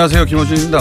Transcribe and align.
안녕하세요. 0.00 0.24
김호준입니다. 0.24 0.78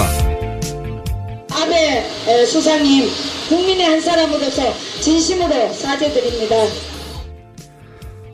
아베 1.52 2.06
에, 2.26 2.46
수상님 2.46 3.10
국민의 3.50 3.86
한 3.86 4.00
사람으로서 4.00 4.74
진심으로 5.02 5.74
사죄드립니다. 5.74 6.56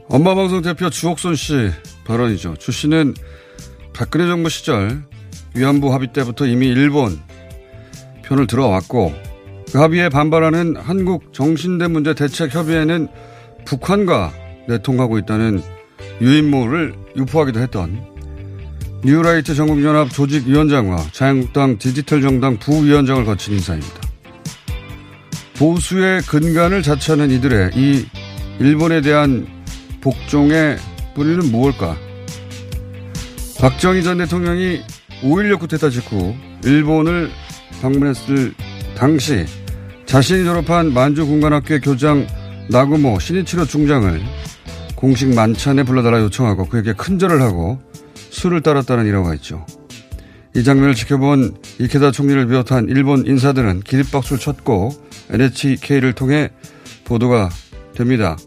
엄마방송 0.10 0.62
대표 0.62 0.92
주옥순 0.92 1.34
씨 1.34 1.72
발언이죠. 2.06 2.58
주 2.58 2.72
씨는 2.72 3.16
박근혜 3.94 4.28
정부 4.28 4.48
시절 4.48 5.02
위안부 5.56 5.92
합의 5.92 6.10
때부터 6.14 6.46
이미 6.46 6.68
일본 6.68 7.20
편을 8.22 8.46
들어왔고 8.46 9.12
그 9.72 9.80
합의에 9.80 10.10
반발하는 10.10 10.76
한국 10.76 11.34
정신대 11.34 11.88
문제 11.88 12.14
대책 12.14 12.54
협의회는 12.54 13.08
북한과 13.66 14.32
내통하고 14.68 15.18
있다는 15.18 15.64
유인모를 16.22 16.94
유포하기도 17.18 17.60
했던 17.60 18.15
뉴라이트 19.06 19.54
전국연합 19.54 20.10
조직위원장과 20.10 21.10
자유한국당 21.12 21.78
디지털정당 21.78 22.58
부위원장을 22.58 23.24
거친 23.24 23.54
인사입니다. 23.54 24.02
보수의 25.58 26.24
근간을 26.24 26.82
자처하는 26.82 27.30
이들의 27.30 27.74
이 27.76 28.08
일본에 28.60 29.02
대한 29.02 29.46
복종의 30.02 30.78
뿌리는 31.14 31.52
무엇일까? 31.52 31.96
박정희 33.60 34.02
전 34.02 34.18
대통령이 34.18 34.82
5.16 35.22 35.60
쿠데타 35.60 35.92
직후 35.92 36.34
일본을 36.64 37.30
방문했을 37.84 38.56
당시 38.98 39.46
자신이 40.08 40.46
졸업한 40.46 40.96
만주 40.96 41.28
군관학교의 41.28 41.82
교장 41.82 42.26
나구모 42.72 43.20
신이치로 43.20 43.66
중장을 43.66 44.20
공식 44.96 45.32
만찬에 45.36 45.84
불러달라 45.84 46.22
요청하고 46.22 46.66
그에게 46.70 46.94
큰절을 46.94 47.40
하고 47.44 47.80
술을 48.36 48.62
따랐다는 48.62 49.06
일화가 49.06 49.34
있죠. 49.36 49.66
이 50.56 50.64
장면을 50.64 50.94
지켜본 50.94 51.56
이케다 51.80 52.12
총리를 52.12 52.48
비롯한 52.48 52.88
일본 52.90 53.26
인사들은 53.26 53.82
기립박수를 53.82 54.40
쳤고 54.40 54.92
NHK를 55.30 56.14
통해 56.14 56.50
보도가 57.06 57.50
됩니다. 57.96 58.38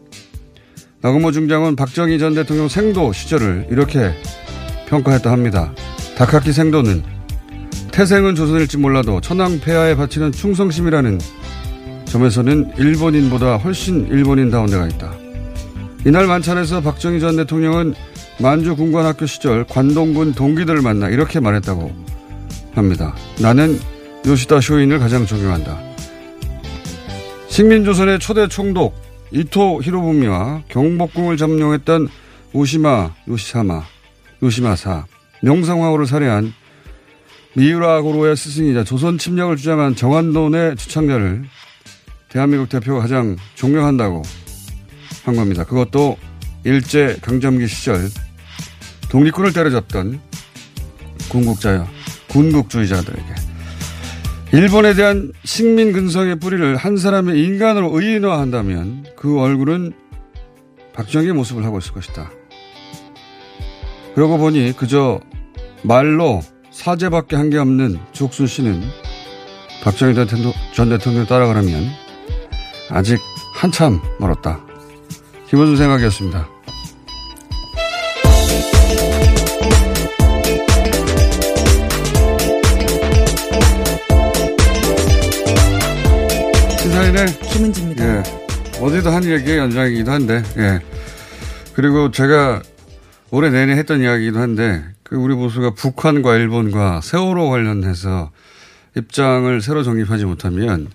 나고모 1.00 1.32
중장은 1.32 1.76
박정희 1.76 2.18
전 2.18 2.34
대통령 2.34 2.68
생도 2.68 3.12
시절을 3.12 3.68
이렇게 3.70 4.12
평가했다 4.88 5.30
합니다. 5.30 5.72
다카키 6.16 6.52
생도는 6.52 7.02
태생은 7.90 8.34
조선일지 8.34 8.76
몰라도 8.76 9.20
천황폐하에 9.20 9.96
바치는 9.96 10.32
충성심이라는 10.32 11.18
점에서는 12.04 12.72
일본인보다 12.76 13.56
훨씬 13.56 14.06
일본인다운 14.08 14.66
데가 14.66 14.86
있다. 14.86 15.14
이날 16.06 16.26
만찬에서 16.26 16.80
박정희 16.82 17.20
전 17.20 17.36
대통령은 17.36 17.94
만주 18.40 18.76
군관학교 18.76 19.26
시절 19.26 19.64
관동군 19.64 20.32
동기들을 20.32 20.80
만나 20.80 21.08
이렇게 21.08 21.40
말했다고 21.40 21.90
합니다. 22.74 23.14
나는 23.40 23.78
요시다 24.26 24.60
쇼인을 24.60 24.98
가장 24.98 25.26
존경한다. 25.26 25.78
식민조선의 27.48 28.20
초대 28.20 28.46
총독 28.46 28.94
이토 29.32 29.82
히로부미와 29.82 30.62
경복궁을 30.68 31.36
점령했던 31.36 32.08
오시마 32.52 33.14
요시사마 33.28 33.82
요시마사 34.42 35.06
명성황후를 35.42 36.06
살해한 36.06 36.52
미우라 37.54 38.02
고로의 38.02 38.36
스승이자 38.36 38.84
조선 38.84 39.18
침략을 39.18 39.56
주장한 39.56 39.96
정한돈의 39.96 40.76
주창자를 40.76 41.44
대한민국 42.28 42.68
대표가 42.68 43.00
가장 43.00 43.36
존경한다고 43.56 44.22
한 45.24 45.34
겁니다. 45.34 45.64
그것도 45.64 46.16
일제 46.64 47.16
강점기 47.20 47.66
시절 47.66 48.08
독립군을 49.10 49.52
때려잡던 49.52 50.20
군국자요, 51.30 51.88
군국주의자들에게. 52.28 53.24
일본에 54.52 54.94
대한 54.94 55.32
식민 55.44 55.92
근성의 55.92 56.38
뿌리를 56.40 56.76
한 56.76 56.96
사람의 56.96 57.42
인간으로 57.42 57.90
의인화한다면 57.98 59.04
그 59.16 59.38
얼굴은 59.40 59.92
박정희의 60.94 61.34
모습을 61.34 61.64
하고 61.64 61.78
있을 61.78 61.92
것이다. 61.92 62.30
그러고 64.14 64.38
보니 64.38 64.74
그저 64.76 65.20
말로 65.82 66.40
사죄밖에 66.70 67.36
한 67.36 67.50
게 67.50 67.58
없는 67.58 67.98
주옥순 68.12 68.46
씨는 68.46 68.82
박정희 69.84 70.14
전 70.74 70.88
대통령 70.88 71.26
따라가려면 71.26 71.84
아직 72.90 73.18
한참 73.54 74.00
멀었다. 74.18 74.60
김원준 75.48 75.76
생각이었습니다. 75.76 76.48
시사인의 87.08 87.40
김은지입니다. 87.40 88.04
예. 88.04 88.22
어디도 88.80 89.10
한 89.10 89.24
얘기의 89.24 89.58
연장이기도 89.58 90.10
한데, 90.10 90.42
예. 90.58 90.80
그리고 91.74 92.10
제가 92.10 92.62
올해 93.30 93.50
내내 93.50 93.72
했던 93.72 94.00
이야기이기도 94.00 94.38
한데, 94.38 94.84
그 95.02 95.16
우리 95.16 95.34
보수가 95.34 95.74
북한과 95.74 96.36
일본과 96.36 97.00
세월호 97.00 97.48
관련해서 97.48 98.30
입장을 98.96 99.60
새로 99.62 99.82
정립하지 99.82 100.26
못하면 100.26 100.88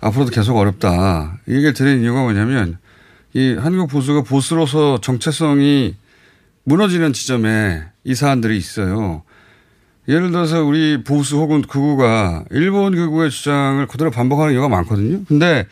앞으로도 0.00 0.30
계속 0.32 0.56
어렵다. 0.56 1.38
이 1.48 1.52
얘기를 1.52 1.72
드린 1.72 2.02
이유가 2.02 2.22
뭐냐면, 2.22 2.78
이 3.32 3.54
한국 3.58 3.88
보수가 3.88 4.22
보수로서 4.24 5.00
정체성이 5.00 5.96
무너지는 6.64 7.12
지점에 7.12 7.84
이 8.04 8.14
사안들이 8.14 8.56
있어요. 8.56 9.22
예를 10.08 10.30
들어서 10.30 10.64
우리 10.64 11.04
보수 11.04 11.36
혹은 11.36 11.62
극우가 11.62 12.46
일본 12.50 12.94
극우의 12.94 13.30
주장을 13.30 13.86
그대로 13.86 14.10
반복하는 14.10 14.54
경우가 14.54 14.74
많거든요. 14.74 15.24
근데 15.26 15.66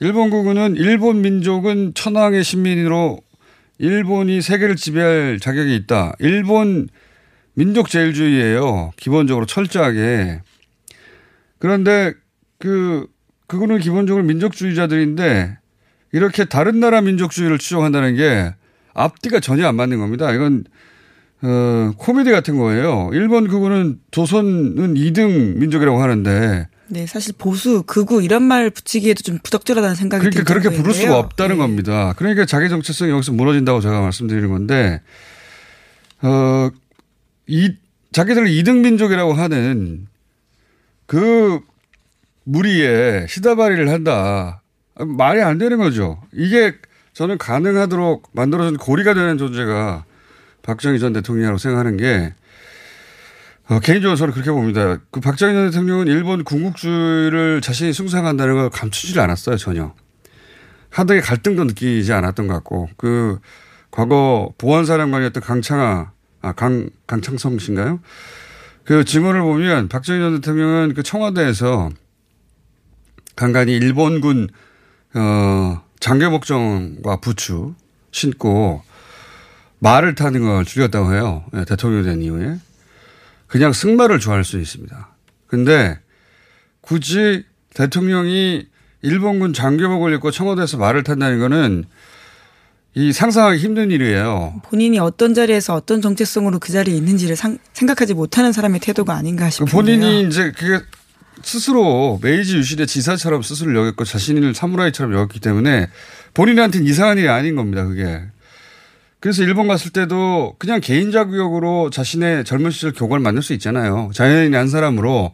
일본 0.00 0.28
극우는 0.30 0.76
일본 0.76 1.22
민족은 1.22 1.94
천황의 1.94 2.44
신민으로 2.44 3.20
일본이 3.78 4.42
세계를 4.42 4.76
지배할 4.76 5.38
자격이 5.40 5.74
있다. 5.74 6.14
일본 6.18 6.88
민족 7.54 7.88
제일주의예요. 7.88 8.92
기본적으로 8.96 9.46
철저하게. 9.46 10.42
그런데 11.58 12.12
그 12.58 13.06
그거는 13.46 13.78
기본적으로 13.78 14.24
민족주의자들인데 14.24 15.58
이렇게 16.12 16.44
다른 16.44 16.80
나라 16.80 17.00
민족주의를 17.00 17.58
추종한다는 17.58 18.16
게 18.16 18.54
앞뒤가 18.92 19.40
전혀 19.40 19.66
안 19.66 19.76
맞는 19.76 19.98
겁니다. 19.98 20.32
이건 20.32 20.64
어, 21.42 21.92
코미디 21.96 22.30
같은 22.30 22.56
거예요. 22.58 23.10
일본 23.12 23.48
그거는 23.48 23.98
조선은 24.10 24.94
2등 24.94 25.56
민족이라고 25.56 26.02
하는데 26.02 26.68
네, 26.88 27.06
사실 27.06 27.34
보수, 27.36 27.82
극우 27.82 28.22
이런 28.22 28.42
말 28.44 28.70
붙이기에도 28.70 29.22
좀 29.22 29.38
부적절하다는 29.42 29.96
생각이 29.96 30.20
그러니까 30.30 30.44
그렇게 30.44 30.70
부를. 30.70 30.94
수가 30.94 31.18
없다는 31.18 31.56
네. 31.56 31.62
겁니다. 31.62 32.14
그러니까 32.16 32.46
자기 32.46 32.68
정체성이 32.68 33.10
여기서 33.10 33.32
무너진다고 33.32 33.80
제가 33.80 34.00
말씀드리는 34.00 34.48
건데, 34.48 35.02
어, 36.22 36.70
이, 37.48 37.74
자기들을 38.12 38.48
이등 38.48 38.82
민족이라고 38.82 39.32
하는 39.32 40.06
그 41.06 41.58
무리에 42.44 43.26
시다바리를 43.28 43.88
한다. 43.90 44.62
말이 44.94 45.42
안 45.42 45.58
되는 45.58 45.78
거죠. 45.78 46.22
이게 46.32 46.74
저는 47.12 47.36
가능하도록 47.38 48.30
만들어진 48.32 48.76
고리가 48.76 49.12
되는 49.14 49.38
존재가 49.38 50.04
박정희 50.66 50.98
전 50.98 51.12
대통령이라고 51.12 51.58
생각하는 51.58 51.96
게 51.96 52.34
어, 53.68 53.80
개인적으로 53.80 54.16
저는 54.16 54.32
그렇게 54.32 54.50
봅니다. 54.50 54.98
그 55.10 55.20
박정희 55.20 55.54
전 55.54 55.70
대통령은 55.70 56.06
일본 56.06 56.44
군국주의를 56.44 57.60
자신이 57.60 57.92
숭상한다는 57.92 58.54
걸 58.54 58.70
감추질 58.70 59.18
않았어요, 59.18 59.56
전혀. 59.56 59.92
하등의 60.90 61.20
갈등도 61.22 61.64
느끼지 61.64 62.12
않았던 62.12 62.46
것 62.46 62.54
같고, 62.54 62.88
그, 62.96 63.40
과거 63.90 64.52
보안사령관이었던 64.58 65.42
강창아, 65.42 66.12
아, 66.42 66.52
강, 66.52 66.90
강창성 67.08 67.58
씨인가요? 67.58 67.98
그 68.84 69.04
증언을 69.04 69.40
보면 69.40 69.88
박정희 69.88 70.20
전 70.20 70.34
대통령은 70.36 70.94
그 70.94 71.02
청와대에서 71.02 71.90
간간히 73.34 73.72
일본군, 73.72 74.48
어, 75.14 75.82
장교복정과 75.98 77.16
부추 77.16 77.74
신고 78.12 78.82
말을 79.78 80.14
타는 80.14 80.42
걸 80.42 80.64
줄였다고 80.64 81.12
해요. 81.14 81.44
예, 81.54 81.64
대통령이 81.64 82.04
된 82.04 82.22
이후에. 82.22 82.56
그냥 83.46 83.72
승마를 83.72 84.18
좋아할 84.18 84.44
수 84.44 84.58
있습니다. 84.58 85.08
근데 85.46 85.98
굳이 86.80 87.44
대통령이 87.74 88.66
일본군 89.02 89.52
장교복을 89.52 90.14
입고 90.14 90.30
청와대에서 90.30 90.78
말을 90.78 91.04
탄다는 91.04 91.38
거는 91.38 91.84
이 92.94 93.12
상상하기 93.12 93.58
힘든 93.58 93.90
일이에요. 93.90 94.62
본인이 94.64 94.98
어떤 94.98 95.34
자리에서 95.34 95.74
어떤 95.74 96.00
정체성으로 96.00 96.58
그 96.58 96.72
자리에 96.72 96.94
있는지를 96.96 97.36
상- 97.36 97.58
생각하지 97.74 98.14
못하는 98.14 98.52
사람의 98.52 98.80
태도가 98.80 99.14
아닌가 99.14 99.44
그 99.44 99.50
싶은데요. 99.50 99.74
본인이 99.76 100.22
이제 100.26 100.50
그게 100.56 100.82
스스로 101.42 102.18
메이지 102.22 102.56
유신의 102.56 102.86
지사처럼 102.86 103.42
스스로 103.42 103.78
여겼고 103.78 104.04
자신을 104.04 104.54
사무라이처럼 104.54 105.12
여겼기 105.12 105.40
때문에 105.40 105.88
본인한테는 106.32 106.86
이상한 106.86 107.18
일이 107.18 107.28
아닌 107.28 107.54
겁니다. 107.54 107.84
그게. 107.84 108.22
그래서 109.20 109.42
일본 109.42 109.66
갔을 109.66 109.90
때도 109.92 110.54
그냥 110.58 110.80
개인 110.80 111.10
자격으로 111.10 111.90
자신의 111.90 112.44
젊은 112.44 112.70
시절 112.70 112.92
교과를 112.92 113.22
만들 113.22 113.42
수 113.42 113.52
있잖아요. 113.54 114.10
자연인의 114.14 114.58
한 114.58 114.68
사람으로 114.68 115.32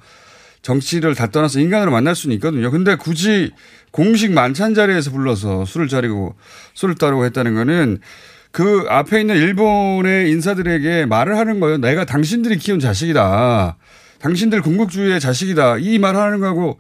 정치를 0.63 1.15
다 1.17 1.27
떠나서 1.27 1.59
인간으로 1.61 1.91
만날 1.91 2.15
수는 2.15 2.35
있거든요. 2.37 2.71
근데 2.71 2.95
굳이 2.95 3.51
공식 3.91 4.33
만찬 4.33 4.75
자리에서 4.75 5.11
불러서 5.11 5.65
술을 5.65 5.89
자리고 5.89 6.37
술을 6.75 6.95
따르고 6.95 7.25
했다는 7.27 7.55
거는 7.55 7.99
그 8.53 8.87
앞에 8.89 9.21
있는 9.21 9.37
일본의 9.37 10.31
인사들에게 10.31 11.07
말을 11.07 11.37
하는 11.37 11.59
거예요. 11.59 11.79
내가 11.79 12.05
당신들이 12.05 12.59
키운 12.59 12.79
자식이다. 12.79 13.77
당신들 14.21 14.63
군국주의의 14.63 15.19
자식이다. 15.19 15.79
이 15.79 15.99
말 15.99 16.15
하는 16.15 16.39
거하고 16.39 16.79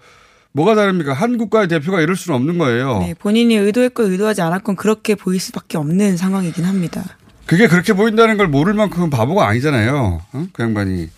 뭐가 0.52 0.74
다릅니까? 0.74 1.12
한 1.14 1.38
국가의 1.38 1.68
대표가 1.68 2.00
이럴 2.00 2.14
수는 2.16 2.36
없는 2.36 2.58
거예요. 2.58 2.98
네, 3.00 3.14
본인이 3.18 3.56
의도했건 3.56 4.10
의도하지 4.12 4.42
않았건 4.42 4.76
그렇게 4.76 5.14
보일 5.14 5.40
수밖에 5.40 5.78
없는 5.78 6.16
상황이긴 6.16 6.64
합니다. 6.64 7.02
그게 7.46 7.66
그렇게 7.68 7.92
보인다는 7.94 8.36
걸 8.36 8.48
모를 8.48 8.74
만큼은 8.74 9.10
바보가 9.10 9.46
아니잖아요. 9.48 10.20
어? 10.32 10.46
그 10.52 10.62
양반이. 10.62 11.08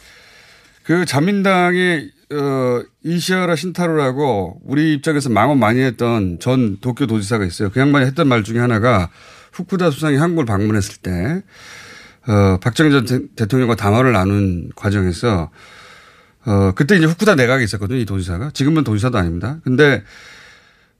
그 0.84 1.04
자민당의 1.04 2.10
어, 2.32 2.82
이시아라 3.02 3.54
신타로라고 3.56 4.60
우리 4.64 4.94
입장에서 4.94 5.28
망언 5.30 5.58
많이 5.58 5.80
했던 5.80 6.38
전 6.40 6.78
도쿄 6.80 7.06
도지사가 7.06 7.44
있어요. 7.44 7.70
그 7.70 7.80
양반이 7.80 8.06
했던 8.06 8.28
말 8.28 8.42
중에 8.44 8.58
하나가 8.58 9.10
후쿠다 9.52 9.90
수상이 9.90 10.16
한국을 10.16 10.44
방문했을 10.46 10.96
때 11.02 11.42
어, 12.26 12.58
박정희 12.60 12.90
전 12.90 13.04
대- 13.04 13.26
대통령과 13.36 13.76
담화를 13.76 14.12
나눈 14.12 14.70
과정에서 14.74 15.50
어, 16.46 16.72
그때 16.74 16.96
이제 16.96 17.06
후쿠다 17.06 17.34
내각에 17.36 17.64
있었거든요. 17.64 17.98
이 17.98 18.04
도지사가. 18.04 18.50
지금은 18.52 18.84
도지사도 18.84 19.16
아닙니다. 19.18 19.58
근데 19.64 20.02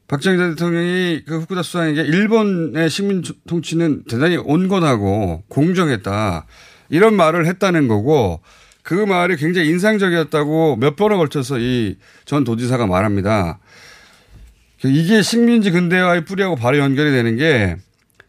박정희 0.08 0.38
전 0.38 0.50
대통령이 0.54 1.22
그 1.26 1.38
후쿠다 1.40 1.62
수상에게 1.62 2.02
일본의 2.02 2.90
식민 2.90 3.22
통치는 3.46 4.04
대단히 4.08 4.36
온건하고 4.36 5.44
공정했다. 5.48 6.46
이런 6.90 7.14
말을 7.14 7.46
했다는 7.46 7.88
거고 7.88 8.40
그 8.82 8.92
말이 8.94 9.36
굉장히 9.36 9.68
인상적이었다고 9.70 10.76
몇 10.76 10.96
번에 10.96 11.16
걸쳐서 11.16 11.58
이 11.58 11.96
전 12.26 12.44
도지사가 12.44 12.86
말합니다. 12.86 13.58
이게 14.84 15.22
식민지 15.22 15.70
근대화의 15.70 16.24
뿌리하고 16.26 16.56
바로 16.56 16.78
연결이 16.78 17.10
되는 17.10 17.36
게 17.36 17.76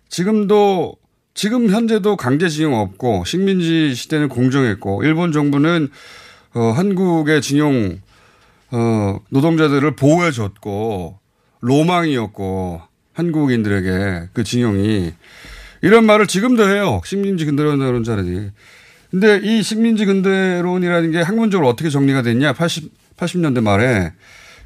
지금도 0.10 0.96
지금 1.34 1.70
현재도 1.70 2.16
강제징용 2.16 2.74
없고 2.76 3.24
식민지 3.26 3.94
시대는 3.94 4.30
공정했고 4.30 5.04
일본 5.04 5.34
정부는 5.34 5.90
어, 6.56 6.72
한국의 6.72 7.42
징용 7.42 8.00
어, 8.72 9.20
노동자들을 9.30 9.96
보호해줬고 9.96 11.20
로망이었고 11.60 12.82
한국인들에게 13.14 14.30
그 14.34 14.44
징용이 14.44 15.14
이런 15.82 16.06
말을 16.06 16.28
지금도 16.28 16.68
해요. 16.70 17.02
식민지 17.06 17.46
근대론이라는 17.46 18.04
자들이. 18.04 18.52
근데 19.12 19.40
이 19.44 19.62
식민지 19.62 20.06
근대론이라는 20.06 21.12
게 21.12 21.22
학문적으로 21.22 21.68
어떻게 21.68 21.90
정리가 21.90 22.22
됐냐? 22.22 22.54
80, 22.54 22.92
80년대 23.18 23.62
말에 23.62 24.14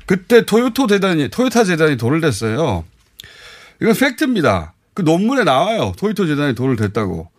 그때 0.06 0.46
토요토 0.46 0.88
재단이 0.88 1.30
토요타 1.30 1.64
재단이 1.66 1.98
돈을 1.98 2.22
댔어요. 2.22 2.86
이건 3.82 3.96
팩트입니다. 3.96 4.74
그 4.94 5.02
논문에 5.02 5.44
나와요. 5.44 5.94
토요토 5.98 6.28
재단이 6.28 6.56
돈을 6.56 6.76
댔다고. 6.76 7.30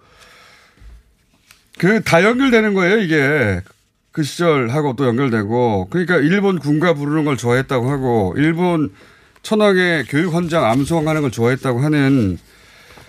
그 1.78 2.02
다 2.04 2.22
연결되는 2.22 2.74
거예요, 2.74 2.98
이게. 2.98 3.60
그 4.12 4.22
시절하고 4.22 4.96
또 4.96 5.06
연결되고. 5.06 5.88
그러니까 5.90 6.16
일본 6.16 6.58
군가 6.58 6.94
부르는 6.94 7.24
걸 7.24 7.36
좋아했다고 7.36 7.90
하고, 7.90 8.34
일본 8.36 8.90
천황의 9.42 10.04
교육 10.08 10.34
헌장 10.34 10.64
암송하는 10.64 11.22
걸 11.22 11.30
좋아했다고 11.30 11.80
하는, 11.80 12.38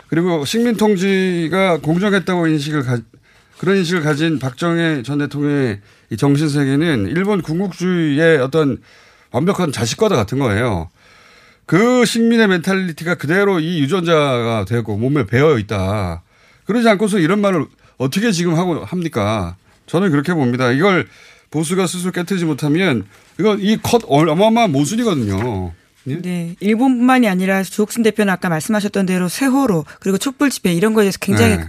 그리고 0.08 0.46
식민 0.46 0.76
통치가 0.76 1.80
공정했다고 1.82 2.48
인식을 2.48 2.84
가, 2.84 3.00
그런 3.58 3.78
인식을 3.78 4.02
가진 4.02 4.40
박정희 4.40 5.04
전 5.04 5.20
대통령의 5.20 5.80
이 6.10 6.18
정신 6.18 6.50
세계는 6.50 7.08
일본 7.08 7.42
군국주의의 7.42 8.40
어떤 8.40 8.78
완벽한 9.32 9.72
자식과도 9.72 10.16
같은 10.16 10.40
거예요. 10.40 10.90
그 11.66 12.04
식민의 12.06 12.48
mentality가 12.50 13.16
그대로 13.16 13.60
이 13.60 13.80
유전자가 13.80 14.66
되고 14.68 14.98
몸에 14.98 15.26
배어 15.26 15.58
있다. 15.58 16.24
그러지 16.66 16.90
않고서 16.90 17.20
이런 17.20 17.40
말을 17.40 17.66
어떻게 17.98 18.32
지금 18.32 18.56
하고 18.56 18.84
합니까? 18.84 19.56
저는 19.92 20.10
그렇게 20.12 20.34
봅니다. 20.34 20.72
이걸 20.72 21.06
보수가 21.50 21.86
스스로 21.86 22.14
깨뜨리지 22.14 22.46
못하면 22.46 23.06
이건 23.38 23.60
이 23.60 23.78
컷 23.82 24.04
어마어마한 24.08 24.72
모순이거든요. 24.72 25.74
네, 26.06 26.56
일본뿐만이 26.62 27.28
아니라 27.28 27.62
주옥순 27.62 28.02
대표는 28.04 28.32
아까 28.32 28.48
말씀하셨던 28.48 29.06
대로 29.06 29.28
세월호 29.28 29.84
그리고 30.00 30.18
촛불 30.18 30.50
집회 30.50 30.74
이런 30.74 30.94
거에 30.94 31.04
대해서 31.04 31.20
굉장히 31.20 31.58
네. 31.58 31.66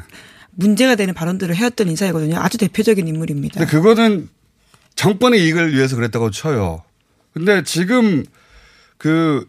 문제가 0.52 0.94
되는 0.94 1.12
발언들을 1.14 1.54
해왔던 1.56 1.88
인사이거든요. 1.88 2.38
아주 2.38 2.58
대표적인 2.58 3.08
인물입니다. 3.08 3.58
근데 3.58 3.70
그거는 3.70 4.28
정권의 4.94 5.42
이익을 5.44 5.74
위해서 5.74 5.96
그랬다고 5.96 6.30
쳐요. 6.30 6.82
근데 7.34 7.62
지금 7.64 8.24
그 8.98 9.48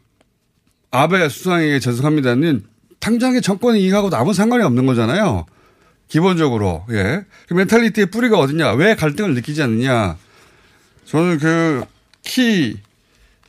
아베 0.89 1.29
수상에게 1.29 1.79
죄송합니다는 1.79 2.63
당장의 2.99 3.41
정권의 3.41 3.83
이익하고도 3.83 4.15
아무 4.17 4.33
상관이 4.33 4.63
없는 4.63 4.85
거잖아요. 4.87 5.45
기본적으로. 6.13 6.85
예. 6.91 7.25
그 7.47 7.55
멘탈리티의 7.55 8.07
뿌리가 8.07 8.37
어디냐. 8.37 8.73
왜 8.73 8.93
갈등을 8.93 9.33
느끼지 9.33 9.63
않느냐. 9.63 10.17
저는 11.05 11.39
그 11.39 11.93
키 12.23 12.79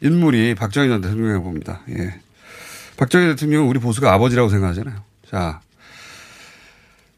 인물이 0.02 0.54
박정희 0.54 0.88
전 0.88 1.00
대통령이라고 1.00 1.44
봅니다. 1.44 1.80
예. 1.90 2.20
박정희 2.96 3.28
대통령은 3.28 3.68
우리 3.68 3.78
보수가 3.78 4.12
아버지라고 4.12 4.50
생각하잖아요. 4.50 5.02
자, 5.30 5.60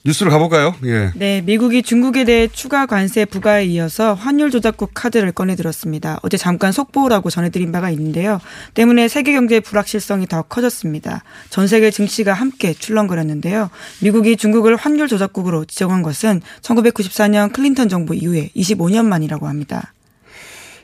뉴스로 0.06 0.30
가볼까요? 0.30 0.72
예. 0.84 1.10
네, 1.16 1.42
미국이 1.44 1.82
중국에 1.82 2.24
대해 2.24 2.46
추가 2.46 2.86
관세 2.86 3.24
부과에 3.24 3.64
이어서 3.64 4.14
환율 4.14 4.52
조작국 4.52 4.92
카드를 4.94 5.32
꺼내들었습니다. 5.32 6.20
어제 6.22 6.36
잠깐 6.36 6.70
속보라고 6.70 7.28
전해드린 7.28 7.72
바가 7.72 7.90
있는데요. 7.90 8.40
때문에 8.74 9.08
세계 9.08 9.32
경제의 9.32 9.62
불확실성이 9.62 10.28
더 10.28 10.42
커졌습니다. 10.42 11.24
전 11.50 11.66
세계 11.66 11.90
증시가 11.90 12.34
함께 12.34 12.72
출렁거렸는데요. 12.72 13.68
미국이 14.00 14.36
중국을 14.36 14.76
환율 14.76 15.08
조작국으로 15.08 15.64
지정한 15.64 16.02
것은 16.02 16.40
1994년 16.62 17.52
클린턴 17.52 17.88
정부 17.88 18.14
이후에 18.14 18.50
25년 18.54 19.06
만이라고 19.06 19.48
합니다. 19.48 19.92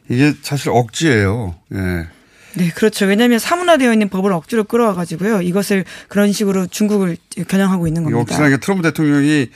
이게 0.08 0.32
사실 0.42 0.70
억지예요. 0.70 1.54
예. 1.74 2.08
네, 2.54 2.70
그렇죠. 2.70 3.06
왜냐하면 3.06 3.38
사문화되어 3.38 3.92
있는 3.92 4.08
법을 4.08 4.32
억지로 4.32 4.64
끌어와가지고요. 4.64 5.42
이것을 5.42 5.84
그런 6.08 6.32
식으로 6.32 6.66
중국을 6.66 7.16
겨냥하고 7.48 7.86
있는 7.86 8.04
겁니다. 8.04 8.20
역시나 8.34 8.56
트럼프 8.58 8.82
대통령이 8.82 9.48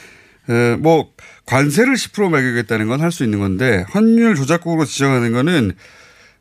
에, 0.48 0.76
뭐 0.76 1.10
관세를 1.46 1.94
10% 1.94 2.30
매기겠다는 2.30 2.86
건 2.88 3.00
할 3.00 3.10
수 3.12 3.24
있는 3.24 3.38
건데 3.40 3.84
환율 3.90 4.34
조작국으로 4.34 4.84
지정하는 4.84 5.32
거는 5.32 5.72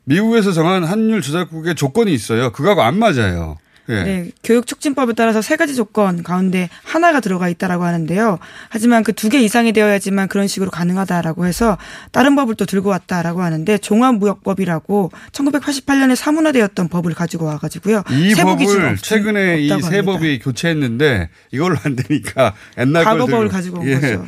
미국에서 0.04 0.52
정한 0.52 0.84
환율 0.84 1.20
조작국의 1.20 1.74
조건이 1.74 2.14
있어요. 2.14 2.52
그거하고 2.52 2.82
안 2.82 2.98
맞아요. 2.98 3.58
예. 3.88 4.02
네, 4.02 4.30
교육 4.42 4.66
촉진법에 4.66 5.12
따라서 5.12 5.40
세 5.42 5.54
가지 5.56 5.74
조건 5.76 6.22
가운데 6.24 6.68
하나가 6.82 7.20
들어가 7.20 7.48
있다라고 7.48 7.84
하는데요. 7.84 8.38
하지만 8.68 9.04
그 9.04 9.12
두 9.12 9.28
개 9.28 9.38
이상이 9.40 9.72
되어야지만 9.72 10.28
그런 10.28 10.48
식으로 10.48 10.70
가능하다라고 10.70 11.46
해서 11.46 11.78
다른 12.12 12.34
법을 12.36 12.56
또 12.56 12.66
들고 12.66 12.88
왔다라고 12.90 13.42
하는데 13.42 13.78
종합무역법이라고 13.78 15.10
1988년에 15.32 16.16
사문화되었던 16.16 16.88
법을 16.88 17.14
가지고 17.14 17.44
와가지고요. 17.46 18.02
이 18.10 18.34
법을 18.34 18.84
없- 18.86 19.02
최근에 19.02 19.60
이 19.60 19.68
세. 19.82 20.02
법이 20.02 20.38
교체했는데 20.40 21.28
이걸로 21.52 21.76
안 21.84 21.96
되니까 21.96 22.54
옛날 22.78 23.04
걸 23.04 23.12
과거 23.18 23.26
법을 23.26 23.48
가지고 23.48 23.80
온 23.80 24.00
거죠. 24.00 24.26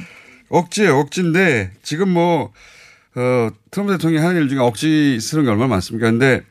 억지예요, 0.51 0.99
억지인데 0.99 1.73
지금 1.83 2.09
뭐 2.11 2.53
어, 3.15 3.51
트럼프 3.71 3.93
대통령이 3.97 4.25
하는 4.25 4.43
일 4.43 4.49
중에 4.49 4.59
억지스러운 4.61 5.45
게 5.45 5.51
얼마나 5.51 5.69
많습니까? 5.69 6.11
근데 6.11 6.43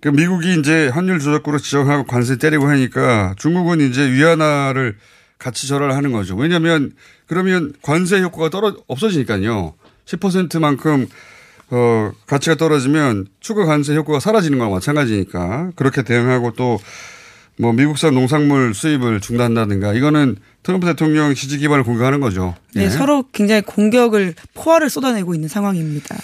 그 0.00 0.08
미국이 0.08 0.58
이제 0.58 0.88
환율 0.88 1.18
조작국으로 1.18 1.58
지정하고 1.58 2.04
관세 2.04 2.36
때리고 2.36 2.68
하니까 2.68 3.34
중국은 3.38 3.80
이제 3.80 4.10
위안화를 4.10 4.96
같이 5.38 5.66
절하를 5.68 5.94
하는 5.94 6.12
거죠. 6.12 6.36
왜냐하면 6.36 6.92
그러면 7.26 7.72
관세 7.82 8.20
효과가 8.20 8.50
떨어 8.50 8.76
없어지니까요. 8.86 9.74
10%만큼 10.06 11.06
어, 11.70 12.12
가치가 12.26 12.56
떨어지면 12.56 13.26
추가 13.40 13.64
관세 13.64 13.94
효과가 13.94 14.20
사라지는 14.20 14.58
거랑 14.58 14.72
마찬가지니까 14.72 15.72
그렇게 15.76 16.02
대응하고 16.02 16.52
또 16.52 16.78
뭐 17.58 17.72
미국산 17.72 18.14
농산물 18.14 18.72
수입을 18.72 19.20
중단한다든가 19.20 19.92
이거는 19.92 20.36
트럼프 20.62 20.86
대통령 20.86 21.34
지지 21.34 21.58
기반을 21.58 21.82
공격하는 21.82 22.20
거죠. 22.20 22.54
네, 22.74 22.84
예. 22.84 22.88
서로 22.88 23.24
굉장히 23.32 23.62
공격을 23.62 24.34
포화를 24.54 24.88
쏟아내고 24.88 25.34
있는 25.34 25.48
상황입니다. 25.48 26.16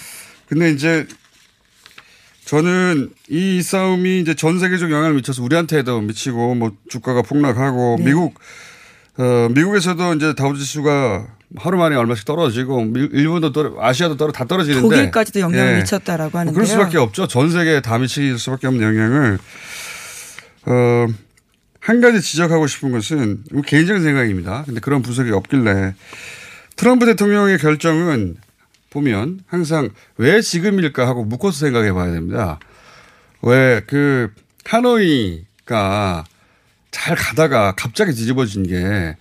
근데 0.47 0.71
이제 0.71 1.05
저는 2.45 3.09
이 3.27 3.61
싸움이 3.61 4.19
이제 4.21 4.35
전 4.35 4.59
세계적 4.59 4.91
영향을 4.91 5.15
미쳐서 5.15 5.43
우리한테도 5.43 6.01
미치고 6.01 6.55
뭐 6.55 6.71
주가가 6.87 7.23
폭락하고 7.23 7.95
네. 7.99 8.05
미국 8.05 8.35
어 9.17 9.49
미국에서도 9.49 10.13
이제 10.13 10.33
다우 10.35 10.55
지수가 10.55 11.27
하루 11.57 11.77
만에 11.77 11.95
얼마씩 11.95 12.25
떨어지고 12.25 12.83
미- 12.85 13.09
일본도 13.11 13.51
떨어 13.51 13.75
아시아도 13.79 14.17
떨어 14.17 14.31
다 14.31 14.45
떨어지는데 14.45 14.81
독일까지도 14.81 15.39
영향을 15.39 15.73
예. 15.73 15.77
미쳤다라고 15.77 16.31
뭐 16.31 16.39
하는데요. 16.41 16.53
그럴 16.53 16.67
수밖에 16.67 16.97
없죠. 16.97 17.27
전 17.27 17.49
세계에 17.49 17.81
다 17.81 17.97
미칠 17.97 18.37
수밖에 18.37 18.67
없는 18.67 18.83
영향을 18.83 19.39
어, 20.67 21.07
한 21.79 22.01
가지 22.01 22.21
지적하고 22.21 22.67
싶은 22.67 22.91
것은 22.91 23.43
개인적인 23.65 24.03
생각입니다. 24.03 24.63
근데 24.65 24.79
그런 24.81 25.01
분석이 25.01 25.31
없길래 25.31 25.95
트럼프 26.75 27.05
대통령의 27.05 27.57
결정은 27.57 28.35
보면 28.95 29.41
항상 29.47 29.89
왜 30.17 30.41
지금일까 30.41 31.05
하고 31.07 31.23
묶어서 31.25 31.59
생각해 31.59 31.91
봐야 31.93 32.11
됩니다. 32.11 32.59
왜 33.41 33.81
그 33.85 34.31
하노이가 34.65 36.23
잘 36.91 37.15
가다가 37.15 37.73
갑자기 37.75 38.13
뒤집어진 38.13 38.63
게 38.65 39.15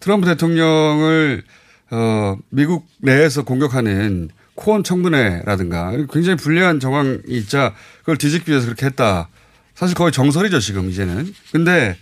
트럼프 0.00 0.26
대통령을 0.26 1.42
어, 1.90 2.36
미국 2.48 2.86
내에서 2.98 3.44
공격하는 3.44 4.30
코원 4.54 4.82
청문회라든가 4.82 5.92
굉장히 6.12 6.36
불리한 6.36 6.80
정황이 6.80 7.18
있자 7.28 7.74
그걸 8.00 8.16
뒤집기 8.16 8.50
위해서 8.50 8.66
그렇게 8.66 8.86
했다. 8.86 9.28
사실 9.74 9.94
거의 9.94 10.12
정설이죠 10.12 10.60
지금 10.60 10.90
이제는. 10.90 11.32
근데 11.52 11.96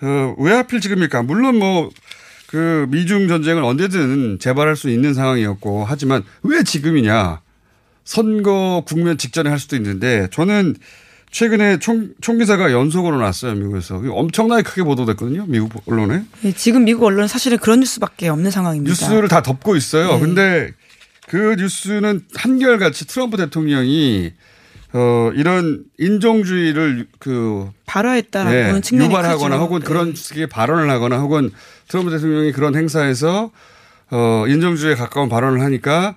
어, 0.00 0.34
왜 0.38 0.52
하필 0.52 0.80
지금일까? 0.80 1.22
물론 1.22 1.58
뭐 1.58 1.90
그 2.50 2.86
미중 2.88 3.28
전쟁을 3.28 3.62
언제든 3.62 4.40
재발할 4.40 4.74
수 4.74 4.90
있는 4.90 5.14
상황이었고 5.14 5.84
하지만 5.86 6.24
왜 6.42 6.64
지금이냐? 6.64 7.42
선거 8.02 8.82
국면 8.84 9.18
직전에 9.18 9.48
할 9.48 9.60
수도 9.60 9.76
있는데 9.76 10.26
저는 10.32 10.74
최근에 11.30 11.78
총, 11.78 12.08
총기사가 12.20 12.72
연속으로 12.72 13.20
났어요 13.20 13.54
미국에서 13.54 14.02
엄청나게 14.04 14.64
크게 14.64 14.82
보도됐거든요 14.82 15.44
미국 15.46 15.80
언론에 15.86 16.24
예, 16.42 16.50
지금 16.50 16.82
미국 16.84 17.04
언론은 17.04 17.28
사실은 17.28 17.56
그런 17.58 17.78
뉴스밖에 17.78 18.26
없는 18.28 18.50
상황입니다. 18.50 18.90
뉴스를 18.90 19.28
다 19.28 19.42
덮고 19.42 19.76
있어요. 19.76 20.14
네. 20.14 20.18
근데 20.18 20.72
그 21.28 21.54
뉴스는 21.56 22.22
한결같이 22.34 23.06
트럼프 23.06 23.36
대통령이 23.36 24.32
어 24.92 25.30
이런 25.36 25.84
인종주의를 25.98 27.06
그 27.20 27.70
발화했다라고 27.86 28.56
예, 28.56 28.66
보는 28.66 28.82
측면이 28.82 29.08
유발하거나 29.10 29.54
크죠. 29.54 29.64
혹은 29.64 29.78
네. 29.78 29.86
그런 29.86 30.14
식의 30.16 30.48
발언을 30.48 30.90
하거나 30.90 31.18
혹은 31.18 31.52
트럼프 31.90 32.10
대통령이 32.10 32.52
그런 32.52 32.74
행사에서 32.76 33.50
어 34.10 34.44
인종주의에 34.48 34.94
가까운 34.94 35.28
발언을 35.28 35.60
하니까 35.60 36.16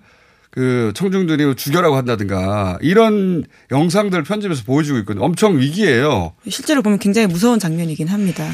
그 0.52 0.94
청중들이 0.96 1.56
죽여라고 1.56 1.96
한다든가 1.96 2.78
이런 2.82 3.44
영상들 3.72 4.24
편집해서 4.24 4.64
보여주고 4.64 5.00
있거든요. 5.00 5.26
엄청 5.26 5.60
위기예요. 5.60 6.34
실제로 6.48 6.82
보면 6.82 7.00
굉장히 7.00 7.28
무서운 7.28 7.60
장면이긴 7.60 8.08
합니다. 8.08 8.48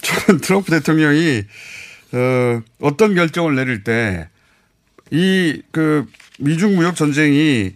저는 0.00 0.40
트럼프 0.40 0.70
대통령이 0.70 1.42
어, 2.12 2.62
어떤 2.80 3.14
결정을 3.14 3.54
내릴 3.56 3.84
때 3.84 4.28
이 5.12 5.62
그 5.72 6.06
미중 6.38 6.76
무역 6.76 6.94
전쟁이 6.96 7.72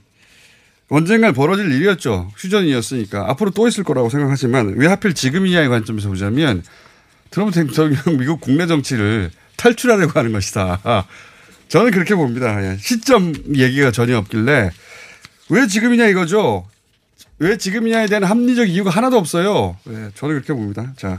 언젠간 0.89 1.35
벌어질 1.35 1.71
일이었죠. 1.73 2.31
휴전이었으니까 2.37 3.29
앞으로 3.31 3.51
또 3.51 3.67
있을 3.67 3.83
거라고 3.85 4.09
생각하지만 4.09 4.75
왜 4.77 4.87
하필 4.87 5.15
지금이냐의 5.15 5.69
관점에서 5.69 6.09
보자면 6.09 6.63
트럼프 7.35 7.53
대통령 7.53 7.99
미국 8.17 8.41
국내 8.41 8.69
정치를 8.69 9.29
탈출하려고 9.57 10.17
하는 10.17 10.33
것이다. 10.33 11.05
저는 11.67 11.91
그렇게 11.91 12.14
봅니다. 12.14 12.62
예, 12.62 12.76
시점 12.79 13.33
얘기가 13.57 13.91
전혀 13.91 14.17
없길래 14.19 14.71
왜 15.49 15.67
지금이냐 15.67 16.07
이거죠. 16.07 16.64
왜 17.41 17.59
지금이냐에 17.59 18.07
대한 18.07 18.23
합리적 18.23 18.69
이유가 18.69 18.91
하나도 18.91 19.19
없어요. 19.19 19.76
예, 19.88 20.11
저는 20.14 20.37
그렇게 20.37 20.53
봅니다. 20.53 20.93
자, 20.97 21.19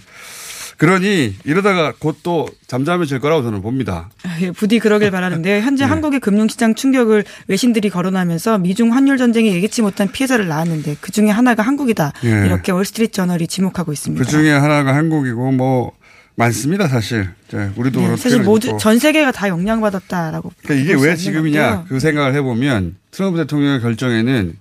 그러니 0.78 1.36
이러다가 1.44 1.92
곧 2.00 2.24
또 2.24 2.48
잠잠해질 2.68 3.20
거라고 3.20 3.44
저는 3.44 3.62
봅니다. 3.62 4.10
예, 4.40 4.52
부디 4.52 4.80
그러길 4.80 5.12
바라는데요. 5.12 5.62
현재 5.62 5.84
네. 5.84 5.90
한국의 5.90 6.22
금융시장 6.22 6.76
충격을 6.76 7.26
외신들이 7.48 7.90
거론하면서 7.90 8.60
미중 8.60 8.94
환율 8.94 9.18
전쟁이 9.18 9.54
예기치 9.54 9.82
못한 9.82 10.10
피해자를 10.10 10.48
낳았는데 10.48 10.96
그 11.02 11.12
중에 11.12 11.30
하나가 11.30 11.62
한국이다. 11.64 12.14
예. 12.24 12.46
이렇게 12.46 12.72
월스트리트 12.72 13.12
저널이 13.12 13.48
지목하고 13.48 13.92
있습니다. 13.92 14.24
그 14.24 14.32
중에 14.32 14.52
하나가 14.52 14.96
한국이고 14.96 15.52
뭐 15.52 15.92
많습니다 16.36 16.88
사실. 16.88 17.30
자, 17.50 17.72
우리도 17.76 18.00
네, 18.00 18.06
그렇고 18.08 18.22
사실 18.22 18.42
모두 18.44 18.68
그렇고. 18.68 18.80
전 18.80 19.00
세계가 19.00 19.32
다 19.32 19.48
영향받았다라고. 19.48 20.52
그러니까 20.64 20.84
이게 20.84 21.02
왜 21.02 21.16
지금이냐 21.16 21.62
건데요. 21.62 21.86
그 21.88 22.00
생각을 22.00 22.34
해보면 22.36 22.96
트럼프 23.12 23.38
대통령의 23.38 23.82
결정에는 23.82 24.58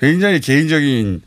굉장히 0.00 0.40
개인적인 0.40 1.22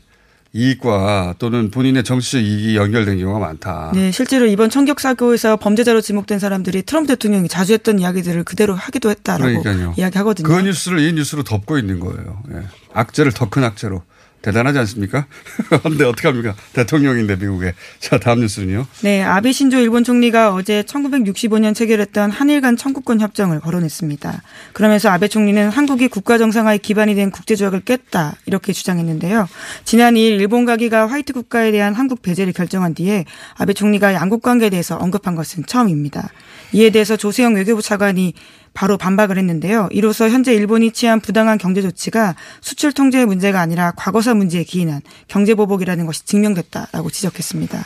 이익과 0.54 1.34
또는 1.38 1.70
본인의 1.70 2.04
정치적 2.04 2.42
이익이 2.42 2.76
연결된 2.76 3.18
경우가 3.18 3.38
많다. 3.38 3.92
네, 3.94 4.10
실제로 4.10 4.46
이번 4.46 4.70
총격 4.70 4.98
사고에서 4.98 5.56
범죄자로 5.56 6.00
지목된 6.00 6.38
사람들이 6.38 6.82
트럼프 6.82 7.08
대통령이 7.08 7.48
자주 7.48 7.74
했던 7.74 7.98
이야기들을 7.98 8.44
그대로 8.44 8.74
하기도 8.74 9.10
했다라고 9.10 9.62
그러니까요. 9.62 9.94
이야기하거든요. 9.98 10.48
그 10.48 10.60
뉴스를 10.62 11.00
이 11.00 11.12
뉴스로 11.12 11.42
덮고 11.44 11.78
있는 11.78 12.00
거예요. 12.00 12.42
예. 12.52 12.62
악재를 12.94 13.32
더 13.32 13.48
큰 13.50 13.62
악재로. 13.64 14.02
대단하지 14.48 14.78
않습니까? 14.78 15.26
근데 15.82 16.04
어떡합니까? 16.04 16.54
대통령인데 16.72 17.36
미국에. 17.36 17.74
자, 18.00 18.18
다음 18.18 18.40
뉴스는요. 18.40 18.86
네, 19.02 19.22
아베 19.22 19.52
신조 19.52 19.78
일본 19.78 20.04
총리가 20.04 20.54
어제 20.54 20.82
1965년 20.82 21.74
체결했던 21.74 22.30
한일 22.30 22.62
간 22.62 22.76
청구권 22.76 23.20
협정을 23.20 23.60
거론했습니다. 23.60 24.42
그러면서 24.72 25.10
아베 25.10 25.28
총리는 25.28 25.68
한국이 25.68 26.08
국가 26.08 26.38
정상화의 26.38 26.78
기반이 26.78 27.14
된 27.14 27.30
국제 27.30 27.56
조약을 27.56 27.80
깼다 27.80 28.36
이렇게 28.46 28.72
주장했는데요. 28.72 29.48
지난 29.84 30.14
2일 30.14 30.40
일본 30.40 30.64
가기가 30.64 31.06
화이트 31.08 31.34
국가에 31.34 31.70
대한 31.70 31.94
한국 31.94 32.22
배제를 32.22 32.54
결정한 32.54 32.94
뒤에 32.94 33.26
아베 33.54 33.74
총리가 33.74 34.14
양국 34.14 34.40
관계에 34.42 34.70
대해서 34.70 34.96
언급한 34.96 35.34
것은 35.34 35.66
처음입니다. 35.66 36.30
이에 36.72 36.90
대해서 36.90 37.16
조세영 37.16 37.54
외교부 37.54 37.82
차관이 37.82 38.34
바로 38.74 38.96
반박을 38.98 39.38
했는데요. 39.38 39.88
이로써 39.90 40.28
현재 40.28 40.54
일본이 40.54 40.92
취한 40.92 41.20
부당한 41.20 41.58
경제 41.58 41.82
조치가 41.82 42.36
수출 42.60 42.92
통제의 42.92 43.26
문제가 43.26 43.60
아니라 43.60 43.92
과거사 43.96 44.34
문제에 44.34 44.64
기인한 44.64 45.00
경제 45.26 45.54
보복이라는 45.54 46.06
것이 46.06 46.24
증명됐다라고 46.26 47.10
지적했습니다. 47.10 47.84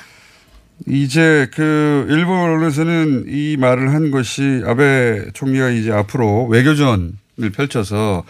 이제 0.88 1.48
그 1.54 2.06
일본 2.10 2.40
언론에서는 2.40 3.26
이 3.28 3.56
말을 3.56 3.94
한 3.94 4.10
것이 4.10 4.62
아베 4.66 5.30
총리가 5.32 5.70
이제 5.70 5.92
앞으로 5.92 6.46
외교전을 6.46 7.12
펼쳐서 7.54 8.24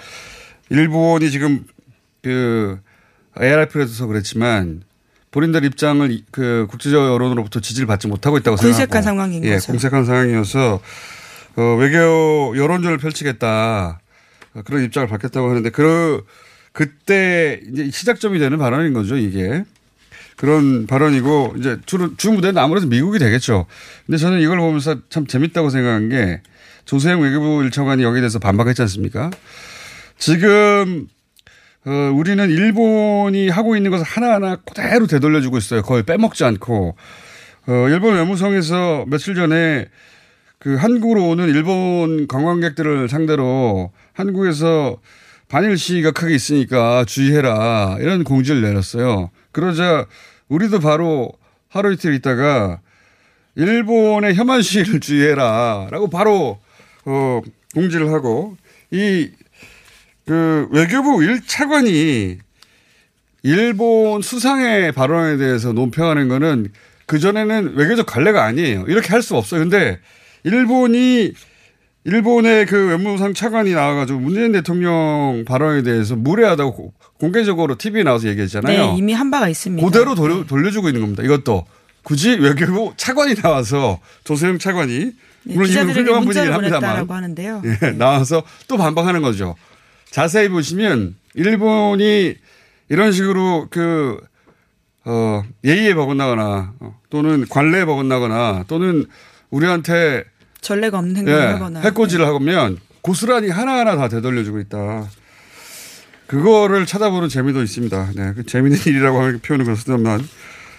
일본이 0.69 1.31
지금 1.31 1.65
그 2.23 2.79
ARF에서 3.41 4.07
그랬지만 4.07 4.83
본인들 5.33 5.65
입장을 5.65 6.19
그 6.31 6.67
국제적 6.71 7.13
여론으로부터 7.13 7.61
지지를 7.61 7.87
받지 7.87 8.07
못하고 8.07 8.39
있다고 8.39 8.57
공색한 8.57 8.73
생각하고 8.75 9.05
상황인 9.05 9.45
예, 9.45 9.55
거죠. 9.55 9.73
공색한 9.73 10.05
상황이어서 10.05 10.81
어, 11.57 11.77
외교 11.77 12.55
여론전을 12.57 12.99
펼치겠다 12.99 14.01
어, 14.55 14.63
그런 14.65 14.85
입장을 14.85 15.09
밝혔다고 15.09 15.49
하는데 15.51 15.71
그 15.71 16.25
그때 16.73 17.61
이제 17.71 17.91
시작점이 17.91 18.39
되는 18.39 18.57
발언인 18.59 18.93
거죠 18.93 19.17
이게 19.17 19.65
그런 20.37 20.87
발언이고 20.87 21.55
이제 21.59 21.79
주로 21.87 22.17
주 22.17 22.33
무대는 22.33 22.61
아무래도 22.61 22.87
미국이 22.87 23.19
되겠죠. 23.19 23.67
근데 24.07 24.19
저는 24.19 24.41
이걸 24.41 24.59
보면서 24.59 24.97
참 25.09 25.27
재밌다고 25.27 25.71
생각한 25.71 26.09
게 26.09 26.41
조세영 26.85 27.21
외교부 27.21 27.63
일차관이 27.63 28.03
여기에 28.03 28.23
대해서 28.23 28.39
반박했지 28.39 28.83
않습니까? 28.83 29.31
지금 30.19 31.07
어, 31.85 31.91
우리는 32.15 32.49
일본이 32.49 33.49
하고 33.49 33.77
있는 33.77 33.91
것을 33.91 34.05
하나하나 34.05 34.57
그대로 34.57 35.07
되돌려주고 35.07 35.59
있어요. 35.59 35.83
거의 35.83 36.05
빼먹지 36.05 36.45
않고. 36.45 36.95
어, 37.67 37.89
일본 37.89 38.15
외무성에서 38.15 39.05
며칠 39.09 39.35
전에 39.35 39.87
그 40.59 40.77
한국으로 40.77 41.29
오는 41.29 41.49
일본 41.49 42.29
관광객들을 42.29 43.09
상대로 43.09 43.91
한국에서 44.13 44.99
반일 45.49 45.77
시위가 45.77 46.13
크게 46.13 46.35
있으니까 46.35 47.05
주의해라. 47.05 47.97
이런 48.01 48.23
공지를 48.23 48.63
내렸어요. 48.63 49.31
그러자 49.51 50.07
우리도 50.49 50.79
바로 50.79 51.33
하루 51.69 51.93
이틀 51.93 52.15
있다가 52.15 52.81
일본의 53.57 54.35
혐한 54.35 54.63
시위를 54.63 55.01
주의해라. 55.01 55.89
라고 55.91 56.09
바로, 56.09 56.61
어, 57.05 57.41
공지를 57.75 58.13
하고 58.13 58.57
이 58.93 59.31
그 60.27 60.69
외교부 60.71 61.19
1차관이 61.19 62.39
일본 63.43 64.23
수상의 64.23 64.93
발언에 64.93 65.37
대해서 65.37 65.73
논평하는 65.73 66.29
거는 66.29 66.69
그전에는 67.07 67.75
외교적 67.77 68.07
관례가 68.07 68.45
아니에요. 68.45 68.85
이렇게 68.87 69.09
할 69.09 69.23
수 69.23 69.37
없어요. 69.37 69.61
근데 69.61 69.99
일본이 70.45 71.33
일본의 72.05 72.67
그 72.67 72.89
외무상 72.89 73.33
차관이 73.35 73.73
나와가지고 73.73 74.19
문재인 74.19 74.53
대통령 74.53 75.45
발언에 75.47 75.83
대해서 75.83 76.17
무례하다고 76.17 76.73
고- 76.75 76.93
공개적으로 77.21 77.77
TV에 77.79 78.03
나와서 78.03 78.29
얘기했잖아요. 78.29 78.93
네, 78.93 78.99
이미 78.99 79.13
한 79.13 79.31
바가 79.31 79.49
있습니다. 79.49 79.87
그대로 79.87 80.15
돌려, 80.17 80.45
돌려주고 80.45 80.89
있는 80.89 81.01
겁니다. 81.01 81.23
이것도 81.23 81.65
굳이 82.03 82.31
외교부 82.31 82.93
차관이 82.97 83.35
나와서 83.37 84.01
조세영 84.25 84.59
차관이 84.59 84.99
네, 85.45 85.55
물론 85.55 85.55
이분 85.55 85.67
기자들에게 85.67 86.01
훌륭한 86.01 86.25
분이긴 86.25 86.53
합니다만 86.53 87.09
하는데요. 87.09 87.63
예, 87.65 87.91
나와서 87.93 88.43
또 88.67 88.77
반박하는 88.77 89.23
거죠. 89.23 89.55
자세히 90.13 90.49
보시면 90.51 91.17
일본이 91.35 92.37
이런 92.91 93.13
식으로 93.13 93.69
그, 93.71 94.21
어, 95.05 95.43
예의에 95.65 95.95
버긋나거나 95.95 96.75
어, 96.79 97.01
또는 97.09 97.49
관례에 97.49 97.87
버긋나거나 97.87 98.67
또는 98.69 99.07
우리한테 99.51 100.25
전례가 100.61 100.99
없는 100.99 101.17
행동을 101.17 101.41
예, 101.41 101.45
하거나 101.45 101.81
해코지를 101.81 102.27
하면 102.27 102.79
고스란히 103.01 103.49
하나하나 103.49 103.97
다 103.97 104.09
되돌려주고 104.09 104.61
있다. 104.61 105.09
그거를 106.27 106.87
찾아보는 106.87 107.29
재미도 107.29 107.63
있습니다. 107.63 108.11
네, 108.15 108.33
그 108.35 108.47
재미있는 108.47 108.79
일이라고 108.87 109.19
하는 109.19 109.41
표현은 109.41 109.65
그렇습니다만 109.65 110.29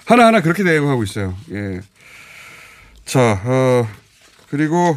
하나하나 0.05 0.41
그렇게 0.41 0.63
대응하고 0.63 1.03
있어요. 1.03 1.35
예. 1.51 1.81
자, 3.03 3.41
어, 3.43 3.87
그리고 4.49 4.95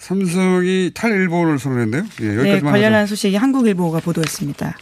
삼성이 0.00 0.90
탈일본을 0.94 1.58
선언했네요. 1.58 2.04
예, 2.22 2.24
네, 2.24 2.60
관련한 2.60 3.02
하죠. 3.02 3.10
소식이 3.10 3.36
한국일보가 3.36 4.00
보도했습니다. 4.00 4.76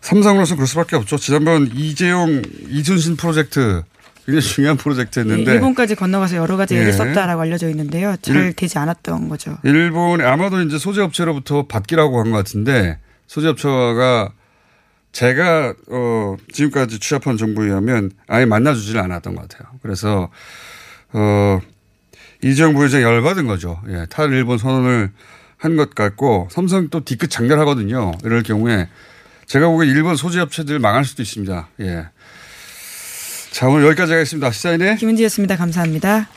삼성으로서 0.00 0.54
그럴 0.54 0.66
수밖에 0.66 0.96
없죠. 0.96 1.18
지난번 1.18 1.70
이재용 1.74 2.40
이순신 2.68 3.16
프로젝트 3.16 3.82
굉장히 4.24 4.40
중요한 4.42 4.76
프로젝트였는데 4.78 5.44
네, 5.44 5.52
일본까지 5.54 5.96
건너가서 5.96 6.36
여러 6.36 6.56
가지 6.56 6.76
애를 6.76 6.88
예. 6.88 6.92
썼다라고 6.92 7.42
알려져 7.42 7.68
있는데요. 7.68 8.16
잘 8.22 8.36
일- 8.36 8.52
되지 8.54 8.78
않았던 8.78 9.28
거죠. 9.28 9.58
일본에 9.64 10.24
아마도 10.24 10.62
이제 10.62 10.78
소재업체로부터 10.78 11.66
받기라고 11.66 12.20
한 12.20 12.30
것 12.30 12.38
같은데 12.38 12.98
소재업체가 13.26 14.32
제가 15.12 15.74
어 15.90 16.36
지금까지 16.52 17.00
취합한 17.00 17.36
정보에 17.36 17.66
의하면 17.66 18.12
아예 18.28 18.46
만나주지를 18.46 18.98
않았던 19.02 19.34
것 19.34 19.46
같아요. 19.48 19.68
그래서 19.82 20.30
어 21.12 21.60
이재용 22.42 22.74
부회장이 22.74 23.02
열받은 23.04 23.46
거죠. 23.46 23.80
예, 23.88 24.06
탈일본 24.08 24.58
선언을 24.58 25.10
한 25.56 25.76
것 25.76 25.92
같고 25.94 26.48
삼성 26.52 26.88
또 26.88 27.04
뒤끝 27.04 27.30
장렬하거든요. 27.30 28.12
이럴 28.24 28.42
경우에 28.44 28.88
제가 29.46 29.66
보기엔 29.68 29.94
일본 29.94 30.14
소재 30.14 30.38
업체들 30.40 30.78
망할 30.78 31.04
수도 31.04 31.22
있습니다. 31.22 31.68
예. 31.80 32.06
자 33.50 33.66
오늘 33.66 33.86
여기까지 33.86 34.12
하겠습니다. 34.12 34.52
시사인의 34.52 34.96
김은지였습니다. 34.98 35.56
감사합니다. 35.56 36.28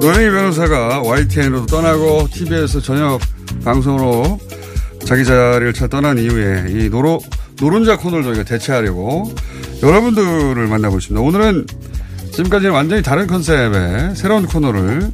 노영희 0.00 0.30
변호사가 0.30 1.02
YTN으로 1.02 1.66
떠나고 1.66 2.28
TV에서 2.32 2.80
저녁 2.80 3.20
방송으로 3.64 4.38
자기 5.04 5.24
자리를 5.24 5.72
찾아 5.72 5.88
떠난 5.88 6.18
이후에 6.18 6.66
이 6.68 6.88
노로, 6.88 7.20
노른자 7.60 7.96
코너를 7.98 8.24
저희가 8.24 8.44
대체하려고 8.44 9.32
여러분들을 9.82 10.66
만나고 10.68 10.98
있습니다. 10.98 11.20
오늘은 11.20 11.66
지금까지는 12.32 12.72
완전히 12.72 13.02
다른 13.02 13.26
컨셉의 13.26 14.14
새로운 14.14 14.46
코너를 14.46 15.10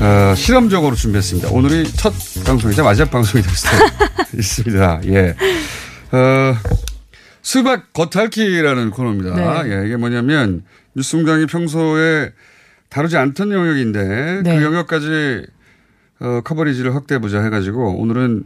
어, 0.00 0.34
실험적으로 0.36 0.94
준비했습니다. 0.94 1.48
오늘이 1.50 1.90
첫 1.92 2.12
방송이자 2.44 2.82
마지막 2.82 3.10
방송이 3.10 3.42
될 3.42 3.54
수도 3.54 3.70
있습니다. 4.36 5.00
예. 5.06 5.34
어, 6.12 6.54
수박 7.40 7.92
겉핥기라는 7.94 8.90
코너입니다. 8.90 9.62
네. 9.62 9.70
예, 9.72 9.86
이게 9.86 9.96
뭐냐면 9.96 10.62
뉴스공장이 10.94 11.46
평소에 11.46 12.32
다루지 12.88 13.16
않던 13.16 13.52
영역인데 13.52 14.42
네. 14.42 14.58
그 14.58 14.64
영역까지 14.64 15.46
어, 16.20 16.40
커버리지를 16.44 16.94
확대해보자 16.94 17.42
해가지고 17.42 17.98
오늘은 18.00 18.44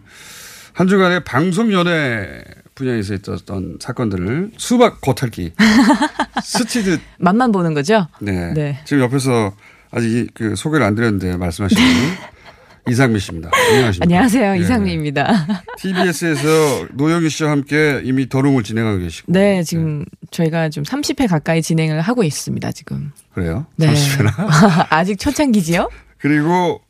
한 0.74 0.88
주간의 0.88 1.24
방송연예 1.24 2.42
분야에서 2.74 3.14
있었던 3.14 3.78
사건들을 3.80 4.52
수박 4.56 5.00
겉핥기 5.00 5.52
스치듯 6.42 7.00
맛만 7.18 7.52
보는 7.52 7.74
거죠? 7.74 8.08
네. 8.20 8.52
네. 8.54 8.80
지금 8.84 9.02
옆에서 9.02 9.54
아직 9.90 10.08
이- 10.10 10.28
그 10.34 10.56
소개를 10.56 10.84
안 10.86 10.94
드렸는데 10.94 11.36
말씀하시는 11.36 11.82
이상미 12.88 13.20
씨입니다. 13.20 13.50
안녕하십니까. 13.54 14.04
안녕하세요. 14.04 14.56
예. 14.56 14.58
이상미입니다. 14.58 15.46
TBS에서 15.78 16.88
노영희 16.94 17.28
씨와 17.28 17.50
함께 17.52 18.00
이미 18.04 18.28
더룸을 18.28 18.64
진행하고 18.64 18.98
계시고. 18.98 19.30
네, 19.32 19.62
지금 19.62 20.04
저희가 20.30 20.68
좀 20.68 20.82
30회 20.82 21.28
가까이 21.28 21.62
진행을 21.62 22.00
하고 22.00 22.24
있습니다, 22.24 22.72
지금. 22.72 23.12
그래요? 23.34 23.66
네. 23.76 23.92
30회나? 23.92 24.86
아직 24.90 25.16
초창기지요? 25.18 25.88
그리고 26.18 26.80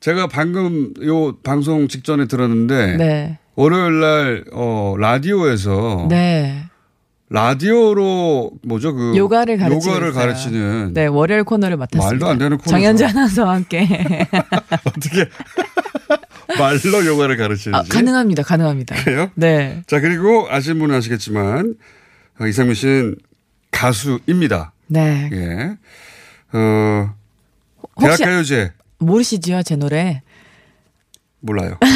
제가 0.00 0.28
방금 0.28 0.92
요 1.04 1.36
방송 1.42 1.88
직전에 1.88 2.26
들었는데 2.26 2.96
네. 2.96 3.38
월요일 3.54 4.00
날 4.00 4.44
어, 4.52 4.94
라디오에서 4.98 6.06
네. 6.08 6.64
라디오로 7.32 8.50
뭐죠 8.62 8.94
그 8.94 9.16
요가를 9.16 9.56
가르치고 9.56 9.90
요가를. 9.90 10.12
가르치는 10.12 10.92
네, 10.92 11.06
월요일 11.06 11.44
코너를 11.44 11.76
맡았습니다. 11.78 12.06
말도 12.06 12.28
안 12.28 12.38
되는 12.38 12.58
코너죠. 12.58 12.70
정현주 12.70 13.06
아나운서와 13.06 13.54
함께. 13.54 13.80
어떻게 14.84 15.28
말로 16.58 17.06
요가를 17.06 17.38
가르치는지 17.38 17.90
아, 17.90 17.94
가능합니다. 17.94 18.42
가능합니다. 18.42 18.96
그래요? 18.96 19.30
네. 19.34 19.82
자 19.86 20.00
그리고 20.00 20.46
아시는 20.50 20.78
분은 20.78 20.94
아시겠지만 20.94 21.74
어, 22.38 22.46
이상민 22.46 22.74
씨는 22.74 23.16
가수입니다. 23.70 24.72
네. 24.88 25.30
예. 25.32 25.76
어, 26.52 27.14
대학가요제 27.98 28.72
모르시지요, 28.98 29.62
제 29.62 29.76
노래? 29.76 30.22
몰라요. 31.42 31.76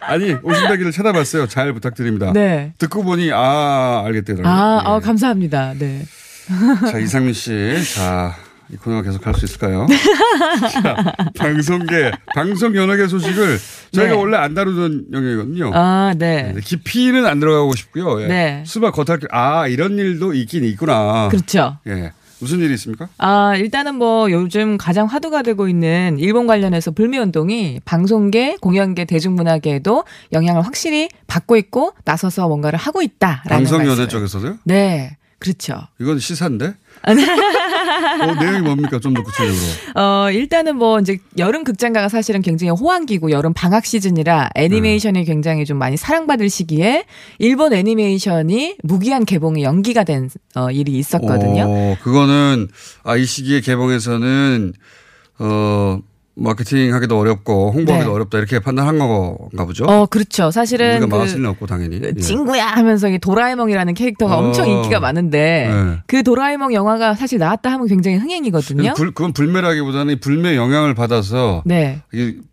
아니 0.00 0.34
오신다기를 0.42 0.92
찾아봤어요. 0.92 1.46
잘 1.48 1.72
부탁드립니다. 1.72 2.32
네. 2.32 2.72
듣고 2.78 3.02
보니 3.04 3.30
아 3.32 4.02
알겠더라고요. 4.06 4.46
아, 4.52 4.82
예. 4.84 4.88
어, 4.88 5.00
감사합니다. 5.00 5.74
네. 5.78 6.02
자 6.90 6.98
이상민 6.98 7.32
씨, 7.32 7.76
자. 7.94 8.34
이 8.72 8.76
코너가 8.76 9.02
계속 9.02 9.26
할 9.26 9.34
수 9.34 9.44
있을까요? 9.44 9.86
자, 10.82 10.96
방송계, 11.36 12.10
방송 12.34 12.74
연예계 12.74 13.06
소식을 13.06 13.58
저희가 13.92 14.14
네. 14.14 14.18
원래 14.18 14.38
안 14.38 14.54
다루던 14.54 15.06
영역이거든요. 15.12 15.72
아, 15.74 16.14
네. 16.16 16.52
네, 16.54 16.60
깊이는 16.62 17.26
안 17.26 17.38
들어가고 17.38 17.74
싶고요. 17.74 18.22
예. 18.22 18.28
네. 18.28 18.62
수박 18.64 18.94
겉핥기, 18.94 19.26
아, 19.30 19.66
이런 19.66 19.98
일도 19.98 20.32
있긴 20.32 20.64
있구나. 20.64 21.28
그렇죠. 21.28 21.76
예. 21.86 22.12
무슨 22.42 22.58
일이 22.58 22.74
있습니까? 22.74 23.08
아, 23.18 23.54
일단은 23.54 23.94
뭐 23.94 24.28
요즘 24.32 24.76
가장 24.76 25.06
화두가 25.06 25.42
되고 25.42 25.68
있는 25.68 26.16
일본 26.18 26.48
관련해서 26.48 26.90
불매 26.90 27.18
운동이 27.18 27.78
방송계, 27.84 28.56
공연계, 28.60 29.04
대중문화계에도 29.04 30.02
영향을 30.32 30.62
확실히 30.62 31.08
받고 31.28 31.56
있고 31.56 31.92
나서서 32.04 32.48
뭔가를 32.48 32.80
하고 32.80 33.00
있다라는 33.00 33.64
방송연예. 33.64 34.08
쪽에서도요? 34.08 34.58
네. 34.64 35.16
그렇죠. 35.38 35.86
이건 36.00 36.18
시사인데? 36.18 36.74
아, 37.04 37.14
네. 37.14 37.24
어, 37.28 38.34
내용이 38.34 38.60
뭡니까? 38.60 38.98
좀 39.00 39.12
더 39.14 39.22
구체적으로. 39.22 39.60
어, 39.94 40.30
일단은 40.30 40.76
뭐 40.76 41.00
이제 41.00 41.18
여름 41.38 41.64
극장가가 41.64 42.08
사실은 42.08 42.42
굉장히 42.42 42.70
호황기고 42.70 43.30
여름 43.30 43.52
방학 43.52 43.84
시즌이라 43.84 44.50
애니메이션이 44.54 45.24
굉장히 45.24 45.64
좀 45.64 45.78
많이 45.78 45.96
사랑받을 45.96 46.48
시기에 46.48 47.04
일본 47.38 47.72
애니메이션이 47.72 48.76
무기한 48.82 49.24
개봉이 49.24 49.62
연기가 49.62 50.04
된 50.04 50.30
어, 50.54 50.70
일이 50.70 50.92
있었거든요. 50.92 51.64
어, 51.66 51.96
그거는, 52.02 52.68
아, 53.04 53.16
이 53.16 53.24
시기에 53.24 53.60
개봉해서는, 53.60 54.72
어, 55.40 55.98
마케팅 56.34 56.94
하기도 56.94 57.18
어렵고, 57.18 57.72
홍보하기도 57.72 58.08
네. 58.10 58.14
어렵다, 58.14 58.38
이렇게 58.38 58.58
판단한 58.58 58.98
건가 58.98 59.64
보죠? 59.66 59.84
어, 59.84 60.06
그렇죠. 60.06 60.50
사실은 60.50 60.92
우리가 60.92 61.06
그 61.06 61.10
막을 61.10 61.28
수는 61.28 61.50
없고, 61.50 61.66
당연히. 61.66 62.00
예. 62.02 62.14
친구야 62.14 62.66
하면서 62.66 63.08
이 63.08 63.18
도라에몽이라는 63.18 63.94
캐릭터가 63.94 64.38
어. 64.38 64.46
엄청 64.46 64.68
인기가 64.68 64.98
많은데 64.98 65.70
네. 65.70 65.98
그 66.06 66.22
도라에몽 66.22 66.72
영화가 66.72 67.14
사실 67.14 67.38
나왔다 67.38 67.70
하면 67.72 67.86
굉장히 67.86 68.16
흥행이거든요. 68.16 68.94
불, 68.94 69.12
그건 69.12 69.32
불매라기보다는 69.32 70.20
불매 70.20 70.56
영향을 70.56 70.94
받아서 70.94 71.62
네. 71.66 72.00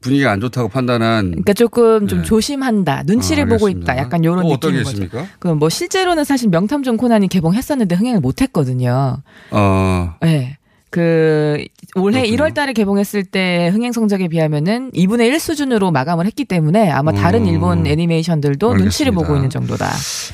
분위기가 0.02 0.32
안 0.32 0.42
좋다고 0.42 0.70
판단한 0.70 1.30
그러니까 1.30 1.54
조금 1.54 2.08
좀 2.08 2.20
네. 2.20 2.26
조심한다, 2.26 3.04
눈치를 3.06 3.46
아, 3.46 3.48
보고. 3.48 3.70
있다, 3.70 3.98
약간 3.98 4.24
이런 4.24 4.42
게 4.42 4.50
느낌인 4.50 4.84
거죠. 4.84 4.89
있습니까? 4.92 5.26
그뭐 5.39 5.70
실제로는 5.70 6.24
사실 6.26 6.50
명탐정 6.50 6.98
코난이 6.98 7.28
개봉했었는데 7.30 7.96
흥행을 7.96 8.20
못했거든요. 8.20 9.22
어, 9.52 10.15
네. 10.22 10.58
그 10.89 11.63
올해 11.95 12.21
그렇군요. 12.21 12.43
1월 12.43 12.54
달에 12.54 12.73
개봉했을 12.73 13.23
때 13.23 13.69
흥행 13.71 13.91
성적에 13.91 14.28
비하면은 14.28 14.91
2분의 14.91 15.28
1 15.28 15.39
수준으로 15.39 15.91
마감을 15.91 16.25
했기 16.25 16.45
때문에 16.45 16.89
아마 16.89 17.12
다른 17.12 17.43
음. 17.43 17.47
일본 17.47 17.86
애니메이션들도 17.86 18.73
눈치를 18.73 19.12
알겠습니다. 19.12 19.12
보고 19.15 19.36
있는 19.36 19.49
정도다. 19.49 19.88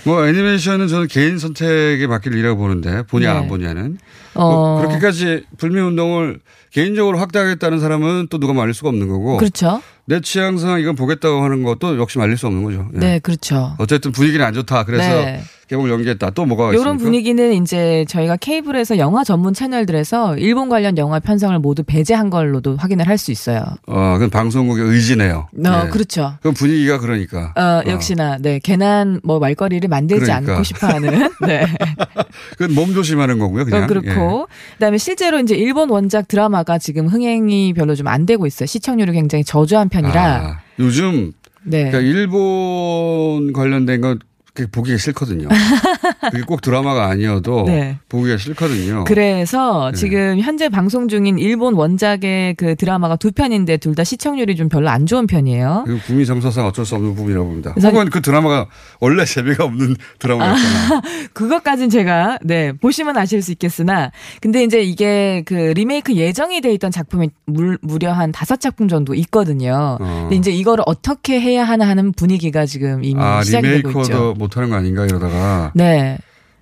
뭐 0.05 0.25
애니메이션은 0.27 0.87
저는 0.87 1.07
개인 1.07 1.39
선택에 1.39 2.07
맡길 2.07 2.33
일이라고 2.33 2.57
보는데 2.57 3.03
보냐 3.03 3.33
네. 3.33 3.39
안 3.39 3.47
보냐는 3.47 3.97
어. 4.33 4.49
뭐 4.49 4.77
그렇게까지 4.81 5.43
불매 5.57 5.81
운동을 5.81 6.39
개인적으로 6.71 7.17
확대하겠다는 7.19 7.79
사람은 7.79 8.27
또 8.29 8.37
누가 8.39 8.53
말릴 8.53 8.73
수가 8.73 8.89
없는 8.89 9.07
거고 9.07 9.37
그렇죠. 9.37 9.81
내 10.05 10.21
취향상 10.21 10.79
이건 10.79 10.95
보겠다고 10.95 11.43
하는 11.43 11.63
것도 11.63 11.97
역시 11.97 12.17
말릴 12.17 12.37
수 12.37 12.47
없는 12.47 12.63
거죠. 12.63 12.87
예. 12.95 12.99
네, 12.99 13.19
그렇죠. 13.19 13.75
어쨌든 13.79 14.11
분위기는 14.11 14.45
안 14.45 14.53
좋다. 14.53 14.83
그래서 14.85 15.09
네. 15.09 15.41
개봉을 15.67 15.89
연기했다. 15.89 16.29
또 16.31 16.45
뭐가 16.45 16.65
있습니까? 16.65 16.81
이런 16.81 16.97
분위기는 16.97 17.53
이제 17.53 18.05
저희가 18.07 18.37
케이블에서 18.37 18.97
영화 18.97 19.23
전문 19.23 19.53
채널들에서 19.53 20.37
일본 20.37 20.69
관련 20.69 20.97
영화 20.97 21.19
편성을 21.19 21.57
모두 21.59 21.83
배제한 21.83 22.29
걸로도 22.29 22.75
확인을 22.77 23.07
할 23.07 23.17
수 23.17 23.31
있어요. 23.31 23.63
어, 23.87 24.13
그건 24.15 24.29
방송국의 24.29 24.85
의지네요. 24.85 25.47
어, 25.65 25.83
예. 25.85 25.89
그렇죠. 25.89 26.33
그럼 26.41 26.53
분위기가 26.53 26.99
그러니까. 26.99 27.53
어, 27.55 27.81
역시나 27.89 28.37
네 28.39 28.59
괜한 28.61 29.21
뭐 29.23 29.39
말거리를 29.39 29.87
만들지 29.89 30.25
그러니까. 30.25 30.51
않고 30.53 30.63
싶어하는 30.63 31.29
네 31.47 31.65
그건 32.57 32.75
몸 32.75 32.93
조심하는 32.93 33.39
거고요. 33.39 33.65
그냥. 33.65 33.83
어, 33.83 33.87
그렇고 33.87 34.47
그다음에 34.73 34.97
실제로 34.97 35.39
이제 35.39 35.55
일본 35.55 35.89
원작 35.89 36.27
드라마가 36.27 36.77
지금 36.77 37.07
흥행이 37.07 37.73
별로 37.73 37.93
좀 37.95 38.05
안 38.07 38.25
되고 38.27 38.45
있어요 38.45 38.67
시청률이 38.67 39.13
굉장히 39.13 39.43
저조한 39.43 39.89
예. 39.91 39.97
편이라 40.01 40.21
아, 40.23 40.59
요즘 40.77 41.31
네 41.63 41.89
그러니까 41.89 41.99
일본 42.01 43.51
관련된 43.53 44.01
건 44.01 44.19
그게 44.55 44.71
보기가 44.71 44.97
싫거든요. 44.97 45.49
그게 46.31 46.41
꼭 46.43 46.61
드라마가 46.61 47.07
아니어도 47.07 47.65
네. 47.67 47.97
보기가 48.07 48.37
싫거든요. 48.37 49.03
그래서 49.03 49.91
네. 49.91 49.97
지금 49.97 50.39
현재 50.39 50.69
방송 50.69 51.09
중인 51.09 51.37
일본 51.37 51.73
원작의 51.75 52.55
그 52.55 52.75
드라마가 52.75 53.17
두 53.17 53.31
편인데 53.31 53.77
둘 53.77 53.95
다 53.95 54.03
시청률이 54.03 54.57
좀 54.57 54.67
별로 54.67 54.89
안 54.89 55.05
좋은 55.05 55.25
편이에요. 55.25 55.83
그리고 55.85 56.01
국민 56.05 56.25
정서상 56.25 56.65
어쩔 56.65 56.85
수 56.85 56.95
없는 56.95 57.15
부분이라고 57.15 57.45
봅니다. 57.47 57.73
혹은 57.81 58.09
그 58.09 58.21
드라마가 58.21 58.67
원래 58.99 59.23
재미가 59.23 59.63
없는 59.63 59.95
드라마였잖아요. 60.19 61.01
그것까진 61.33 61.89
제가 61.89 62.39
네 62.43 62.73
보시면 62.73 63.15
아실 63.17 63.41
수 63.41 63.51
있겠으나 63.53 64.11
근데 64.41 64.63
이제 64.63 64.81
이게 64.81 65.43
그 65.45 65.53
리메이크 65.53 66.13
예정이 66.15 66.59
돼 66.59 66.73
있던 66.73 66.91
작품이 66.91 67.29
물, 67.45 67.77
무려 67.81 68.11
한 68.11 68.33
다섯 68.33 68.59
작품 68.59 68.87
정도 68.89 69.13
있거든요. 69.15 69.97
어. 70.01 70.19
근데 70.23 70.35
이제 70.35 70.51
이거를 70.51 70.83
어떻게 70.87 71.39
해야 71.39 71.63
하나 71.63 71.87
하는 71.87 72.11
분위기가 72.11 72.65
지금 72.65 73.01
이미 73.03 73.21
아, 73.21 73.41
시작이 73.43 73.65
되고 73.67 73.77
리메이커도 73.87 74.01
있죠. 74.01 74.33
못하는 74.45 74.69
거 74.69 74.75
아닌가 74.75 75.05
이러다가. 75.05 75.71
네. 75.75 76.17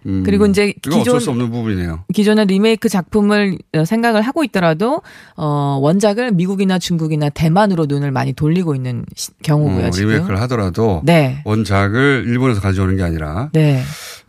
음, 0.05 0.21
그리고 0.25 0.45
이제 0.47 0.73
기존- 0.81 1.21
수 1.21 1.29
없는 1.29 1.49
부분이네요. 1.49 2.03
기존의 2.13 2.47
리메이크 2.47 2.89
작품을 2.89 3.57
어, 3.73 3.85
생각을 3.85 4.21
하고 4.21 4.43
있더라도 4.43 5.01
어 5.37 5.79
원작을 5.81 6.31
미국이나 6.31 6.77
중국이나 6.77 7.29
대만으로 7.29 7.85
눈을 7.85 8.11
많이 8.11 8.33
돌리고 8.33 8.75
있는 8.75 9.05
시- 9.15 9.31
경우고요. 9.43 9.85
어, 9.87 9.89
지금. 9.91 10.09
리메이크를 10.09 10.41
하더라도 10.41 11.01
네. 11.05 11.41
원작을 11.45 12.25
일본에서 12.27 12.59
가져오는 12.59 12.97
게 12.97 13.03
아니라 13.03 13.49
네. 13.53 13.81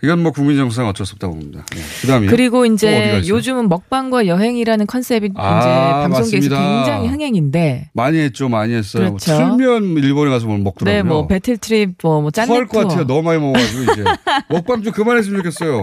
이건 0.04 0.22
뭐 0.22 0.32
국민 0.32 0.56
정서상 0.56 0.86
어쩔 0.86 1.06
수 1.06 1.14
없다고 1.14 1.34
봅니다. 1.34 1.64
네. 1.74 1.80
그다음에 2.02 2.26
그리고 2.26 2.66
이제? 2.66 3.22
요즘은 3.26 3.68
먹방과 3.68 4.26
여행이라는 4.26 4.86
컨셉이 4.86 5.30
아, 5.34 5.58
이제 5.58 5.68
방송계에서 6.14 6.50
맞습니다. 6.54 6.56
굉장히 6.76 7.08
흥행인데 7.08 7.90
많이 7.94 8.18
했죠, 8.18 8.48
많이 8.48 8.74
했어요. 8.74 9.08
그렇죠. 9.16 9.36
틀면 9.36 9.96
일본에 10.04 10.30
가서 10.30 10.46
뭘 10.46 10.58
먹더라고요. 10.60 11.02
네, 11.02 11.08
뭐 11.08 11.26
배틀 11.26 11.56
트립 11.56 11.94
뭐, 12.02 12.20
뭐 12.20 12.30
짠내 12.30 12.64
것. 12.66 12.68
같아요. 12.88 13.06
너무 13.06 13.22
많이 13.22 13.40
먹어가지고 13.40 13.82
이제 13.92 14.04
먹방 14.50 14.82
좀 14.82 14.92
그만했으면 14.92 15.38
좋겠어요. 15.42 15.80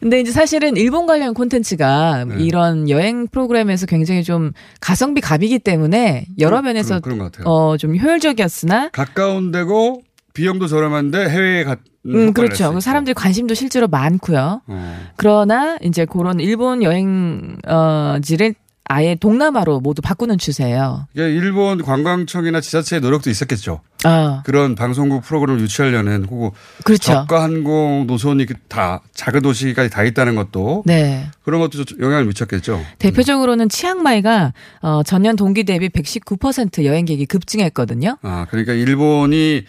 근데 0.00 0.18
이제 0.18 0.32
사실은 0.32 0.78
일본 0.78 1.04
관련 1.06 1.34
콘텐츠가 1.34 2.24
네. 2.24 2.36
이런 2.42 2.88
여행 2.88 3.26
프로그램에서 3.26 3.84
굉장히 3.84 4.24
좀 4.24 4.52
가성비 4.80 5.20
갑이기 5.20 5.58
때문에 5.58 6.24
여러 6.38 6.62
면에서. 6.62 7.00
어 7.44 7.76
좀 7.78 7.96
효율적이었으나 7.96 8.88
가까운 8.92 9.50
데고 9.50 10.00
비용도 10.34 10.66
저렴한데 10.66 11.28
해외에 11.28 11.64
가. 11.64 11.76
음 12.06 12.32
그렇죠. 12.32 12.72
그 12.72 12.80
사람들이 12.80 13.14
관심도 13.14 13.54
실제로 13.54 13.86
많고요. 13.88 14.62
어. 14.66 15.06
그러나 15.16 15.76
이제 15.82 16.06
그런 16.06 16.40
일본 16.40 16.82
여행지를 16.82 18.54
아예 18.92 19.14
동남아로 19.14 19.78
모두 19.78 20.02
바꾸는 20.02 20.36
추세예요. 20.38 21.06
이게 21.14 21.30
일본 21.30 21.80
관광청이나 21.80 22.60
지자체의 22.60 23.00
노력도 23.00 23.30
있었겠죠. 23.30 23.82
아, 24.02 24.42
그런 24.44 24.74
방송국 24.74 25.22
프로그램을 25.22 25.60
유치하려는 25.60 26.24
혹은 26.24 26.50
그렇죠. 26.84 27.12
저가 27.12 27.44
항공 27.44 28.08
노선이 28.08 28.46
그다 28.46 29.00
작은 29.14 29.42
도시까지 29.42 29.90
다 29.90 30.02
있다는 30.02 30.34
것도 30.34 30.82
네. 30.86 31.28
그런 31.44 31.60
것도 31.60 31.84
좀 31.84 32.00
영향을 32.02 32.24
미쳤겠죠. 32.24 32.84
대표적으로는 32.98 33.68
치앙마이가 33.68 34.54
어, 34.82 35.02
전년 35.04 35.36
동기 35.36 35.62
대비 35.62 35.88
119% 35.88 36.82
여행객이 36.84 37.26
급증했거든요. 37.26 38.18
아 38.22 38.46
그러니까 38.50 38.72
일본이 38.72 39.66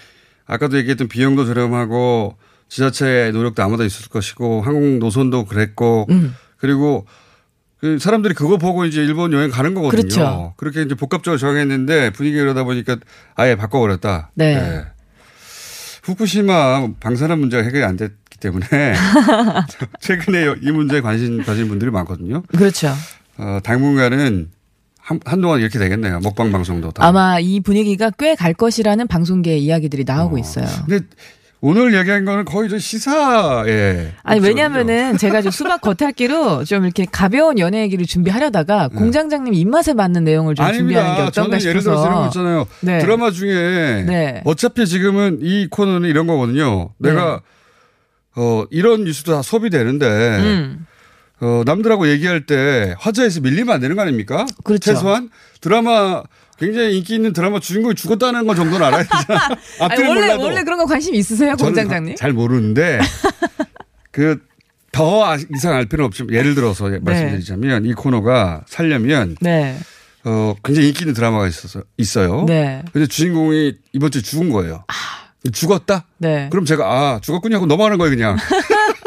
아까도 0.51 0.77
얘기했던 0.77 1.07
비용도 1.07 1.45
저렴하고 1.45 2.35
지자체의 2.67 3.31
노력도 3.31 3.63
아마도 3.63 3.85
있을 3.85 4.09
것이고 4.09 4.61
항공 4.61 4.99
노선도 4.99 5.45
그랬고 5.45 6.05
음. 6.09 6.35
그리고 6.57 7.07
그 7.79 7.97
사람들이 7.99 8.33
그거 8.33 8.57
보고 8.57 8.83
이제 8.83 9.01
일본 9.01 9.31
여행 9.31 9.49
가는 9.49 9.73
거거든요. 9.73 10.01
그렇죠. 10.01 10.53
그렇게 10.57 10.81
이제 10.81 10.93
복합적으로 10.93 11.37
정했는데 11.37 12.11
분위기가 12.11 12.43
이러다 12.43 12.65
보니까 12.65 12.97
아예 13.35 13.55
바꿔버렸다. 13.55 14.31
네. 14.35 14.85
후쿠시마 16.03 16.89
방사능 16.99 17.39
문제가 17.39 17.63
해결이 17.63 17.85
안 17.85 17.95
됐기 17.95 18.37
때문에 18.39 18.67
최근에 20.01 20.55
이 20.61 20.71
문제에 20.71 20.99
관심 20.99 21.41
가진 21.43 21.69
분들이 21.69 21.91
많거든요. 21.91 22.43
그렇죠. 22.57 22.93
어, 23.37 23.59
당분간은 23.63 24.49
한, 25.11 25.19
한동안 25.25 25.59
이렇게 25.59 25.77
되겠네요. 25.79 26.19
먹방 26.23 26.51
방송도 26.51 26.91
다. 26.91 27.05
아마 27.05 27.39
이 27.39 27.59
분위기가 27.59 28.09
꽤 28.11 28.35
갈 28.35 28.53
것이라는 28.53 29.05
방송계 29.07 29.57
이야기들이 29.57 30.03
나오고 30.05 30.37
어. 30.37 30.39
있어요. 30.39 30.65
근데 30.87 31.05
오늘 31.63 31.93
얘기한 31.93 32.25
거는 32.25 32.45
거의 32.45 32.69
저 32.69 32.79
시사에. 32.79 34.13
아니. 34.23 34.39
왜냐면은 34.41 35.15
제가 35.17 35.41
좀 35.43 35.51
수박 35.51 35.81
겉핥기로 35.81 36.63
좀 36.63 36.85
이렇게 36.85 37.05
가벼운 37.05 37.59
연애 37.59 37.81
얘기를 37.81 38.03
준비하려다가 38.05 38.87
공장장님 38.87 39.53
입맛에 39.53 39.93
맞는 39.93 40.23
내용을 40.23 40.55
좀 40.55 40.65
준비하는 40.65 40.87
게 40.87 40.95
네. 40.95 40.99
아닙니다. 41.01 41.27
어떤가 41.27 41.57
저는 41.59 41.69
예를 41.69 41.81
들어서 41.81 42.01
이런 42.07 42.15
거 42.15 42.23
싶어서. 42.23 42.39
있잖아요. 42.39 42.67
네. 42.79 42.99
드라마 42.99 43.29
중에 43.31 44.03
네. 44.07 44.41
어차피 44.45 44.87
지금은 44.87 45.39
이 45.43 45.67
코너는 45.69 46.09
이런 46.09 46.25
거거든요. 46.25 46.89
네. 46.97 47.09
내가 47.09 47.41
어 48.35 48.63
이런 48.71 49.03
뉴스도 49.03 49.33
다 49.33 49.41
소비되는데 49.43 50.05
음. 50.07 50.87
어 51.41 51.63
남들하고 51.65 52.07
얘기할 52.09 52.45
때 52.45 52.95
화제에서 52.99 53.41
밀리면 53.41 53.73
안 53.75 53.81
되는 53.81 53.95
거 53.95 54.01
아닙니까? 54.03 54.45
그렇죠. 54.63 54.93
최소한 54.93 55.29
드라마 55.59 56.23
굉장히 56.59 56.97
인기 56.97 57.15
있는 57.15 57.33
드라마 57.33 57.59
주인공이 57.59 57.95
죽었다는 57.95 58.45
거 58.45 58.53
정도는 58.55 58.85
알아야 58.85 59.03
되잖아. 59.03 59.49
아니, 59.81 60.03
원래 60.07 60.21
몰라도. 60.21 60.43
원래 60.43 60.63
그런 60.63 60.77
거 60.77 60.85
관심 60.85 61.15
있으세요, 61.15 61.55
공장장님? 61.57 62.15
잘 62.15 62.33
모르는데 62.33 62.99
그 64.11 64.37
더 64.91 65.37
이상 65.55 65.73
알 65.73 65.85
필요는 65.85 66.07
없지만 66.07 66.33
예를 66.33 66.53
들어서 66.53 66.89
말씀드리자면 67.01 67.85
이 67.85 67.93
코너가 67.93 68.63
살려면 68.67 69.37
네. 69.39 69.77
어 70.25 70.53
굉장히 70.63 70.89
인기 70.89 71.03
있는 71.03 71.13
드라마가 71.13 71.47
있어서 71.47 71.81
있어요. 71.97 72.43
네. 72.47 72.83
근데 72.91 73.07
주인공이 73.07 73.73
이번 73.93 74.11
주에 74.11 74.21
죽은 74.21 74.49
거예요. 74.49 74.83
죽었다? 75.53 76.05
네. 76.17 76.49
그럼 76.51 76.65
제가 76.65 76.85
아 76.85 77.19
죽었군요 77.21 77.55
하고 77.55 77.65
넘어가는 77.67 77.97
거예요 77.97 78.13
그냥. 78.15 78.35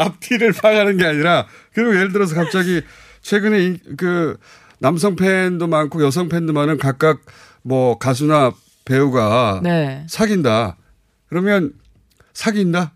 앞뒤를 0.00 0.52
파가는 0.52 0.96
게 0.96 1.04
아니라 1.06 1.46
그리고 1.74 1.94
예를 1.94 2.12
들어서 2.12 2.34
갑자기 2.34 2.82
최근에 3.22 3.62
인- 3.64 3.78
그 3.96 4.36
남성 4.78 5.14
팬도 5.16 5.66
많고 5.66 6.02
여성 6.04 6.28
팬도 6.28 6.52
많은 6.52 6.78
각각 6.78 7.20
뭐 7.62 7.98
가수나 7.98 8.52
배우가 8.84 9.60
네. 9.62 10.04
사귄다. 10.08 10.76
그러면 11.28 11.72
사귄다? 12.32 12.92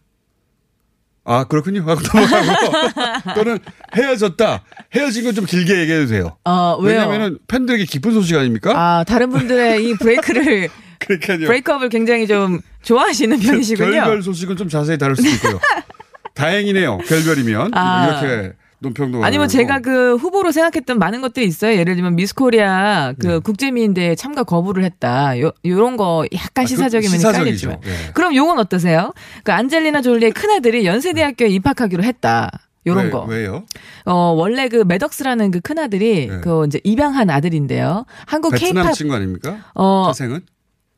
아, 1.27 1.45
그렇군요. 1.45 1.81
하고 1.87 2.01
넘어가고. 2.03 3.33
또는 3.35 3.59
헤어졌다. 3.97 4.63
헤어진 4.95 5.25
건 5.25 5.35
좀 5.35 5.47
길게 5.47 5.81
얘기해도 5.81 6.07
돼요. 6.07 6.37
어, 6.45 6.77
왜요? 6.81 6.99
왜냐면은 7.01 7.39
팬들에게 7.49 7.85
기쁜 7.87 8.13
소식 8.13 8.37
아닙니까? 8.37 8.73
아, 8.77 9.05
다른 9.05 9.31
분들의 9.31 9.85
이 9.89 9.95
브레이크를 9.95 10.69
그러니까요. 11.01 11.39
브레이크업을 11.47 11.89
굉장히 11.89 12.27
좀 12.27 12.61
좋아하시는 12.83 13.39
편이시군요. 13.39 13.91
별별 13.91 14.23
소식은 14.23 14.57
좀 14.57 14.69
자세히 14.69 14.99
다룰 14.99 15.17
수도 15.17 15.29
있고요. 15.31 15.61
다행이네요. 16.35 16.99
별별이면. 16.99 17.71
아. 17.75 18.21
이렇게 18.21 18.53
논평도. 18.81 19.25
아니면 19.25 19.47
가능하고. 19.47 19.47
제가 19.49 19.79
그 19.81 20.17
후보로 20.17 20.53
생각했던 20.53 20.99
많은 20.99 21.21
것들이 21.23 21.47
있어요. 21.47 21.77
예를 21.79 21.95
들면 21.95 22.17
미스 22.17 22.35
코리아 22.35 23.15
그 23.19 23.41
국제미인대회 23.41 24.15
참가 24.15 24.43
거부를 24.43 24.85
했다. 24.85 25.41
요, 25.41 25.53
요런 25.65 25.97
거 25.97 26.27
약간 26.35 26.49
네. 26.55 26.61
아, 26.61 26.63
그 26.63 26.67
시사적이면 26.69 27.17
시사적이죠. 27.17 27.69
깔리지만. 27.69 27.79
예. 27.87 28.13
그럼 28.13 28.35
요건 28.35 28.59
어떠세요? 28.59 29.13
그 29.43 29.53
안젤리나 29.53 30.03
졸리의 30.03 30.33
큰 30.33 30.51
아들이 30.51 30.85
연세대학교에 30.85 31.49
입학하기로 31.49 32.03
했다. 32.03 32.51
요런 32.87 33.07
왜, 33.07 33.11
거. 33.11 33.21
왜요? 33.23 33.65
어, 34.05 34.35
원래 34.37 34.69
그 34.69 34.85
매덕스라는 34.87 35.51
그 35.51 35.61
큰아들이 35.61 36.27
네. 36.27 36.41
그 36.43 36.67
이제 36.67 36.81
입양한 36.85 37.31
아들인데요. 37.31 38.05
한국 38.27 38.51
베트남 38.51 38.83
케이팝 38.83 38.93
친구 38.93 39.15
아닙니까? 39.15 39.57
어, 39.75 40.05
자생은? 40.09 40.41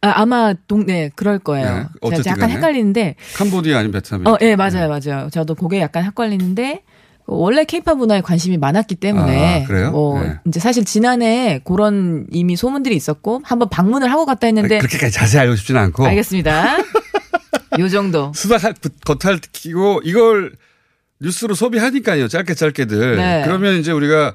아, 0.03 0.13
아마 0.21 0.55
동, 0.69 0.85
네, 0.87 1.11
그럴 1.15 1.39
거예요. 1.39 1.75
네, 1.75 1.85
어쨌든 2.01 2.33
약간. 2.33 2.51
헷갈리는데 2.51 3.17
캄보디아 3.35 3.79
아니면 3.79 3.93
베트남. 3.93 4.27
어, 4.27 4.37
예, 4.41 4.57
맞아요, 4.57 4.89
맞아요. 4.89 5.29
저도 5.31 5.55
그게 5.55 5.81
약간 5.81 6.05
헷갈리는데 6.05 6.83
원래 7.27 7.65
케이팝 7.65 7.99
문화에 7.99 8.21
관심이 8.21 8.57
많았기 8.57 8.95
때문에 8.97 9.65
아, 9.65 9.67
그래요? 9.67 9.91
뭐 9.91 10.23
네. 10.23 10.35
이제 10.47 10.61
사실 10.61 10.85
지난해 10.85 11.61
그런 11.65 12.27
이미 12.31 12.55
소문들이 12.57 12.95
있었고 12.95 13.41
한번 13.45 13.69
방문을 13.69 14.11
하고 14.13 14.27
갔다 14.27 14.47
했는데 14.47 14.79
그렇게까지 14.79 15.13
자세히 15.13 15.41
알고 15.41 15.57
싶지는 15.57 15.81
않고. 15.81 16.07
알겠습니다. 16.07 16.77
요 17.81 17.89
정도. 17.89 18.33
수다 18.35 18.59
겉할 19.05 19.41
끼고 19.53 20.03
이걸 20.05 20.53
뉴스로 21.21 21.55
소비하니까요. 21.55 22.29
짧게 22.29 22.55
짧게들. 22.55 23.17
네. 23.17 23.43
그러면 23.45 23.77
이제 23.79 23.91
우리가 23.91 24.35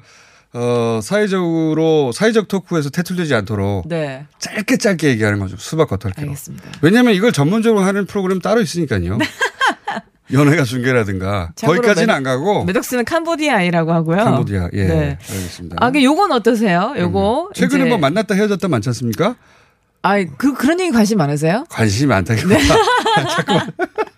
어 0.54 1.00
사회적으로 1.02 2.12
사회적 2.12 2.46
토크에서 2.48 2.90
태틀되지 2.90 3.34
않도록 3.34 3.88
네, 3.88 4.26
짧게 4.38 4.76
짧게 4.76 5.08
얘기하는 5.08 5.38
거죠. 5.38 5.56
수박 5.56 5.88
겉핥기로. 5.88 6.26
알겠습니다. 6.28 6.64
왜냐하면 6.82 7.14
이걸 7.14 7.32
전문적으로 7.32 7.82
하는 7.84 8.04
프로그램 8.06 8.38
따로 8.40 8.60
있으니까요. 8.60 9.16
연예가 10.32 10.64
중계라든가 10.64 11.50
거기까지는 11.60 12.06
매- 12.08 12.12
안 12.12 12.22
가고 12.22 12.64
매덕스는 12.64 13.04
캄보디아 13.04 13.56
아이라고 13.56 13.92
하고요. 13.92 14.16
캄보디아. 14.18 14.68
예, 14.74 14.84
네. 14.84 15.18
알겠습니다. 15.30 15.76
아, 15.80 15.90
그 15.90 16.02
요건 16.02 16.32
어떠세요? 16.32 16.94
요거 16.98 17.50
최근에 17.54 17.82
이제- 17.82 17.88
뭐 17.88 17.98
만났다 17.98 18.34
헤어졌다 18.34 18.66
많지 18.68 18.88
않습니까? 18.90 19.36
아, 20.02 20.22
그 20.36 20.54
그런 20.54 20.80
얘기 20.80 20.90
관심 20.90 21.18
많으세요? 21.18 21.64
관심이 21.70 22.08
많다기보다 22.08 22.56
네. 22.58 22.64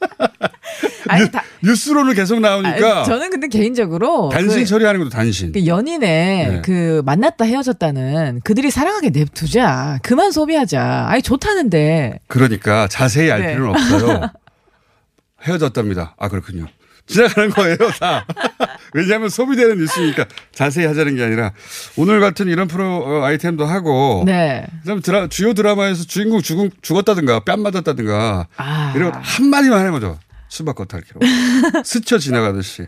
아니, 1.08 1.30
다, 1.30 1.42
뉴스로는 1.62 2.14
계속 2.14 2.40
나오니까 2.40 2.98
아니, 2.98 3.06
저는 3.06 3.30
근데 3.30 3.48
개인적으로 3.48 4.30
단신 4.32 4.60
그- 4.60 4.66
처리하는 4.66 5.00
것도 5.00 5.10
단신. 5.10 5.52
그 5.52 5.66
연인의 5.66 6.48
네. 6.48 6.62
그 6.64 7.02
만났다 7.04 7.44
헤어졌다는 7.44 8.40
그들이 8.44 8.70
사랑하게 8.70 9.10
냅두자. 9.10 9.98
그만 10.02 10.32
소비하자. 10.32 11.06
아니 11.08 11.22
좋다는데. 11.22 12.20
그러니까 12.28 12.86
자세히 12.88 13.30
알 13.30 13.40
네. 13.42 13.52
필요는 13.54 13.70
없어요. 13.70 14.20
헤어졌답니다. 15.46 16.14
아 16.18 16.28
그렇군요. 16.28 16.66
지나가는 17.06 17.50
거예요 17.50 17.76
다. 18.00 18.24
왜냐하면 18.94 19.28
소비되는 19.28 19.76
뉴스니까 19.76 20.24
자세히 20.54 20.86
하자는 20.86 21.16
게 21.16 21.24
아니라 21.24 21.52
오늘 21.96 22.18
같은 22.20 22.48
이런 22.48 22.66
프로 22.66 22.96
어, 23.04 23.24
아이템도 23.24 23.66
하고 23.66 24.22
네. 24.24 24.64
그다음 24.82 25.02
드라, 25.02 25.26
주요 25.28 25.52
드라마에서 25.52 26.04
주인공 26.04 26.40
죽은, 26.40 26.70
죽었다든가 26.80 27.40
뺨 27.40 27.60
맞았다든가 27.60 28.46
아. 28.56 28.92
이런 28.96 29.12
거 29.12 29.18
한마디만 29.22 29.78
하는 29.80 29.92
거죠. 29.92 30.18
수박 30.54 30.76
겉핥기로 30.76 31.18
스쳐 31.84 32.18
지나가듯이. 32.18 32.86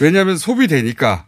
왜냐하면 0.00 0.38
소비되니까 0.38 1.24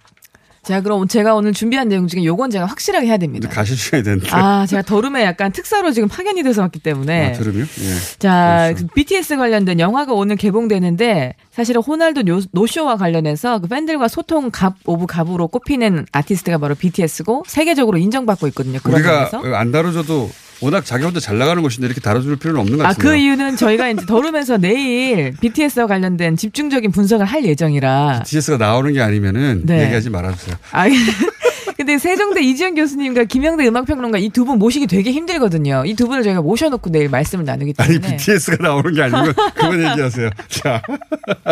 자, 0.62 0.80
그럼 0.80 1.06
제가 1.06 1.34
오늘 1.36 1.52
준비한 1.52 1.86
내용 1.88 2.08
중에 2.08 2.24
요건 2.24 2.50
제가 2.50 2.66
확실하게 2.66 3.06
해야 3.06 3.18
됩니다. 3.18 3.48
시간이 3.64 4.02
되는데. 4.02 4.28
아, 4.32 4.66
제가 4.66 4.82
더름에 4.82 5.22
약간 5.24 5.52
특사로 5.52 5.92
지금 5.92 6.08
파견이 6.08 6.42
돼서 6.42 6.60
왔기 6.62 6.80
때문에. 6.80 7.28
아, 7.28 7.32
들으면 7.34 7.68
예. 7.82 8.18
자. 8.18 8.74
그 8.76 8.86
BTS 8.88 9.36
관련된 9.36 9.78
영화가 9.78 10.12
오늘 10.12 10.34
개봉되는데 10.34 11.34
사실은 11.52 11.82
호날두 11.82 12.24
노- 12.24 12.40
노쇼와 12.50 12.96
관련해서 12.96 13.60
그 13.60 13.68
팬들과 13.68 14.08
소통 14.08 14.50
갑 14.52 14.74
of 14.86 15.06
갑으로 15.06 15.46
꼽히는 15.46 16.06
아티스트가 16.10 16.58
바로 16.58 16.74
BTS고 16.74 17.44
세계적으로 17.46 17.98
인정받고 17.98 18.48
있거든요. 18.48 18.80
우리가. 18.84 19.30
안 19.54 19.70
다뤄줘도 19.70 20.30
워낙 20.60 20.84
자기 20.84 21.04
혼자 21.04 21.20
잘 21.20 21.38
나가는 21.38 21.60
곳인데 21.62 21.86
이렇게 21.86 22.00
다뤄줄 22.00 22.36
필요는 22.36 22.60
없는 22.60 22.78
것 22.78 22.84
아, 22.84 22.88
같습니다. 22.88 23.10
그 23.10 23.16
이유는 23.16 23.56
저희가 23.56 23.88
이제 23.90 24.06
더루면서 24.06 24.56
내일 24.58 25.32
BTS와 25.40 25.86
관련된 25.86 26.36
집중적인 26.36 26.92
분석을 26.92 27.26
할 27.26 27.44
예정이라. 27.44 28.22
TS가 28.24 28.56
나오는 28.56 28.92
게 28.92 29.00
아니면은 29.02 29.62
네. 29.64 29.84
얘기하지 29.84 30.10
말아주세요. 30.10 30.56
아, 30.72 30.86
근데 31.76 31.98
세종대 31.98 32.40
이지영 32.42 32.74
교수님과 32.74 33.24
김영대 33.24 33.66
음악평론가 33.68 34.16
이 34.18 34.30
두 34.30 34.46
분 34.46 34.58
모시기 34.58 34.86
되게 34.86 35.12
힘들거든요. 35.12 35.82
이 35.84 35.94
두 35.94 36.06
분을 36.08 36.22
저희가 36.22 36.40
모셔놓고 36.40 36.90
내일 36.90 37.10
말씀을 37.10 37.44
나누기 37.44 37.74
아니 37.76 37.94
때문에. 38.00 38.16
BTS가 38.16 38.56
나오는 38.62 38.94
게 38.94 39.02
아니고 39.02 39.32
그만 39.54 39.90
얘기하세요. 39.90 40.30
자, 40.48 40.80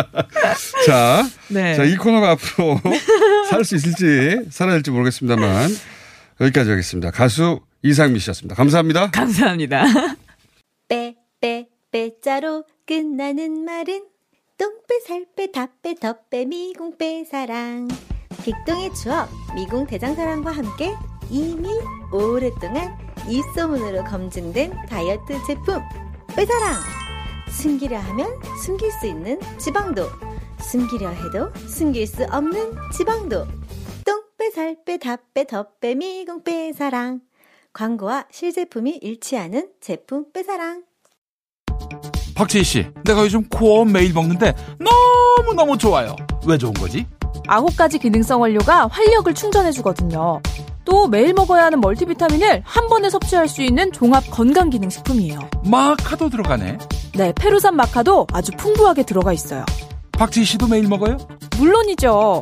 자, 0.87 1.23
네. 1.49 1.75
자 1.75 1.83
이 1.83 1.95
코너가 1.95 2.31
앞으로 2.31 2.81
살 3.49 3.63
수 3.63 3.75
있을지 3.75 4.39
살아날지 4.49 4.89
모르겠습니다만 4.91 5.69
여기까지 6.41 6.69
하겠습니다. 6.71 7.11
가수 7.11 7.59
이상미 7.85 8.17
씨였습니다. 8.17 8.55
감사합니다. 8.55 9.11
감사합니다. 9.11 9.83
빼, 10.89 11.15
빼, 11.39 11.67
빼자로 11.91 12.63
끝나는 12.87 13.63
말은 13.63 14.07
똥빼, 14.57 14.99
살빼, 15.05 15.51
다빼, 15.51 15.93
덧빼, 15.93 16.45
미궁빼, 16.45 17.25
사랑. 17.25 17.87
빅동의 18.43 18.91
추억, 18.95 19.29
미궁 19.53 19.85
대장사랑과 19.85 20.49
함께 20.49 20.95
이미 21.29 21.69
오랫동안 22.11 22.97
입소문으로 23.29 24.03
검증된 24.05 24.73
다이어트 24.87 25.37
제품, 25.45 25.79
빼사랑! 26.35 26.81
숨기려 27.51 27.99
하면 27.99 28.27
숨길 28.63 28.91
수 28.93 29.05
있는 29.05 29.39
지방도, 29.59 30.07
숨기려 30.59 31.09
해도 31.09 31.53
숨길 31.67 32.07
수 32.07 32.23
없는 32.31 32.73
지방도. 32.97 33.45
똥빼, 34.05 34.49
살빼, 34.55 34.97
다빼, 34.97 35.45
덧빼, 35.45 35.93
미궁빼, 35.93 36.73
사랑. 36.73 37.21
광고와 37.75 38.25
실제품이 38.31 38.99
일치하는 39.01 39.67
제품 39.81 40.31
빼사랑. 40.31 40.83
박재희 42.33 42.63
씨, 42.63 42.87
내가 43.03 43.21
요즘 43.21 43.47
코어 43.49 43.83
매일 43.83 44.13
먹는데 44.13 44.53
너무너무 44.79 45.77
좋아요. 45.77 46.15
왜 46.47 46.57
좋은 46.57 46.73
거지? 46.73 47.05
아홉 47.47 47.75
가지 47.75 47.99
기능성 47.99 48.39
원료가 48.39 48.87
활력을 48.87 49.35
충전해주거든요. 49.35 50.41
또 50.85 51.07
매일 51.07 51.33
먹어야 51.33 51.65
하는 51.65 51.81
멀티비타민을 51.81 52.61
한 52.63 52.87
번에 52.87 53.09
섭취할 53.09 53.49
수 53.49 53.61
있는 53.61 53.91
종합 53.91 54.23
건강 54.31 54.69
기능 54.69 54.89
식품이에요. 54.89 55.39
마카도 55.65 56.29
들어가네. 56.29 56.77
네, 57.15 57.33
페루산 57.33 57.75
마카도 57.75 58.27
아주 58.31 58.53
풍부하게 58.57 59.03
들어가 59.03 59.33
있어요. 59.33 59.65
박지희 60.13 60.45
씨도 60.45 60.67
매일 60.67 60.87
먹어요? 60.87 61.17
물론이죠. 61.57 62.41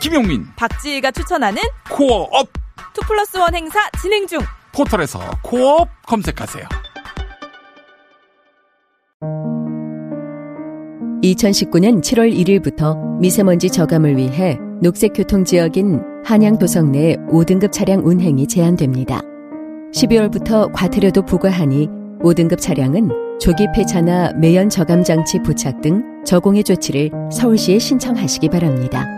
김용민, 0.00 0.44
박지희가 0.56 1.12
추천하는 1.12 1.62
코어업 1.90 2.48
2 2.98 3.06
플러스 3.06 3.36
1 3.36 3.54
행사 3.54 3.78
진행 4.02 4.26
중. 4.26 4.40
포털에서 4.74 5.20
코어업 5.42 5.88
검색하세요. 6.06 6.64
2019년 11.22 12.00
7월 12.00 12.32
1일부터 12.32 12.96
미세먼지 13.18 13.70
저감을 13.70 14.16
위해 14.16 14.58
녹색교통지역인 14.82 16.00
한양도성 16.24 16.92
내 16.92 17.16
5등급 17.28 17.72
차량 17.72 18.04
운행이 18.04 18.46
제한됩니다. 18.48 19.20
12월부터 19.92 20.72
과태료도 20.72 21.22
부과하니 21.22 21.88
5등급 22.20 22.60
차량은 22.60 23.38
조기 23.40 23.66
폐차나 23.74 24.32
매연 24.32 24.68
저감 24.68 25.04
장치 25.04 25.40
부착 25.42 25.80
등 25.80 26.02
저공해 26.24 26.62
조치를 26.62 27.10
서울시에 27.32 27.78
신청하시기 27.78 28.48
바랍니다. 28.48 29.17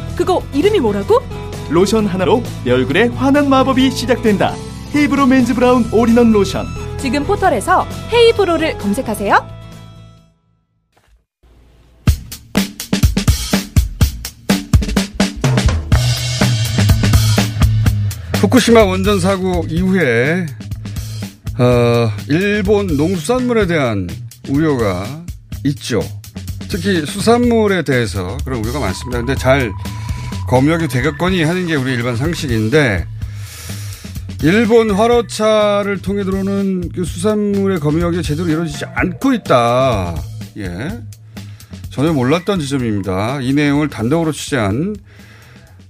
그거 0.15 0.43
이름이 0.53 0.79
뭐라고? 0.79 1.19
로션 1.69 2.05
하나로 2.05 2.43
내 2.65 2.71
얼굴에 2.71 3.07
환한 3.07 3.49
마법이 3.49 3.91
시작된다 3.91 4.55
헤이브로 4.93 5.25
맨즈 5.25 5.53
브라운 5.53 5.85
올인원 5.93 6.31
로션 6.31 6.65
지금 6.99 7.23
포털에서 7.23 7.87
헤이브로를 8.11 8.77
검색하세요. 8.77 9.61
후쿠시마 18.41 18.83
원전 18.83 19.19
사고 19.19 19.65
이후에 19.69 20.45
어, 21.57 22.11
일본 22.27 22.87
농수산물에 22.97 23.67
대한 23.67 24.07
우려가 24.49 25.05
있죠. 25.65 26.01
특히 26.67 27.05
수산물에 27.05 27.83
대해서 27.83 28.37
그런 28.43 28.59
우려가 28.63 28.79
많습니다. 28.79 29.19
근데 29.19 29.35
잘 29.35 29.71
검역이 30.51 30.89
되겠거니 30.89 31.43
하는 31.43 31.65
게 31.65 31.75
우리 31.75 31.93
일반 31.93 32.17
상식인데 32.17 33.07
일본 34.43 34.91
화로차를 34.91 36.01
통해 36.01 36.25
들어오는 36.25 36.89
그 36.93 37.05
수산물의 37.05 37.79
검역이 37.79 38.21
제대로 38.21 38.49
이루어지지 38.49 38.83
않고 38.83 39.31
있다. 39.31 40.13
예. 40.57 40.89
전혀 41.89 42.11
몰랐던 42.11 42.59
지점입니다. 42.59 43.39
이 43.39 43.53
내용을 43.53 43.87
단독으로 43.87 44.33
취재한 44.33 44.93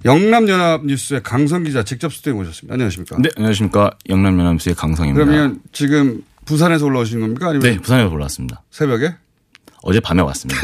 영남연합 0.05 0.85
뉴스의 0.85 1.23
강성 1.23 1.63
기자 1.63 1.81
직접 1.81 2.13
스튜디오에 2.13 2.35
모셨습니다. 2.35 2.75
안녕하십니까? 2.75 3.17
네, 3.17 3.29
안녕하십니까. 3.35 3.89
영남연합뉴스의 4.09 4.75
강성입니다. 4.75 5.25
그러면 5.25 5.59
지금 5.71 6.21
부산에서 6.45 6.85
올라오신 6.85 7.19
겁니까? 7.19 7.47
아니면 7.47 7.61
네, 7.63 7.79
부산에서 7.79 8.11
올라왔습니다. 8.11 8.61
새벽에? 8.69 9.15
어제 9.81 9.99
밤에 9.99 10.21
왔습니다. 10.21 10.61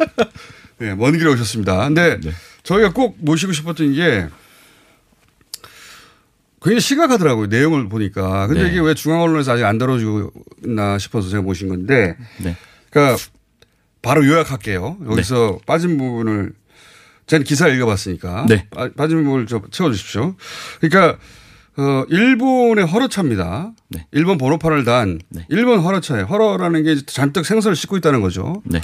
네, 0.80 0.94
먼 0.94 1.12
길에 1.12 1.28
오셨습니다. 1.28 1.88
근데 1.88 2.18
저희가 2.68 2.92
꼭 2.92 3.16
모시고 3.20 3.52
싶었던 3.52 3.94
게 3.94 4.26
굉장히 6.60 6.80
심각하더라고요. 6.80 7.46
내용을 7.46 7.88
보니까. 7.88 8.46
근데 8.46 8.64
네. 8.64 8.68
이게 8.70 8.80
왜 8.80 8.92
중앙 8.92 9.22
언론에서 9.22 9.52
아직 9.52 9.64
안 9.64 9.78
다뤄지고 9.78 10.30
있나 10.66 10.98
싶어서 10.98 11.30
제가 11.30 11.42
모신 11.42 11.68
건데. 11.68 12.16
네. 12.42 12.56
그러니까 12.90 13.16
바로 14.02 14.26
요약할게요. 14.26 14.98
여기서 15.10 15.60
빠진 15.66 15.96
부분을 15.96 16.52
제가 17.26 17.42
기사 17.44 17.68
읽어봤으니까. 17.68 18.46
네. 18.48 18.66
빠- 18.70 18.90
빠진 18.94 19.24
부분을 19.24 19.46
좀 19.46 19.62
채워주십시오. 19.70 20.34
그러니까 20.80 21.18
어, 21.78 22.04
일본의 22.08 22.84
화로차입니다. 22.86 23.72
네. 23.88 24.06
일본 24.10 24.36
번호판을 24.36 24.84
단 24.84 25.20
일본 25.48 25.78
화로차예요. 25.80 26.26
화로라는 26.26 26.82
게 26.82 26.96
잔뜩 27.06 27.46
생선을 27.46 27.76
싣고 27.76 27.96
있다는 27.96 28.20
거죠. 28.20 28.62
네. 28.64 28.80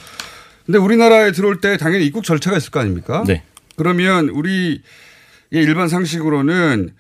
근데 0.65 0.79
우리나라에 0.79 1.33
들어올 1.33 1.61
때 1.61 1.77
당연히 1.77 2.07
입국 2.07 2.25
절차가 2.25 2.57
있을 2.57 2.71
거 2.71 2.81
아닙니까? 2.81 3.25
네. 3.27 3.43
그러면 3.77 4.29
우리 4.29 4.83
일반 5.51 5.89
상식으로는 5.89 6.91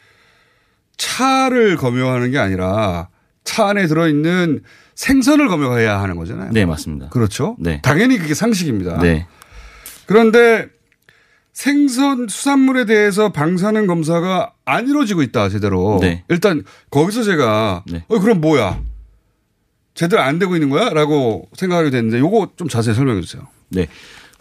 차를 0.97 1.77
검역하는 1.77 2.31
게 2.31 2.39
아니라 2.39 3.09
차 3.45 3.69
안에 3.69 3.87
들어있는 3.87 4.63
생선을 4.95 5.49
검역해야 5.49 6.01
하는 6.01 6.17
거잖아요. 6.17 6.51
네, 6.53 6.65
맞습니다. 6.65 7.09
그렇죠. 7.09 7.57
네. 7.59 7.81
당연히 7.83 8.19
그게 8.19 8.35
상식입니다. 8.35 8.99
네. 8.99 9.27
그런데 10.07 10.69
생선 11.53 12.29
수산물에 12.29 12.85
대해서 12.85 13.31
방사능 13.31 13.87
검사가 13.87 14.53
안 14.65 14.89
이루어지고 14.89 15.23
있다 15.23 15.49
제대로. 15.49 15.99
네. 16.01 16.25
일단 16.29 16.65
거기서 16.91 17.23
제가 17.23 17.85
어 18.09 18.19
그럼 18.19 18.41
뭐야? 18.41 18.81
제대로 19.95 20.23
안 20.23 20.41
되고 20.41 20.55
있는 20.57 20.71
거야?라고 20.71 21.49
생각하게 21.55 21.91
됐는데 21.91 22.19
요거 22.19 22.53
좀 22.57 22.69
자세히 22.69 22.95
설명해 22.95 23.21
주세요. 23.21 23.47
네. 23.69 23.87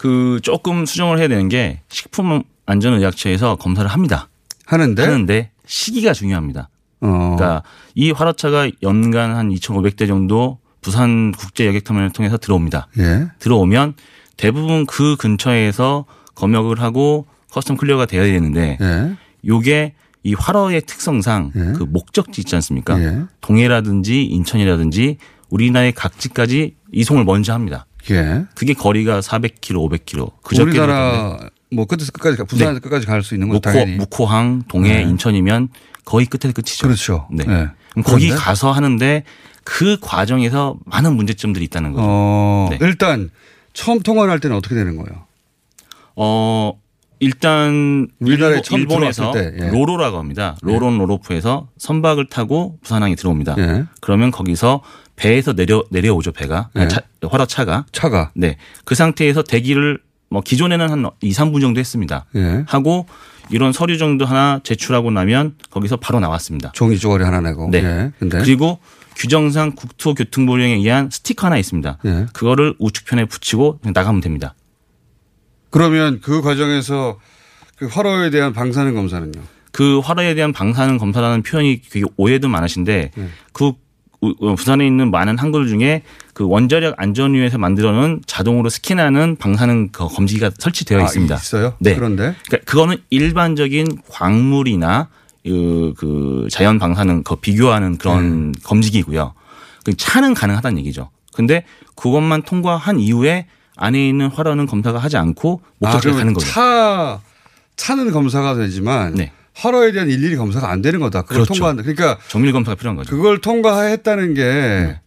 그 0.04 0.38
조금 0.42 0.84
수정을 0.84 1.18
해야 1.18 1.28
되는 1.28 1.48
게 1.48 1.80
식품 1.88 2.42
안전의약처에서 2.66 3.56
검사를 3.56 3.88
합니다. 3.90 4.28
하는데? 4.66 5.02
하는데 5.02 5.50
시기가 5.64 6.12
중요합니다. 6.12 6.68
어. 7.00 7.06
그러니까 7.08 7.62
이 7.94 8.10
활어차가 8.10 8.68
연간 8.82 9.34
한 9.34 9.48
2,500대 9.48 10.06
정도 10.06 10.58
부산 10.82 11.32
국제 11.32 11.66
여객터미널을 11.66 12.12
통해서 12.12 12.36
들어옵니다. 12.36 12.88
예. 12.98 13.28
들어오면 13.38 13.94
대부분 14.36 14.84
그 14.84 15.16
근처에서 15.16 16.04
검역을 16.34 16.82
하고 16.82 17.24
custom 17.50 17.78
clear가 17.78 18.04
돼야 18.04 18.24
되는데 18.24 18.76
예. 18.82 19.16
요게 19.46 19.94
이 20.22 20.34
활어의 20.34 20.82
특성상 20.82 21.52
그 21.52 21.82
목적지 21.82 22.42
있지 22.42 22.54
않습니까? 22.56 23.02
예. 23.02 23.22
동해라든지 23.40 24.22
인천이라든지 24.22 25.16
우리나라의 25.48 25.92
각지까지 25.92 26.74
이송을 26.92 27.24
먼저 27.24 27.54
합니다. 27.54 27.86
예. 28.10 28.44
그게 28.54 28.74
거리가 28.74 29.20
400km, 29.20 29.88
500km. 29.88 30.30
그저께 30.42 30.70
우리나라 30.70 31.38
뭐 31.72 31.86
끝에서 31.86 32.12
끝까지 32.12 32.36
가- 32.36 32.44
부산에서 32.44 32.80
끝까지 32.80 33.06
갈 33.06 33.22
수 33.22 33.34
있는 33.34 33.48
건 33.48 33.60
네. 33.60 33.84
무코, 33.96 33.98
무코항, 34.26 34.62
동해, 34.68 34.96
네. 34.96 35.02
인천이면 35.02 35.68
거의 36.04 36.26
끝에서 36.26 36.52
끝이죠. 36.54 36.86
그렇죠. 36.86 37.28
네. 37.32 37.44
네. 37.44 37.66
거기? 38.04 38.28
가서 38.30 38.70
하는데 38.72 39.24
그 39.64 39.96
과정에서 40.00 40.76
많은 40.84 41.16
문제점들이 41.16 41.64
있다는 41.66 41.92
거죠. 41.92 42.04
어, 42.06 42.68
네. 42.70 42.78
일단 42.82 43.30
처음 43.72 44.00
통화를 44.00 44.30
할 44.30 44.38
때는 44.40 44.56
어떻게 44.56 44.74
되는 44.74 44.96
거예요? 44.96 45.24
어, 46.16 46.78
일단 47.20 48.08
우리나라에 48.20 48.60
일본- 48.70 49.32
때, 49.32 49.54
예. 49.60 49.70
로로라고 49.70 50.18
합니다. 50.18 50.56
로론 50.62 50.98
로로프에서 50.98 51.68
선박을 51.78 52.28
타고 52.28 52.78
부산항에 52.82 53.14
들어옵니다. 53.14 53.54
예. 53.58 53.84
그러면 54.00 54.30
거기서 54.30 54.82
배에서 55.16 55.52
내려 55.52 55.84
내려오죠 55.90 56.32
배가 56.32 56.70
예. 56.76 56.88
차, 56.88 57.00
화로차가 57.22 57.86
차가 57.92 58.30
네. 58.34 58.56
그 58.84 58.94
상태에서 58.94 59.42
대기를 59.42 60.00
뭐 60.28 60.40
기존에는 60.40 60.90
한 60.90 61.10
2, 61.20 61.30
3분 61.30 61.60
정도 61.60 61.80
했습니다. 61.80 62.26
예. 62.34 62.64
하고 62.66 63.06
이런 63.50 63.72
서류 63.72 63.98
정도 63.98 64.24
하나 64.24 64.60
제출하고 64.64 65.10
나면 65.10 65.54
거기서 65.70 65.98
바로 65.98 66.18
나왔습니다. 66.20 66.72
종이 66.72 66.98
쪼가리 66.98 67.24
하나 67.24 67.40
내고. 67.40 67.68
네. 67.70 67.84
예. 67.84 68.12
근데 68.18 68.38
그리고 68.38 68.78
규정상 69.16 69.72
국토교통부령에 69.72 70.74
의한 70.74 71.08
스티커 71.10 71.46
하나 71.46 71.56
있습니다. 71.58 71.98
예. 72.04 72.26
그거를 72.32 72.74
우측편에 72.78 73.26
붙이고 73.26 73.80
나가면 73.82 74.20
됩니다. 74.20 74.54
그러면 75.70 76.20
그 76.20 76.40
과정에서 76.40 77.18
그 77.76 77.86
화로에 77.86 78.30
대한 78.30 78.52
방사능 78.52 78.94
검사는요? 78.94 79.40
그 79.72 79.98
화로에 79.98 80.34
대한 80.34 80.52
방사능 80.52 80.98
검사라는 80.98 81.42
표현이 81.42 81.82
되게 81.90 82.06
오해도 82.16 82.48
많으신데 82.48 83.10
네. 83.14 83.28
그 83.52 83.72
부산에 84.56 84.86
있는 84.86 85.10
많은 85.10 85.38
항구들 85.38 85.68
중에 85.68 86.02
그 86.32 86.46
원자력 86.46 86.94
안전위에서 86.96 87.58
만들어놓은 87.58 88.22
자동으로 88.26 88.68
스캔하는 88.68 89.36
방사능 89.36 89.90
그 89.92 90.06
검지기가 90.08 90.50
설치되어 90.58 91.00
아, 91.00 91.04
있습니다. 91.04 91.34
있어요? 91.34 91.74
네. 91.78 91.94
그런데 91.94 92.34
그러니까 92.46 92.70
그거는 92.70 92.96
일반적인 93.10 93.98
광물이나 94.08 95.08
그, 95.44 95.94
그 95.96 96.48
자연 96.50 96.78
방사능 96.78 97.22
그 97.22 97.36
비교하는 97.36 97.98
그런 97.98 98.52
네. 98.52 98.60
검지기고요. 98.64 99.34
그 99.84 99.94
차는 99.96 100.34
가능하다는 100.34 100.78
얘기죠. 100.78 101.10
근데 101.34 101.64
그것만 101.96 102.42
통과한 102.42 102.98
이후에 102.98 103.46
안에 103.76 104.08
있는 104.08 104.28
화로는 104.28 104.66
검사가 104.66 104.98
하지 104.98 105.16
않고 105.16 105.60
아, 105.64 105.68
목적지에 105.80 106.12
그러면 106.12 106.18
가는 106.18 106.34
거죠. 106.34 106.46
차 106.46 107.20
차는 107.76 108.12
검사가 108.12 108.54
되지만 108.54 109.14
화로에 109.54 109.92
대한 109.92 110.08
일일이 110.08 110.36
검사가 110.36 110.70
안 110.70 110.82
되는 110.82 111.00
거다. 111.00 111.22
그걸 111.22 111.38
네. 111.38 111.44
그렇죠. 111.44 111.54
통과한다. 111.54 111.82
그러니까 111.82 112.18
정밀 112.28 112.52
검사가 112.52 112.74
필요한 112.74 112.96
거죠. 112.96 113.10
그걸 113.10 113.40
통과했다는 113.40 114.34
게 114.34 114.42
네. 114.42 115.00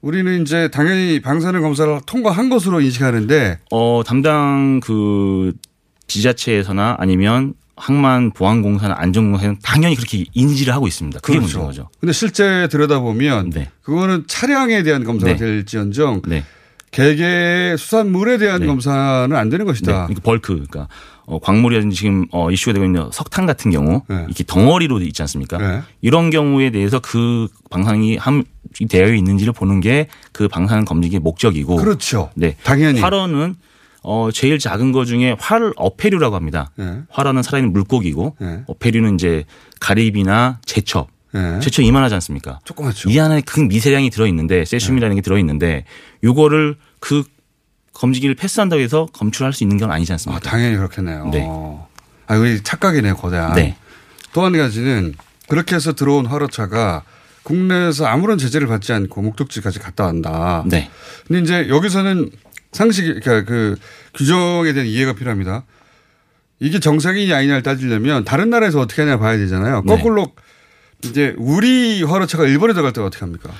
우리는 0.00 0.42
이제 0.42 0.68
당연히 0.68 1.20
방사능 1.20 1.62
검사를 1.62 2.00
통과한 2.06 2.48
것으로 2.48 2.80
인식하는데 2.80 3.58
어, 3.72 4.02
담당 4.06 4.80
그 4.80 5.52
지자체에서나 6.06 6.96
아니면 6.98 7.54
항만 7.76 8.32
보안공사나 8.32 8.94
안전공사는 8.98 9.58
당연히 9.62 9.94
그렇게 9.94 10.24
인지를 10.34 10.74
하고 10.74 10.86
있습니다. 10.86 11.20
그게 11.20 11.38
그렇죠. 11.38 11.58
문제인 11.58 11.66
거죠. 11.66 11.90
근데 12.00 12.12
실제 12.12 12.68
들여다보면 12.70 13.52
그거는 13.82 14.24
차량에 14.26 14.82
대한 14.82 15.04
검사가 15.04 15.32
네. 15.32 15.38
될지언정 15.38 16.22
네. 16.26 16.44
개개 16.90 17.76
수산물에 17.76 18.38
대한 18.38 18.66
검사는 18.66 19.36
안 19.36 19.48
되는 19.48 19.64
네. 19.64 19.70
것이다. 19.70 20.06
그러니까 20.06 20.20
벌크, 20.22 20.54
그러니까 20.54 20.88
어, 21.30 21.38
광물이라든지 21.38 21.94
지금 21.94 22.26
어, 22.32 22.50
이슈가 22.50 22.72
되고 22.72 22.84
있는 22.86 23.10
석탄 23.12 23.44
같은 23.44 23.70
경우 23.70 24.02
네. 24.08 24.24
이렇게 24.26 24.44
덩어리로 24.46 25.00
있지 25.02 25.20
않습니까? 25.22 25.58
네. 25.58 25.82
이런 26.00 26.30
경우에 26.30 26.70
대해서 26.70 27.00
그 27.00 27.48
방사능이 27.70 28.16
함 28.16 28.44
되어 28.88 29.12
있는지를 29.14 29.52
보는 29.52 29.80
게 29.80 30.08
그 30.32 30.48
방사능 30.48 30.84
검증의 30.84 31.18
목적이고. 31.20 31.76
그렇죠. 31.76 32.30
네. 32.34 32.56
당연히. 32.62 33.00
활어는 33.00 33.56
어 34.02 34.30
제일 34.32 34.58
작은 34.58 34.92
거 34.92 35.04
중에 35.04 35.36
활 35.38 35.72
어패류라고 35.76 36.34
합니다. 36.36 36.70
네. 36.76 37.00
활어는 37.10 37.42
살아있는 37.42 37.72
물고기고 37.72 38.36
어패류는 38.68 39.14
이제 39.14 39.44
가리비나 39.80 40.60
제첩 40.64 41.08
네. 41.32 41.58
제처 41.60 41.82
이만하지 41.82 42.14
않습니까? 42.14 42.60
조그맣죠. 42.64 43.10
이 43.10 43.18
안에 43.20 43.42
그 43.42 43.60
미세량이 43.60 44.10
들어 44.10 44.26
있는데 44.28 44.64
세슘이라는 44.64 45.16
게 45.16 45.20
들어 45.22 45.38
있는데 45.38 45.84
요거를 46.24 46.76
그 47.00 47.24
검지기를 47.98 48.34
패스한다고 48.36 48.80
해서 48.80 49.08
검출할 49.12 49.52
수 49.52 49.64
있는 49.64 49.76
건 49.76 49.90
아니지 49.90 50.12
않습니까? 50.12 50.40
당연히 50.48 50.76
그렇겠네요. 50.76 51.28
네. 51.32 51.46
아, 52.26 52.36
우리 52.36 52.62
착각이네요, 52.62 53.16
거대한. 53.16 53.54
네. 53.54 53.76
또 54.32 54.44
한 54.44 54.52
가지는 54.56 55.14
그렇게 55.48 55.74
해서 55.74 55.94
들어온 55.94 56.26
화로차가 56.26 57.02
국내에서 57.42 58.06
아무런 58.06 58.38
제재를 58.38 58.66
받지 58.66 58.92
않고 58.92 59.22
목적지까지 59.22 59.78
갔다 59.78 60.04
왔다. 60.04 60.62
네. 60.66 60.90
근데 61.26 61.40
이제 61.42 61.68
여기서는 61.68 62.30
상식이, 62.72 63.20
그러니까 63.20 63.44
그 63.50 63.76
규정에 64.14 64.72
대한 64.74 64.86
이해가 64.86 65.14
필요합니다. 65.14 65.64
이게 66.60 66.78
정상이냐 66.78 67.36
아니냐를 67.36 67.62
따지려면 67.62 68.24
다른 68.24 68.50
나라에서 68.50 68.80
어떻게 68.80 69.02
하냐 69.02 69.18
봐야 69.18 69.38
되잖아요. 69.38 69.82
네. 69.86 69.96
거꾸로 69.96 70.32
이제 71.02 71.34
우리 71.38 72.02
화로차가 72.02 72.44
일본에 72.44 72.74
들어갈 72.74 72.92
때가 72.92 73.06
어떻게 73.06 73.24
합니까? 73.24 73.50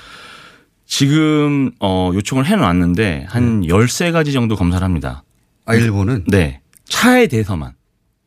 지금 0.93 1.71
어 1.79 2.11
요청을 2.15 2.47
해 2.47 2.55
놨는데 2.55 3.27
한 3.29 3.61
13가지 3.61 4.33
정도 4.33 4.55
검사를 4.55 4.83
합니다. 4.83 5.23
아, 5.65 5.75
일본은? 5.75 6.23
네. 6.27 6.61
차에 6.85 7.27
대해서만. 7.27 7.73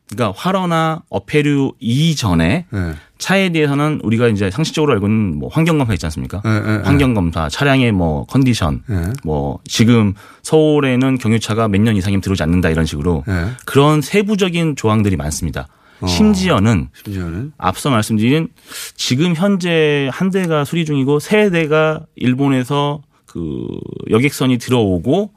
그러니까 0.09 0.33
화로나 0.39 1.01
어패류 1.09 1.73
이전에 1.79 2.65
네. 2.71 2.93
차에 3.17 3.49
대해서는 3.49 3.99
우리가 4.03 4.27
이제 4.29 4.49
상식적으로 4.49 4.93
알고 4.93 5.07
있는 5.07 5.39
뭐 5.39 5.49
환경 5.51 5.77
검사 5.77 5.93
있지 5.93 6.05
않습니까? 6.05 6.41
네, 6.45 6.59
네, 6.61 6.77
네. 6.77 6.83
환경 6.83 7.13
검사, 7.13 7.49
차량의 7.49 7.91
뭐 7.91 8.25
컨디션, 8.27 8.81
네. 8.87 9.11
뭐 9.23 9.59
지금 9.65 10.13
서울에는 10.43 11.17
경유차가 11.17 11.67
몇 11.67 11.81
년 11.81 11.95
이상이면 11.97 12.21
들어오지 12.21 12.43
않는다 12.43 12.69
이런 12.69 12.85
식으로 12.85 13.23
네. 13.27 13.45
그런 13.65 14.01
세부적인 14.01 14.75
조항들이 14.77 15.17
많습니다. 15.17 15.67
어. 16.03 16.07
심지어는 16.07 16.89
심지어는 16.93 17.53
앞서 17.57 17.89
말씀드린 17.89 18.49
지금 18.95 19.35
현재 19.35 20.09
한 20.11 20.29
대가 20.29 20.65
수리 20.65 20.85
중이고 20.85 21.19
세 21.19 21.49
대가 21.49 22.05
일본에서 22.15 23.01
그 23.25 23.67
여객선이 24.09 24.57
들어오고 24.57 25.33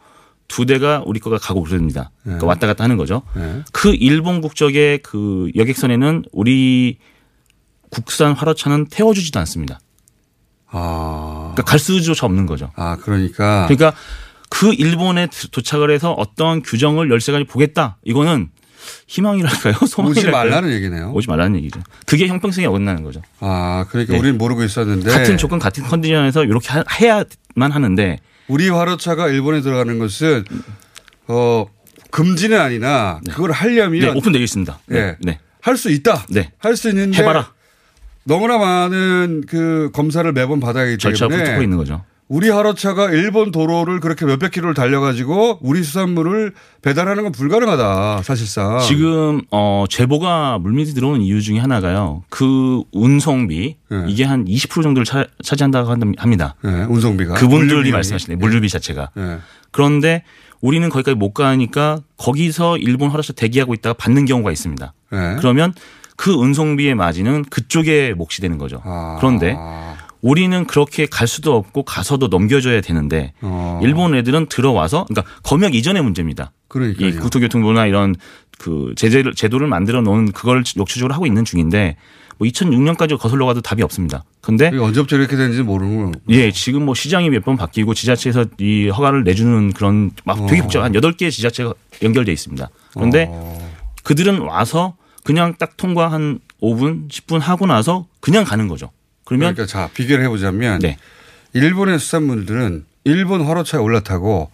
두 0.48 0.66
대가 0.66 1.02
우리 1.06 1.18
거가 1.18 1.38
가고 1.38 1.62
그럽니다. 1.62 2.10
그러니까 2.22 2.44
네. 2.44 2.48
왔다 2.48 2.66
갔다 2.66 2.84
하는 2.84 2.96
거죠. 2.96 3.22
네. 3.34 3.62
그 3.72 3.94
일본 3.94 4.40
국적의 4.40 4.98
그 4.98 5.50
여객선에는 5.56 6.24
우리 6.32 6.98
국산 7.90 8.32
화로차는 8.32 8.86
태워주지도 8.90 9.38
않습니다. 9.40 9.80
아. 10.68 11.52
그러니까 11.54 11.62
갈 11.62 11.78
수조차 11.78 12.26
없는 12.26 12.46
거죠. 12.46 12.70
아, 12.76 12.96
그러니까. 12.96 13.66
그러니까 13.68 13.94
그 14.48 14.72
일본에 14.74 15.28
도착을 15.50 15.90
해서 15.90 16.12
어떤 16.12 16.62
규정을 16.62 17.10
열세 17.10 17.32
가지 17.32 17.44
보겠다. 17.44 17.98
이거는 18.04 18.50
희망이랄까요? 19.06 19.74
소망이랄까요? 19.86 20.10
오지 20.10 20.30
말라는 20.30 20.72
얘기네요. 20.72 21.10
오지 21.12 21.28
말라는 21.28 21.56
얘기죠. 21.58 21.80
그게 22.06 22.26
형평성에 22.26 22.66
어긋나는 22.66 23.02
거죠. 23.04 23.22
아, 23.40 23.86
그러니까 23.90 24.12
네. 24.14 24.18
우리는 24.18 24.38
모르고 24.38 24.62
있었는데. 24.64 25.10
같은 25.10 25.36
조건, 25.36 25.58
같은 25.58 25.84
컨디션에서 25.84 26.44
이렇게 26.44 26.68
하- 26.68 26.84
해야만 27.00 27.72
하는데 27.72 28.18
우리 28.48 28.68
화로차가 28.68 29.28
일본에 29.28 29.60
들어가는 29.60 29.98
것은 29.98 30.44
어 31.28 31.66
금지는 32.10 32.60
아니나 32.60 33.20
그걸 33.30 33.52
하려면 33.52 34.00
네, 34.00 34.08
오픈되어 34.08 34.40
있습니다. 34.42 34.78
네. 34.86 34.98
예. 34.98 35.16
네. 35.20 35.38
할 35.60 35.76
수 35.76 35.90
있다. 35.90 36.24
네. 36.30 36.52
할 36.58 36.76
수 36.76 36.88
있는데 36.90 37.18
해봐라. 37.18 37.52
너무나 38.24 38.58
많은 38.58 39.42
그 39.48 39.90
검사를 39.92 40.30
매번 40.32 40.60
받아야 40.60 40.84
하기 40.86 40.98
절차가 40.98 41.28
때문에 41.30 41.50
붙고 41.50 41.62
있는 41.62 41.76
거죠. 41.76 42.04
우리 42.28 42.48
화로차가 42.50 43.10
일본 43.10 43.52
도로를 43.52 44.00
그렇게 44.00 44.26
몇백 44.26 44.50
킬로를 44.50 44.74
달려가지고 44.74 45.60
우리 45.62 45.84
수산물을 45.84 46.54
배달하는 46.82 47.22
건 47.22 47.30
불가능하다 47.30 48.22
사실상. 48.24 48.80
지금 48.80 49.42
어 49.52 49.84
제보가 49.88 50.58
물밑에 50.58 50.92
들어오는 50.94 51.22
이유 51.22 51.40
중에 51.40 51.60
하나가요. 51.60 52.24
그 52.28 52.82
운송비 52.92 53.76
이게 54.08 54.24
한 54.24 54.44
20% 54.44 54.82
정도를 54.82 55.04
차, 55.04 55.24
차지한다고 55.44 55.88
한다- 55.88 56.06
합니다. 56.18 56.56
네, 56.64 56.82
운송비가 56.88 57.34
그분들이. 57.34 57.92
말씀하시네. 57.92 58.34
물류비 58.36 58.68
자체가. 58.70 59.10
네. 59.14 59.38
그런데 59.70 60.24
우리는 60.60 60.88
거기까지 60.88 61.14
못 61.14 61.32
가니까 61.32 62.00
거기서 62.16 62.78
일본 62.78 63.10
화로차 63.10 63.34
대기하고 63.34 63.72
있다가 63.74 63.92
받는 63.94 64.24
경우가 64.24 64.50
있습니다. 64.50 64.92
네. 65.12 65.36
그러면 65.38 65.74
그 66.16 66.32
운송비의 66.32 66.96
마진은 66.96 67.44
그쪽에 67.50 68.14
몫이 68.16 68.40
되는 68.40 68.58
거죠. 68.58 68.80
아. 68.84 69.16
그런데 69.20 69.56
우리는 70.22 70.64
그렇게 70.66 71.06
갈 71.06 71.26
수도 71.28 71.54
없고 71.56 71.84
가서도 71.84 72.28
넘겨줘야 72.28 72.80
되는데 72.80 73.32
어. 73.42 73.80
일본 73.82 74.14
애들은 74.14 74.46
들어와서 74.46 75.06
그러니까 75.08 75.30
검역 75.42 75.74
이전의 75.74 76.02
문제입니다. 76.02 76.52
그러니까요. 76.68 77.08
이 77.08 77.12
국토교통부나 77.12 77.86
이런 77.86 78.14
그 78.58 78.92
제재를 78.96 79.34
제도를 79.34 79.66
만들어 79.66 80.00
놓은 80.00 80.32
그걸 80.32 80.64
역추적으로 80.76 81.14
하고 81.14 81.26
있는 81.26 81.44
중인데 81.44 81.96
뭐 82.38 82.46
2006년까지 82.48 83.18
거슬러 83.18 83.46
가도 83.46 83.60
답이 83.62 83.82
없습니다. 83.82 84.24
근데 84.40 84.68
언제부터 84.76 85.16
이렇게 85.16 85.36
되는지 85.36 85.62
모르는 85.62 86.12
거. 86.12 86.18
예, 86.30 86.50
지금 86.50 86.84
뭐 86.84 86.94
시장이 86.94 87.30
몇 87.30 87.44
번 87.44 87.56
바뀌고 87.56 87.94
지자체에서 87.94 88.46
이 88.58 88.88
허가를 88.88 89.24
내주는 89.24 89.72
그런 89.72 90.10
막 90.24 90.46
되게 90.46 90.60
어. 90.60 90.64
복잡한 90.64 90.92
8개 90.92 91.30
지자체가 91.30 91.72
연결돼 92.02 92.32
있습니다. 92.32 92.68
그런데 92.94 93.30
그들은 94.02 94.40
와서 94.40 94.96
그냥 95.24 95.54
딱 95.58 95.76
통과 95.76 96.10
한 96.12 96.38
5분, 96.62 97.08
10분 97.08 97.38
하고 97.40 97.66
나서 97.66 98.06
그냥 98.20 98.44
가는 98.44 98.68
거죠. 98.68 98.90
그러면 99.26 99.54
그러니까 99.54 99.66
자 99.66 99.90
비교를 99.92 100.24
해보자면 100.24 100.78
네. 100.78 100.96
일본의 101.52 101.98
수산물들은 101.98 102.86
일본 103.04 103.42
화로차에 103.42 103.80
올라타고 103.80 104.50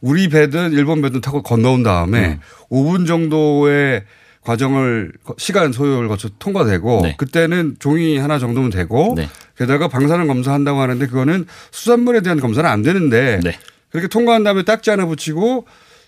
우리 0.00 0.28
배든 0.28 0.72
일본 0.72 1.02
배든 1.02 1.20
타고 1.20 1.42
건너온 1.42 1.82
다음에 1.82 2.38
음. 2.38 2.40
5분 2.70 3.06
정도의 3.06 4.04
과정을 4.42 5.12
시간 5.38 5.72
소요를 5.72 6.08
거쳐 6.08 6.28
통과되고 6.38 7.00
네. 7.02 7.14
그때는 7.16 7.76
종이 7.78 8.18
하나 8.18 8.38
정도면 8.38 8.70
되고 8.70 9.14
네. 9.16 9.28
게다가 9.56 9.88
방사능 9.88 10.26
검사한다고 10.26 10.80
하는데 10.80 11.06
그거는 11.06 11.46
수산물에 11.70 12.20
대한 12.20 12.40
검사는 12.40 12.68
안 12.68 12.82
되는데 12.82 13.40
네. 13.42 13.56
그렇게 13.90 14.08
통과한 14.08 14.42
다음에 14.42 14.64
딱지 14.64 14.90
하나 14.90 15.06
붙이고 15.06 15.66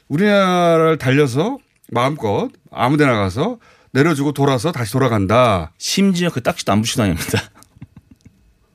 우리나라를 0.09 0.99
달려서 0.99 1.59
마음껏 1.91 2.51
아무데나 2.73 3.15
가서 3.15 3.59
내려주고 3.93 4.33
돌아서 4.33 4.73
다시 4.73 4.93
돌아간다. 4.93 5.73
심지어 5.79 6.29
그 6.29 6.43
딱지도 6.43 6.73
안 6.73 6.83
붙이고 6.83 7.03
다닙니다. 7.03 7.41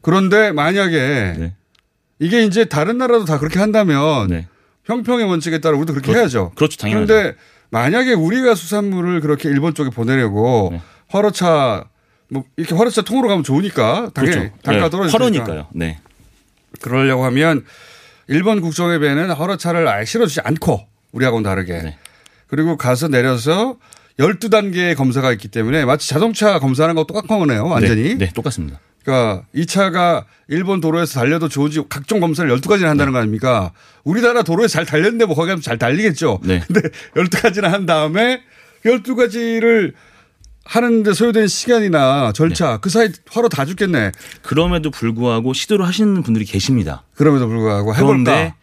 그런데 0.10 0.52
만약에 0.52 1.52
이게 2.18 2.44
이제 2.44 2.66
다른 2.66 2.98
나라도 2.98 3.26
다 3.26 3.38
그렇게 3.38 3.60
한다면 3.60 4.48
형평의 4.86 5.26
원칙에 5.30 5.60
따라 5.60 5.78
우리도 5.78 5.94
그렇게 5.94 6.08
네. 6.08 6.14
그렇- 6.14 6.20
해야죠. 6.22 6.52
그렇죠, 6.56 6.78
당연하죠. 6.78 7.06
그런데 7.14 7.38
만약에 7.70 8.14
우리가 8.14 8.56
수산물을 8.56 9.22
그렇게 9.22 9.50
일본 9.50 9.76
쪽에 9.76 9.92
보내려고 9.92 10.70
네. 10.72 10.82
화로차 11.10 11.86
뭐 12.32 12.44
이렇게 12.58 12.74
화로차 12.74 13.04
통으로 13.04 13.28
가면 13.28 13.44
좋으니까 13.44 14.10
당연히 14.16 14.36
그렇죠. 14.38 14.56
단가 14.64 14.84
네, 14.86 14.90
떨어지니까 14.90 15.14
화로니까요. 15.14 15.68
네. 15.74 16.00
그러려고 16.82 17.24
하면 17.26 17.64
일본 18.28 18.62
국정의 18.62 19.00
배는 19.00 19.30
화로차를 19.30 19.88
아예 19.88 20.06
실어주지 20.06 20.42
않고 20.42 20.88
우리하고는 21.12 21.44
다르게 21.44 21.74
네. 21.84 21.98
그리고 22.48 22.78
가서 22.78 23.10
내려서 23.10 23.78
12단계의 24.20 24.96
검사가 24.96 25.32
있기 25.34 25.50
때문에 25.50 25.86
마치 25.86 26.10
자동차 26.10 26.58
검사하는 26.58 26.96
거 26.96 27.04
똑같은 27.04 27.28
거네요. 27.38 27.68
완전히. 27.68 28.16
네, 28.16 28.26
네, 28.26 28.32
똑같습니다. 28.34 28.80
그러니까 29.10 29.44
이 29.54 29.66
차가 29.66 30.26
일본 30.48 30.82
도로에서 30.82 31.20
달려도 31.20 31.50
좋은지 31.50 31.82
각종 31.90 32.20
검사를 32.20 32.50
12가지나 32.56 32.84
한다는 32.86 33.12
거 33.12 33.20
아닙니까? 33.20 33.72
우리나라 34.04 34.44
도로에서 34.44 34.74
잘 34.74 34.86
달렸는데 34.86 35.26
뭐 35.26 35.36
거기 35.36 35.48
가면 35.48 35.62
잘 35.62 35.78
달리겠죠. 35.78 36.40
네. 36.44 36.62
근데 36.68 36.90
12가지나 37.16 37.64
한 37.64 37.86
다음에 37.86 38.42
12가지를 38.86 39.94
하는데 40.64 41.14
소요되는 41.14 41.48
시간이나 41.48 42.32
절차 42.34 42.78
그 42.78 42.90
사이 42.90 43.10
화로 43.32 43.50
다 43.50 43.66
죽겠네. 43.66 44.12
그럼에도 44.44 44.92
불구하고 44.92 45.54
시도를 45.54 45.88
하시는 45.88 46.22
분들이 46.22 46.46
계십니다. 46.46 47.04
그럼에도 47.16 47.48
불구하고 47.48 47.96
해볼까? 47.96 48.56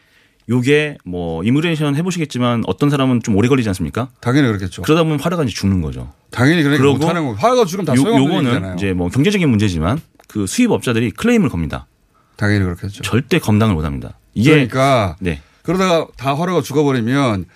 요게 0.48 0.98
뭐 1.04 1.42
이무레이션 1.42 1.96
해보시겠지만 1.96 2.62
어떤 2.68 2.88
사람은 2.88 3.20
좀 3.24 3.34
오래 3.34 3.48
걸리지 3.48 3.68
않습니까? 3.70 4.10
당연히 4.20 4.46
그렇겠죠. 4.46 4.82
그러다 4.82 5.02
보면 5.02 5.18
화로가 5.18 5.42
이제 5.42 5.52
죽는 5.52 5.80
거죠. 5.80 6.12
당연히 6.30 6.62
그러니까 6.62 6.84
못하는 6.86 7.26
거. 7.26 7.32
화가 7.32 7.64
죽으면 7.64 7.84
다 7.84 7.92
요- 7.94 7.96
소용없는 7.96 8.28
요거는 8.28 8.50
얘기잖아요. 8.50 8.74
이제 8.76 8.92
뭐 8.92 9.08
경제적인 9.08 9.48
문제지만 9.48 10.00
그 10.26 10.46
수입업자들이 10.46 11.10
클레임을 11.12 11.48
겁니다. 11.48 11.86
당연히 12.36 12.64
그렇겠죠. 12.64 13.02
절대 13.02 13.38
감당을 13.38 13.74
못합니다. 13.74 14.18
이게 14.34 14.50
그러니까 14.50 15.16
네. 15.20 15.40
그러다가 15.62 16.06
다 16.16 16.34
활어가 16.34 16.62
죽어버리면 16.62 17.46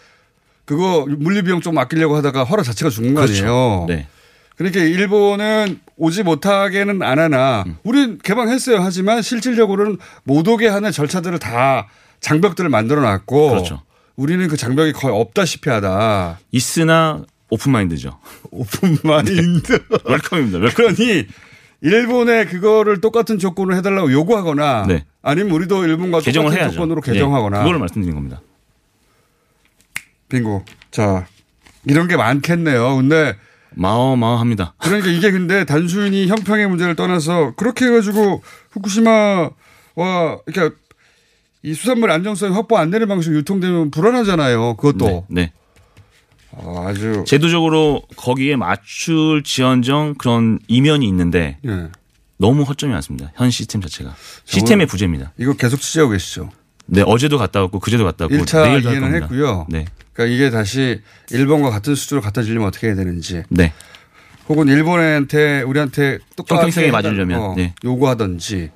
그거 0.65 1.07
물류비용 1.09 1.61
좀 1.61 1.77
아끼려고 1.79 2.17
하다가 2.17 2.45
활어 2.45 2.63
자체가 2.63 2.91
죽는 2.91 3.15
거 3.15 3.23
그렇죠. 3.23 3.43
아니에요. 3.45 3.87
네. 3.89 4.09
그러니까 4.57 4.81
일본은 4.81 5.81
오지 5.97 6.23
못하게는 6.23 7.03
안 7.03 7.19
하나 7.19 7.65
음. 7.67 7.77
우린 7.83 8.19
개방했어요. 8.23 8.79
하지만 8.81 9.23
실질적으로는 9.23 9.99
못 10.25 10.47
오게 10.47 10.69
하는 10.69 10.93
절차들을 10.93 11.39
다 11.39 11.89
장벽들을 12.21 12.69
만들어 12.69 13.01
놨고 13.01 13.51
그렇죠. 13.51 13.83
우리는 14.17 14.47
그 14.49 14.57
장벽이 14.57 14.93
거의 14.93 15.15
없다시피 15.15 15.71
하다. 15.71 16.41
있으나 16.53 17.23
open 17.49 17.73
mind죠. 17.73 18.19
open 18.51 18.99
mind. 19.03 19.83
welcome입니다. 20.05 20.59
welcome. 20.59 20.95
그러니 20.95 21.27
일본에 21.83 22.45
그거를 22.45 23.01
똑같은 23.01 23.39
조건을 23.39 23.77
해달라고 23.77 24.13
요구하거나 24.13 24.85
네. 24.87 25.05
아니면 25.23 25.53
우리도 25.53 25.85
일본과 25.85 26.21
개정을 26.21 26.49
똑같은 26.49 26.63
해야죠. 26.63 26.75
조건으로 26.75 27.01
네, 27.01 27.13
개정하거나 27.13 27.63
그걸 27.63 27.79
말씀드린 27.79 28.15
겁니다. 28.15 28.41
빙고. 30.29 30.65
자, 30.91 31.27
이런 31.85 32.07
게 32.09 32.17
많겠네요. 32.17 32.97
근데 32.97 33.37
마어마어합니다. 33.71 34.75
그러니까 34.79 35.09
이게 35.11 35.31
근데 35.31 35.65
단순히 35.65 36.27
형평의 36.29 36.69
문제를 36.69 36.97
떠나서 36.97 37.55
그렇게 37.57 37.87
해가지고 37.87 38.43
후쿠시마와 38.73 39.51
그러니까 39.95 40.77
이 41.63 41.75
수산물 41.75 42.11
안정성이 42.11 42.53
확보 42.55 42.79
안 42.79 42.91
되는 42.91 43.07
방식으로 43.07 43.39
유통되면 43.39 43.91
불안하잖아요. 43.91 44.77
그것도. 44.77 45.07
네. 45.07 45.25
네. 45.29 45.53
아, 46.57 46.87
아주 46.89 47.25
제도적으로 47.27 48.03
거기에 48.17 48.57
맞출 48.57 49.43
지연정 49.45 50.15
그런 50.19 50.59
이면이 50.69 51.07
있는데 51.09 51.59
예. 51.67 51.89
너무 52.39 52.63
허점이 52.63 52.93
많습니다. 52.93 53.33
현 53.37 53.51
시스템 53.51 53.81
자체가 53.81 54.15
시스템의 54.45 54.87
부재입니다. 54.87 55.33
이거 55.39 55.53
계속 55.55 55.81
취재하고 55.81 56.13
계시죠? 56.13 56.51
네, 56.87 57.03
어제도 57.07 57.39
갔다 57.39 57.61
왔고 57.61 57.79
그제도 57.79 58.05
갔다 58.05 58.25
왔고 58.25 58.37
1차 58.37 58.65
내일도 58.65 58.89
할 58.89 58.99
이해는. 58.99 59.23
했고요. 59.23 59.67
네. 59.69 59.85
그러니까 60.13 60.35
이게 60.35 60.51
다시 60.51 61.01
일본과 61.31 61.71
같은 61.71 61.95
수준으로 61.95 62.23
갖다 62.23 62.43
지려면 62.43 62.69
어떻게 62.69 62.89
해야 62.89 62.97
되는지. 62.97 63.45
네. 63.49 63.73
혹은 64.49 64.67
일본한테 64.67 65.63
우리한테 65.63 66.19
형평성에 66.37 66.91
맞으려면, 66.91 67.41
어, 67.41 67.55
네. 67.57 67.75
요구하든지 67.85 68.71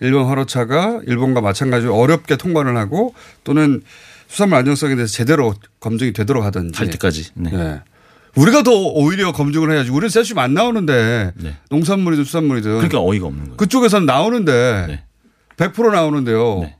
일본 0.00 0.26
화로차가 0.26 1.00
일본과 1.06 1.40
마찬가지로 1.42 1.94
어렵게 1.94 2.36
통과를 2.36 2.76
하고 2.76 3.14
또는 3.44 3.82
수산물 4.28 4.58
안정성에 4.58 4.94
대해서 4.94 5.12
제대로 5.12 5.54
검증이 5.80 6.12
되도록 6.12 6.44
하든지. 6.44 6.78
할 6.78 6.90
때까지. 6.90 7.30
네. 7.34 7.80
우리가 8.36 8.62
더 8.62 8.70
오히려 8.72 9.32
검증을 9.32 9.72
해야지. 9.72 9.90
우리는 9.90 10.08
세슘 10.10 10.38
안 10.38 10.54
나오는데 10.54 11.32
농산물이든 11.70 12.24
수산물이든. 12.24 12.70
그러니까 12.76 13.00
어이가 13.02 13.26
없는 13.26 13.44
거예요. 13.44 13.56
그쪽에서는 13.56 14.06
나오는데 14.06 15.02
100% 15.56 15.92
나오는데요. 15.92 16.70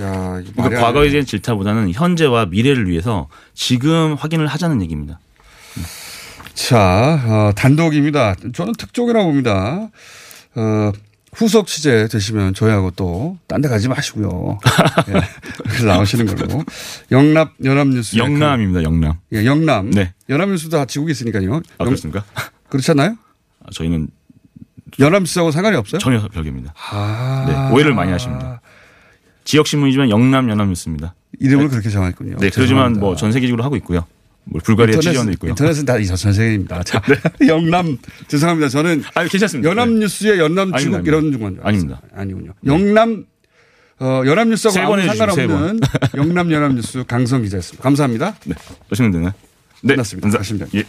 야, 0.00 0.38
이게 0.40 0.52
말이 0.54 0.54
그러니까 0.54 0.78
안 0.78 0.82
과거에. 0.94 1.10
대한 1.10 1.26
질타보다는 1.26 1.92
현재와 1.92 2.46
미래를 2.46 2.88
위해서 2.88 3.28
지금 3.52 4.14
확인을 4.14 4.46
하자는 4.46 4.80
얘기입니다. 4.82 5.18
자, 6.54 7.20
어, 7.26 7.52
단독입니다. 7.56 8.36
저는 8.54 8.74
특종이라고 8.74 9.26
봅니다. 9.26 9.88
어, 10.54 10.92
후속 11.34 11.66
취재 11.66 12.08
되시면 12.08 12.54
저희하고 12.54 12.90
또 12.92 13.38
딴 13.46 13.60
데 13.60 13.68
가지 13.68 13.88
마시고요. 13.88 14.58
예, 15.08 15.20
그래서 15.64 15.86
나오시는 15.86 16.26
걸로. 16.26 16.64
영남 17.10 17.50
연합뉴스. 17.64 18.16
영남입니다. 18.16 18.82
영남. 18.82 19.14
예, 19.32 19.44
영남. 19.44 19.90
네. 19.90 20.12
연합뉴스도 20.28 20.76
다 20.76 20.84
지국이 20.84 21.12
있으니까요. 21.12 21.60
아, 21.78 21.84
그렇습니까? 21.84 22.24
그렇지 22.68 22.90
않나요? 22.92 23.16
아, 23.64 23.68
저희는 23.72 24.08
연합뉴스하고 24.98 25.50
상관이 25.50 25.76
없어요? 25.76 25.98
전혀 25.98 26.20
별개입니다. 26.28 26.72
아. 26.90 27.44
네, 27.46 27.74
오해를 27.74 27.94
많이 27.94 28.10
하십니다. 28.12 28.60
지역 29.44 29.66
신문이지만 29.66 30.10
영남 30.10 30.48
연합뉴스입니다. 30.50 31.14
이름을 31.40 31.68
그렇게 31.68 31.88
정했군요. 31.90 32.36
네, 32.38 32.50
그러지만. 32.50 32.94
뭐 32.94 33.14
전 33.16 33.32
세계적으로 33.32 33.62
하고 33.64 33.76
있고요. 33.76 34.06
뭐 34.50 34.60
불가리아 34.64 34.94
인터넷- 34.94 35.10
취재원도 35.10 35.32
있고요. 35.32 35.50
인터넷은 35.50 35.84
다전 35.84 36.32
세계입니다. 36.32 36.82
자, 36.82 37.00
네. 37.02 37.16
영남 37.48 37.98
죄송합니다. 38.28 38.68
저는 38.68 39.02
아, 39.14 39.24
괜찮습니다. 39.26 39.68
연합뉴스의 39.70 40.38
연남 40.38 40.72
아닙니다, 40.74 40.78
지국 40.78 40.94
아닙니다. 40.96 41.10
이런 41.10 41.32
중간. 41.32 41.58
아닙니다. 41.62 42.00
아니군요. 42.14 42.52
영남 42.66 43.24
어, 44.00 44.22
연합뉴스하고 44.24 44.74
세 44.74 44.80
아무 44.80 45.02
상관없는 45.16 45.80
영남 46.16 46.52
연합뉴스 46.52 47.04
강성 47.06 47.42
기자였습니다. 47.42 47.82
감사합니다. 47.82 48.36
네. 48.46 48.54
오시면 48.92 49.10
되나요? 49.10 49.32
네. 49.82 49.94
끝났습니다. 49.94 50.28
됩니다. 50.28 50.66
예. 50.74 50.84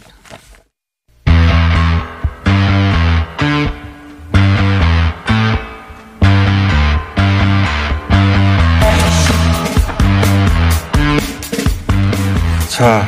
자, 12.68 13.04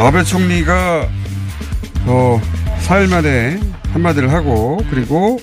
아베 0.00 0.24
총리가 0.24 1.06
어, 2.06 2.40
4일 2.86 3.10
만에 3.10 3.60
한마디를 3.92 4.32
하고 4.32 4.78
그리고 4.88 5.38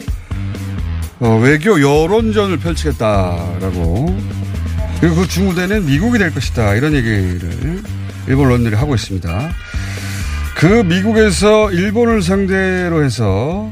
어, 1.20 1.39
외교 1.43 1.80
여론전을 1.80 2.58
펼치겠다라고 2.58 4.18
그리고 4.99 5.16
그 5.16 5.28
중후대는 5.28 5.86
미국이 5.86 6.18
될 6.18 6.34
것이다 6.34 6.74
이런 6.74 6.93
얘기를 6.93 7.84
일본 8.28 8.47
언론들이 8.47 8.76
하고 8.76 8.95
있습니다. 8.95 9.51
그 10.55 10.66
미국에서 10.66 11.72
일본을 11.72 12.24
상대로 12.24 13.03
해서 13.03 13.72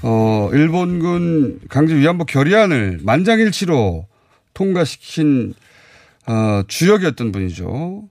어, 0.00 0.48
일본군 0.54 1.60
강제 1.68 1.94
위안부 1.94 2.24
결의안을 2.24 3.00
만장일치로 3.02 4.06
통과시킨 4.54 5.52
어, 6.26 6.62
주역이었던 6.66 7.32
분이죠. 7.32 8.04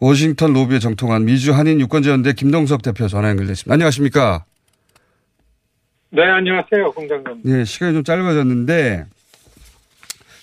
워싱턴 0.00 0.52
로비에 0.52 0.78
정통한 0.78 1.24
미주 1.24 1.52
한인 1.52 1.80
유권자연대 1.80 2.32
김동석 2.34 2.82
대표 2.82 3.08
전화 3.08 3.30
연결됐습니다. 3.30 3.72
안녕하십니까? 3.72 4.44
네, 6.10 6.22
안녕하세요, 6.22 6.92
공장님. 6.92 7.42
예, 7.46 7.64
시간이 7.64 7.94
좀 7.94 8.04
짧아졌는데 8.04 9.06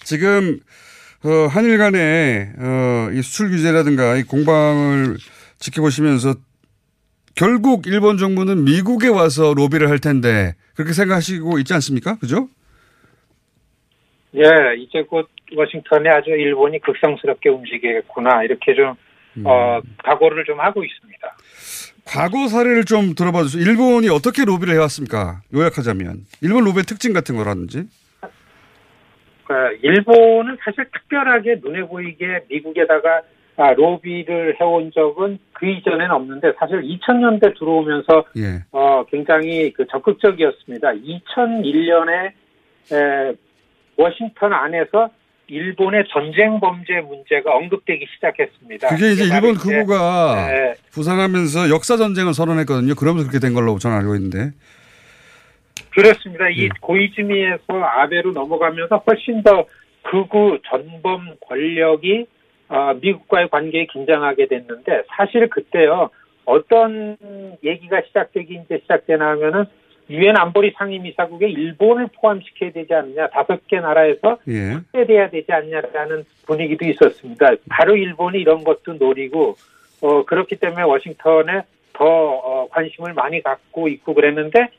지금 0.04 0.60
어, 1.24 1.48
한일 1.48 1.78
간의 1.78 2.52
어, 2.58 3.10
이 3.14 3.22
수출 3.22 3.50
규제라든가 3.50 4.16
이 4.18 4.24
공방을 4.24 5.18
지켜보시면서 5.60 6.36
결국 7.36 7.88
일본 7.88 8.18
정부는 8.18 8.66
미국에 8.66 9.08
와서 9.08 9.54
로비를 9.56 9.90
할 9.90 10.00
텐데 10.00 10.56
그렇게 10.76 10.94
생각하시고 10.94 11.60
있지 11.60 11.74
않습니까? 11.76 12.18
그죠? 12.18 12.50
예, 14.36 14.42
이제 14.78 15.04
곧 15.04 15.30
워싱턴에 15.56 16.10
아주 16.10 16.32
일본이 16.32 16.80
극성스럽게 16.80 17.50
움직이겠구나, 17.50 18.44
이렇게 18.44 18.74
좀, 18.74 18.96
어, 19.46 19.80
각오를 20.04 20.44
좀 20.46 20.60
하고 20.60 20.84
있습니다. 20.84 21.36
과거 22.06 22.48
사례를 22.48 22.86
좀 22.86 23.16
들어봐 23.16 23.44
주세요. 23.44 23.64
일본이 23.64 24.10
어떻게 24.10 24.44
로비를 24.44 24.74
해왔습니까? 24.74 25.42
요약하자면 25.54 26.26
일본 26.42 26.64
로비의 26.66 26.84
특징 26.84 27.14
같은 27.14 27.38
거라든지. 27.38 27.88
그러니까 29.46 29.78
일본은 29.82 30.58
사실 30.64 30.86
특별하게 30.92 31.60
눈에 31.62 31.84
보이게 31.84 32.42
미국에다가 32.50 33.22
아, 33.58 33.74
로비를 33.74 34.60
해온 34.60 34.92
적은 34.92 35.38
그 35.54 35.68
이전에는 35.68 36.12
없는데 36.12 36.54
사실 36.58 36.82
2000년대 36.82 37.60
들어오면서 37.60 38.26
예. 38.38 38.64
어, 38.72 39.04
굉장히 39.10 39.72
그 39.74 39.86
적극적이었습니다. 39.88 40.94
2001년에 40.94 42.32
에, 42.94 43.36
워싱턴 43.98 44.54
안에서 44.54 45.10
일본의 45.52 46.06
전쟁 46.08 46.62
범죄 46.62 47.02
문제가 47.02 47.54
언급되기 47.58 48.08
시작했습니다. 48.16 48.88
그게 48.88 49.12
이제 49.12 49.26
일본 49.26 49.56
극우가 49.56 50.48
네. 50.50 50.74
부상하면서 50.94 51.70
역사 51.70 51.98
전쟁을 51.98 52.34
선언했거든요. 52.34 52.96
그러면서 52.96 53.30
그렇게 53.30 53.46
된 53.46 53.54
걸로 53.54 53.78
저는 53.78 53.98
알고 53.98 54.16
있는데. 54.16 54.52
그렇습니다. 55.90 56.48
이 56.48 56.64
예. 56.64 56.70
고이즈미에서 56.80 57.66
아베로 57.68 58.32
넘어가면서 58.32 59.04
훨씬 59.06 59.44
더 59.44 59.66
극우 60.04 60.60
전범 60.70 61.36
권력이 61.46 62.28
어, 62.70 62.94
미국과의 63.02 63.50
관계에 63.50 63.88
긴장하게 63.88 64.48
됐는데 64.48 65.04
사실 65.10 65.50
그때요 65.50 66.10
어떤 66.46 67.18
얘기가 67.62 68.02
시작되기 68.08 68.62
이제 68.66 68.80
시작되나 68.84 69.32
하면은 69.32 69.66
유엔 70.12 70.36
안보리 70.36 70.74
상임이사국에 70.78 71.48
일본을 71.50 72.10
포함시켜야 72.14 72.72
되지 72.72 72.94
않느냐 72.94 73.28
다섯 73.30 73.66
개 73.68 73.80
나라에서 73.80 74.38
예. 74.48 74.74
확대돼야 74.74 75.30
되지 75.30 75.52
않냐라는 75.52 76.26
분위기도 76.46 76.86
있었습니다. 76.86 77.52
바로 77.70 77.96
일본이 77.96 78.40
이런 78.40 78.64
것도 78.64 78.94
노리고 78.94 79.56
어, 80.02 80.26
그렇기 80.26 80.58
때문에 80.58 80.84
워싱턴에 80.84 81.62
더 81.94 82.06
어, 82.06 82.68
관심을 82.70 83.14
많이 83.14 83.42
갖고 83.42 83.88
있고 83.88 84.14
그랬는데 84.14 84.70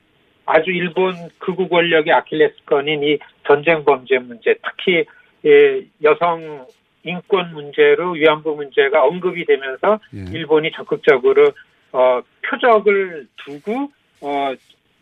아주 0.45 0.71
일본 0.71 1.15
극우 1.39 1.69
권력의 1.69 2.13
아킬레스건인 2.13 3.03
이 3.03 3.19
전쟁 3.47 3.85
범죄 3.85 4.19
문제, 4.19 4.55
특히 4.63 5.05
예, 5.47 5.83
여성 6.03 6.67
인권 7.05 7.53
문제로 7.53 8.13
위안부 8.13 8.55
문제가 8.55 9.05
언급이 9.05 9.45
되면서 9.45 9.99
일본이 10.33 10.71
적극적으로 10.73 11.53
어, 11.93 12.21
표적을 12.43 13.27
두고 13.45 13.91
어, 14.21 14.55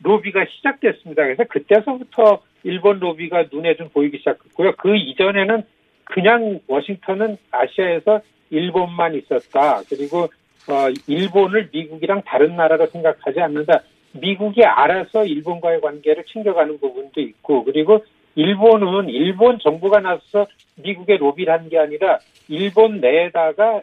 로비가 0.03 0.47
시작됐습니다. 0.51 1.25
그래서 1.25 1.45
그때서부터 1.45 2.43
일본 2.65 2.99
로비가 2.99 3.45
눈에 3.53 3.77
좀 3.77 3.89
보이기 3.91 4.19
시작했고요. 4.19 4.73
그 4.79 4.97
이전에는 4.97 5.63
그냥 6.05 6.61
워싱턴은 6.67 7.37
아시아에서 7.51 8.21
일본만 8.51 9.15
있었다. 9.15 9.83
그리고 9.89 10.29
어, 10.69 10.89
일본을 11.07 11.71
미국이랑 11.73 12.23
다른 12.25 12.57
나라로 12.57 12.87
생각하지 12.87 13.41
않는다. 13.41 13.81
미국이 14.13 14.65
알아서 14.65 15.25
일본과의 15.25 15.81
관계를 15.81 16.25
챙겨가는 16.27 16.79
부분도 16.81 17.21
있고, 17.21 17.65
그리고 17.65 18.05
일본은 18.35 19.09
일본 19.09 19.59
정부가 19.59 20.01
나서서 20.01 20.47
미국에 20.77 21.17
로비를 21.17 21.53
한 21.53 21.69
게 21.69 21.79
아니라 21.79 22.19
일본 22.49 23.01
내에다가 23.01 23.83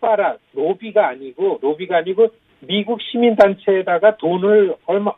빨아 0.00 0.36
로비가 0.54 1.08
아니고 1.08 1.58
로비가 1.60 1.98
아니고 1.98 2.28
미국 2.60 3.00
시민 3.02 3.34
단체에다가 3.36 4.16
돈을 4.16 4.74
얼마 4.86 5.12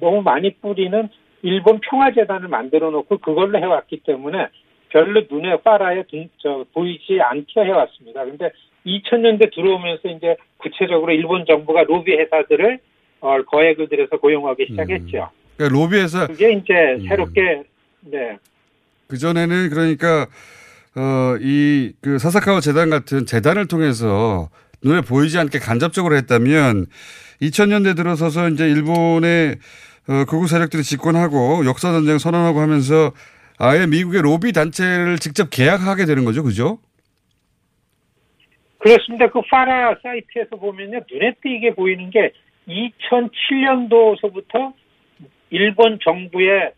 너무 0.00 0.22
많이 0.22 0.54
뿌리는 0.54 1.08
일본 1.42 1.80
평화재단을 1.80 2.48
만들어 2.48 2.90
놓고 2.90 3.18
그걸로 3.18 3.58
해왔기 3.58 4.02
때문에 4.04 4.48
별로 4.90 5.22
눈에 5.30 5.60
빨아에 5.62 6.04
저, 6.38 6.64
보이지 6.72 7.20
않게 7.20 7.60
해왔습니다. 7.60 8.24
근데 8.24 8.50
2000년대 8.86 9.54
들어오면서 9.54 10.08
이제 10.08 10.36
구체적으로 10.58 11.12
일본 11.12 11.44
정부가 11.46 11.84
로비 11.84 12.12
회사들을 12.12 12.78
어, 13.20 13.42
거액을 13.42 13.88
들여서 13.88 14.16
고용하기 14.16 14.66
시작했죠. 14.70 15.30
그러니까 15.56 15.78
로비에서 15.78 16.26
그게 16.28 16.52
이제 16.52 16.72
음. 16.72 17.06
새롭게 17.08 17.62
네. 18.02 18.38
그 19.08 19.16
전에는 19.18 19.70
그러니까 19.70 20.26
어 20.96 21.36
이 21.40 21.92
그 22.00 22.18
사사카와 22.18 22.60
재단 22.60 22.90
같은 22.90 23.26
재단을 23.26 23.66
통해서 23.68 24.48
눈에 24.82 25.00
보이지 25.00 25.38
않게 25.38 25.58
간접적으로 25.58 26.16
했다면 26.16 26.86
2000년대 27.42 27.96
들어서서 27.96 28.48
이제 28.48 28.68
일본의 28.68 29.56
어, 30.08 30.24
극우 30.24 30.46
세력들이 30.46 30.82
집권하고 30.82 31.66
역사 31.66 31.92
전쟁 31.92 32.16
선언하고 32.16 32.60
하면서 32.60 33.12
아예 33.58 33.86
미국의 33.86 34.22
로비 34.22 34.52
단체를 34.52 35.18
직접 35.18 35.50
계약하게 35.50 36.06
되는 36.06 36.24
거죠, 36.24 36.42
그죠? 36.42 36.78
그렇습니다. 38.78 39.28
그 39.28 39.42
파라 39.50 39.94
사이트에서 40.02 40.56
보면요 40.56 41.00
눈에 41.10 41.34
띄게 41.42 41.74
보이는 41.74 42.08
게 42.10 42.32
2007년도서부터 42.68 44.72
일본 45.50 45.98
정부의 46.02 46.72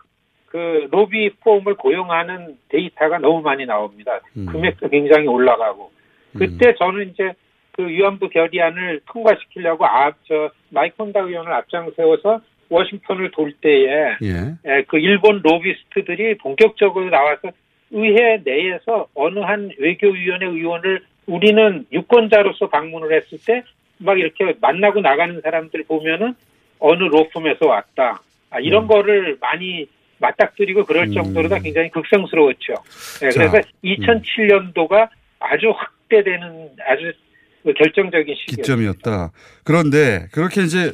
그 0.46 0.88
로비 0.90 1.30
폼을 1.40 1.76
고용하는 1.76 2.56
데이터가 2.68 3.18
너무 3.18 3.42
많이 3.42 3.66
나옵니다. 3.66 4.20
금액도 4.34 4.88
굉장히 4.88 5.28
올라가고 5.28 5.92
그때 6.36 6.74
저는 6.78 7.10
이제 7.10 7.32
그 7.72 7.86
위안부 7.86 8.30
결의안을 8.30 9.02
통과시키려고 9.06 9.86
앞저 9.86 10.50
마이콘다 10.70 11.20
의원을 11.20 11.52
앞장 11.52 11.92
세워서 11.94 12.40
워싱턴을 12.70 13.30
돌 13.32 13.52
때에 13.60 14.16
예. 14.22 14.54
에, 14.64 14.82
그 14.84 14.98
일본 14.98 15.40
로비스트들이 15.42 16.38
본격적으로 16.38 17.10
나와서 17.10 17.50
의회 17.90 18.40
내에서 18.44 19.08
어느 19.14 19.40
한 19.40 19.70
외교위원회 19.78 20.46
의원을 20.46 21.02
우리는 21.26 21.84
유권자로서 21.92 22.68
방문을 22.68 23.12
했을 23.12 23.38
때 23.44 23.62
막 24.00 24.18
이렇게 24.18 24.56
만나고 24.60 25.00
나가는 25.00 25.40
사람들 25.40 25.84
보면은 25.84 26.34
어느 26.78 27.02
로펌에서 27.04 27.66
왔다. 27.66 28.20
아, 28.50 28.58
이런 28.58 28.86
거를 28.86 29.36
많이 29.40 29.86
맞닥뜨리고 30.18 30.84
그럴 30.84 31.10
정도로 31.12 31.48
다 31.48 31.58
굉장히 31.58 31.90
극성스러웠죠. 31.90 32.74
네, 33.20 33.30
자, 33.30 33.48
그래서 33.50 33.68
2007년도가 33.84 35.08
아주 35.38 35.70
확대되는 35.70 36.70
아주 36.86 37.12
결정적인 37.76 38.34
시기였죠. 38.34 38.62
기점이었다. 38.62 39.32
그런데 39.64 40.26
그렇게 40.32 40.62
이제 40.62 40.92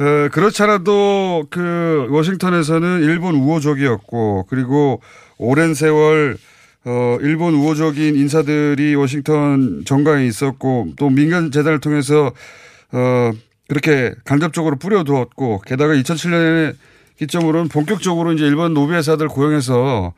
어, 0.00 0.28
그렇지 0.30 0.62
않아도 0.62 1.46
그 1.50 2.06
워싱턴에서는 2.10 3.02
일본 3.02 3.34
우호적이었고 3.36 4.46
그리고 4.48 5.00
오랜 5.38 5.74
세월 5.74 6.36
어, 6.84 7.18
일본 7.20 7.54
우호적인 7.54 8.14
인사들이 8.16 8.94
워싱턴 8.94 9.82
정가에 9.84 10.26
있었고 10.26 10.92
또 10.96 11.10
민간 11.10 11.50
재단을 11.50 11.80
통해서 11.80 12.32
어, 12.92 13.30
그렇게 13.68 14.14
간접적으로 14.24 14.76
뿌려두었고 14.76 15.62
게다가 15.66 15.94
2007년에 15.94 16.74
기점으로는 17.18 17.68
본격적으로 17.68 18.32
이제 18.32 18.44
일본 18.46 18.74
노비 18.74 18.94
회사들 18.94 19.26
고용해서 19.28 20.14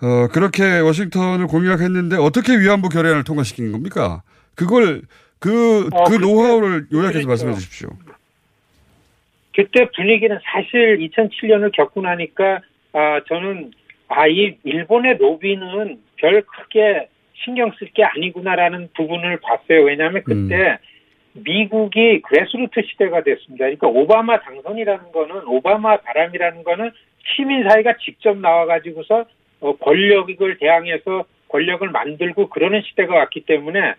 어, 0.00 0.28
그렇게 0.32 0.78
워싱턴을 0.80 1.46
공략했는데 1.46 2.16
어떻게 2.16 2.58
위안부 2.58 2.88
결의안을 2.88 3.22
통과시킨 3.24 3.70
겁니까? 3.70 4.22
그걸 4.54 5.02
그, 5.38 5.88
어, 5.92 6.04
그 6.04 6.12
그때- 6.12 6.24
노하우를 6.26 6.86
요약해서. 6.92 7.28
말씀해 7.28 7.54
주십시오. 7.54 7.90
그때 9.54 9.88
분위기는 9.94 10.36
사실 10.44 10.98
2007년을 10.98 11.72
겪고 11.72 12.02
나니까 12.02 12.60
아 12.92 13.20
저는 13.28 13.72
아 14.08 14.28
이 14.28 14.56
일본의 14.64 15.16
로비는 15.18 15.98
별 16.16 16.42
크게 16.42 17.08
신경 17.44 17.72
쓸 17.78 17.88
게 17.92 18.04
아니구나라는 18.04 18.90
부분을 18.96 19.38
봤어요. 19.40 19.82
왜냐하면 19.84 20.22
그때 20.22 20.78
미국이 21.32 22.20
그레스루트 22.22 22.82
시대가 22.82 23.22
됐습니다. 23.22 23.64
그러니까 23.64 23.88
오바마 23.88 24.40
당선이라는 24.40 25.12
거는 25.12 25.46
오바마 25.46 25.98
바람이라는 25.98 26.62
거는 26.62 26.92
시민 27.34 27.68
사회가 27.68 27.96
직접 27.98 28.36
나와가지고서 28.38 29.24
어, 29.60 29.76
권력을 29.76 30.58
대항해서 30.58 31.24
권력을 31.48 31.88
만들고 31.88 32.50
그러는 32.50 32.82
시대가 32.82 33.16
왔기 33.16 33.40
때문에 33.46 33.94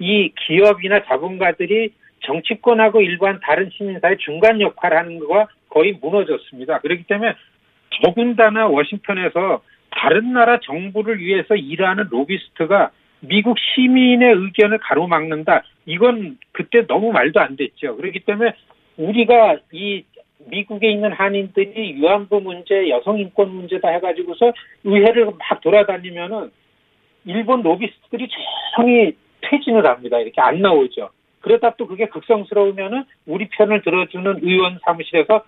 이 0.00 0.32
기업이나 0.46 1.04
자본가들이 1.04 1.92
정치권하고 2.22 3.00
일반 3.00 3.40
다른 3.40 3.70
시민사회 3.70 4.16
중간 4.18 4.60
역할을 4.60 4.96
하는 4.96 5.18
거가 5.18 5.48
거의 5.68 5.98
무너졌습니다. 6.00 6.80
그렇기 6.80 7.04
때문에 7.04 7.34
더군다나 8.02 8.66
워싱턴에서 8.66 9.62
다른 9.90 10.32
나라 10.32 10.58
정부를 10.60 11.18
위해서 11.18 11.54
일하는 11.56 12.04
로비스트가 12.10 12.90
미국 13.20 13.58
시민의 13.58 14.32
의견을 14.34 14.78
가로막는다. 14.78 15.64
이건 15.86 16.38
그때 16.52 16.86
너무 16.86 17.12
말도 17.12 17.40
안 17.40 17.56
됐죠. 17.56 17.96
그렇기 17.96 18.20
때문에 18.20 18.52
우리가 18.96 19.58
이 19.72 20.04
미국에 20.46 20.90
있는 20.90 21.12
한인들이 21.12 21.96
위안부 21.96 22.40
문제, 22.40 22.88
여성 22.88 23.18
인권 23.18 23.50
문제다 23.50 23.88
해가지고서 23.88 24.52
의회를 24.84 25.26
막 25.26 25.60
돌아다니면은 25.60 26.50
일본 27.26 27.62
로비스트들이 27.62 28.28
조용히 28.76 29.12
퇴진을 29.42 29.86
합니다. 29.86 30.18
이렇게 30.18 30.40
안 30.40 30.60
나오죠. 30.60 31.10
그러다 31.40 31.74
또 31.76 31.86
그게 31.86 32.06
극성스러우면은 32.06 33.04
우리 33.26 33.48
편을 33.48 33.82
들어주는 33.82 34.40
의원 34.42 34.78
사무실에서 34.84 35.42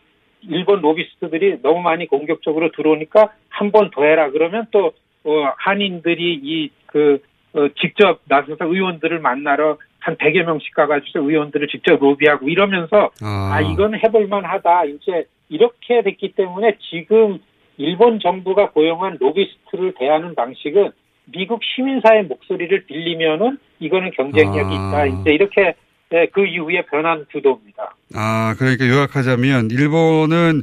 일본 0.48 0.80
로비스트들이 0.80 1.62
너무 1.62 1.82
많이 1.82 2.06
공격적으로 2.06 2.70
들어오니까 2.72 3.32
한 3.48 3.70
번 3.70 3.90
더 3.90 4.02
해라 4.04 4.30
그러면 4.30 4.66
또 4.70 4.92
어, 5.24 5.52
한인들이 5.58 6.34
이그 6.42 7.22
어, 7.54 7.68
직접 7.80 8.20
나서서 8.24 8.64
의원들을 8.66 9.20
만나러 9.20 9.76
한 10.00 10.16
100여 10.16 10.42
명씩 10.44 10.74
가가지고 10.74 11.30
의원들을 11.30 11.68
직접 11.68 12.00
로비하고 12.00 12.48
이러면서 12.48 13.10
아, 13.22 13.60
이건 13.60 13.94
해볼만 13.94 14.44
하다. 14.44 14.86
이제 14.86 15.26
이렇게 15.48 16.02
됐기 16.02 16.32
때문에 16.32 16.76
지금 16.90 17.38
일본 17.76 18.18
정부가 18.18 18.70
고용한 18.70 19.18
로비스트를 19.20 19.94
대하는 19.96 20.34
방식은 20.34 20.90
미국 21.26 21.60
시민사회 21.64 22.22
목소리를 22.22 22.86
빌리면은 22.86 23.58
이거는 23.80 24.10
경쟁력이 24.16 24.74
아. 24.76 25.06
있다. 25.06 25.20
이제 25.20 25.30
이렇게 25.32 25.74
네, 26.10 26.26
그 26.32 26.44
이후에 26.44 26.84
변한 26.90 27.24
구도입니다. 27.32 27.94
아, 28.14 28.54
그러니까 28.58 28.86
요약하자면 28.86 29.70
일본은 29.70 30.62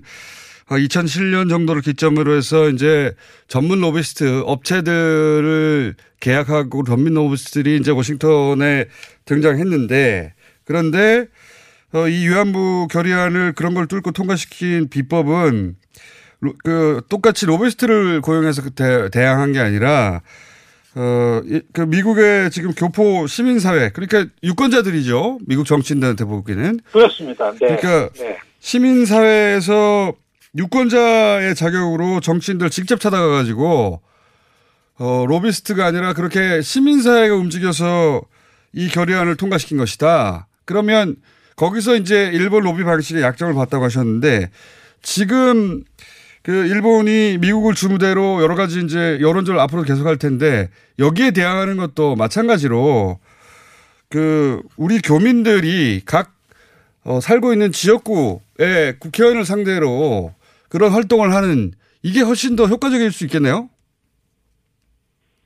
2007년 0.68 1.50
정도를 1.50 1.82
기점으로 1.82 2.36
해서 2.36 2.70
이제 2.70 3.16
전문 3.48 3.82
로비스트 3.82 4.44
업체들을 4.46 5.96
계약하고 6.20 6.84
전문 6.84 7.16
로비스트들이 7.16 7.78
이제 7.78 7.90
워싱턴에 7.92 8.86
등장했는데 9.26 10.34
그런데 10.66 11.26
어, 11.92 12.08
이 12.08 12.28
위안부 12.28 12.88
결의안을 12.92 13.54
그런 13.54 13.74
걸 13.74 13.88
뚫고 13.88 14.12
통과시킨 14.12 14.90
비법은 14.90 15.76
로- 16.42 16.54
그 16.64 17.02
똑같이 17.10 17.48
로비스트를 17.48 18.22
고용해서 18.22 18.62
그 18.62 18.70
대, 18.70 19.10
대항한 19.10 19.54
게 19.54 19.60
아니라 19.60 20.22
어, 20.96 21.42
이- 21.46 21.62
그 21.74 21.82
미국의 21.82 22.50
지금 22.52 22.74
교포 22.74 23.28
시민사회 23.28 23.90
그러니까 23.92 24.26
유권자들이죠 24.44 25.40
미국 25.46 25.66
정치인들한테 25.66 26.26
보기에는 26.26 26.80
그렇습니다. 26.92 27.52
네. 27.52 27.58
그러니까 27.60 28.10
네. 28.18 28.38
시민사회에서 28.60 30.14
유권자의 30.58 31.54
자격으로 31.56 32.20
정치인들 32.22 32.70
직접 32.72 33.00
찾아가가지고 33.00 34.02
어, 34.98 35.26
로비스트가 35.28 35.86
아니라 35.86 36.14
그렇게 36.14 36.62
시민사회가 36.62 37.36
움직여서 37.36 38.22
이 38.74 38.90
결의안을 38.90 39.36
통과시킨 39.38 39.78
것이다. 39.78 40.48
그러면 40.66 41.16
거기서 41.56 41.96
이제 41.96 42.30
일본 42.34 42.64
로비 42.64 42.84
방식의 42.84 43.22
약점을 43.22 43.54
봤다고 43.54 43.86
하셨는데 43.86 44.50
지금 45.02 45.84
그 46.42 46.66
일본이 46.68 47.38
미국을 47.40 47.74
주무대로 47.74 48.42
여러 48.42 48.56
가지 48.56 48.80
이제 48.80 49.18
여론조를 49.22 49.60
앞으로 49.60 49.84
계속할 49.84 50.18
텐데 50.18 50.70
여기에 50.98 51.32
대항하는 51.32 51.78
것도 51.78 52.16
마찬가지로 52.16 53.20
그 54.10 54.62
우리 54.78 55.00
교민들이 55.00 56.02
각 56.06 56.32
어, 57.04 57.20
살고 57.20 57.54
있는 57.54 57.72
지역구의 57.72 59.00
국회의원을 59.00 59.46
상대로 59.46 60.34
그런 60.70 60.92
활동을 60.92 61.34
하는 61.34 61.72
이게 62.04 62.22
훨씬 62.22 62.56
더 62.56 62.66
효과적일 62.66 63.12
수 63.12 63.26
있겠네요. 63.26 63.70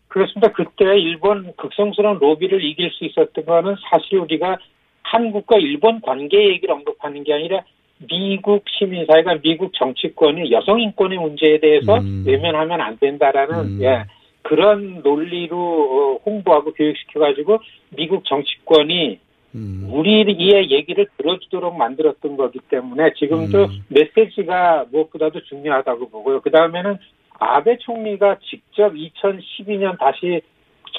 그렇습니다. 0.07 0.51
그때 0.51 0.85
일본 0.99 1.53
극성스러운 1.57 2.19
로비를 2.19 2.63
이길 2.63 2.91
수 2.91 3.05
있었던 3.05 3.45
거는 3.45 3.75
사실 3.89 4.19
우리가 4.19 4.57
한국과 5.01 5.57
일본 5.57 6.01
관계 6.01 6.49
얘기를 6.49 6.73
언급하는 6.73 7.23
게 7.23 7.33
아니라 7.33 7.63
미국 8.07 8.65
시민사회가 8.67 9.39
미국 9.41 9.73
정치권이 9.73 10.51
여성 10.51 10.79
인권의 10.79 11.17
문제에 11.17 11.59
대해서 11.59 11.99
외면하면 12.25 12.81
안 12.81 12.97
된다라는 12.97 13.81
예, 13.81 14.05
그런 14.41 15.01
논리로 15.03 15.57
어, 15.57 16.19
홍보하고 16.25 16.73
교육시켜가지고 16.73 17.59
미국 17.95 18.25
정치권이 18.25 19.19
우리의 19.55 20.71
얘기를 20.71 21.05
들어주도록 21.17 21.77
만들었던 21.77 22.37
거기 22.37 22.59
때문에 22.69 23.13
지금도 23.13 23.67
메시지가 23.89 24.85
무엇보다도 24.91 25.43
중요하다고 25.43 26.09
보고요. 26.09 26.41
그 26.41 26.49
다음에는 26.49 26.97
아베 27.39 27.77
총리가 27.77 28.39
직접 28.49 28.93
2012년 28.93 29.99
다시 29.99 30.41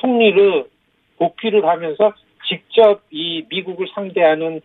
총리를 0.01 0.67
복귀를 1.19 1.67
하면서 1.67 2.13
직접 2.47 3.03
이 3.11 3.45
미국을 3.49 3.89
상대하는 3.95 4.61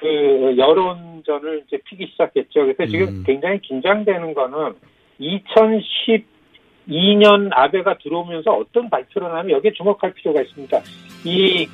그 0.00 0.54
여론전을 0.56 1.64
이제 1.66 1.78
피기 1.84 2.06
시작했죠. 2.06 2.62
그래서 2.62 2.86
지금 2.86 3.08
음. 3.08 3.24
굉장히 3.26 3.60
긴장되는 3.60 4.34
거는 4.34 4.74
2012년 5.20 7.50
아베가 7.52 7.98
들어오면서 7.98 8.52
어떤 8.52 8.88
발표를 8.90 9.30
하면 9.30 9.50
여기에 9.50 9.72
주목할 9.72 10.14
필요가 10.14 10.40
있습니다. 10.42 10.80
이 11.24 11.66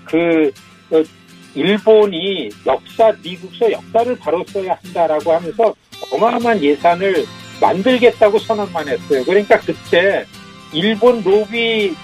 그 0.90 1.04
일본이 1.54 2.48
역사 2.66 3.12
미국서 3.22 3.72
역사를 3.72 4.18
바로 4.18 4.44
써야 4.46 4.78
한다라고 4.82 5.32
하면서 5.32 5.74
어마어마한 6.12 6.62
예산을 6.62 7.24
만들겠다고 7.60 8.38
선언만 8.38 8.88
했어요. 8.88 9.24
그러니까 9.24 9.58
그때 9.60 10.24
일본 10.72 11.22
로비 11.22 11.94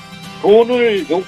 돈을 0.42 1.10
요, 1.10 1.22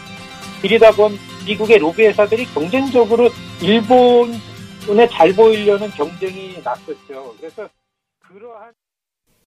들이다 0.63 0.91
본 0.93 1.17
미국의 1.47 1.79
로비 1.79 2.07
회사들이 2.07 2.45
경쟁적으로 2.47 3.29
일본 3.63 4.33
에 4.89 5.09
잘 5.09 5.33
보이려는 5.35 5.89
경쟁이 5.91 6.61
났었죠. 6.63 7.35
그래서 7.39 7.69
그러한 8.21 8.73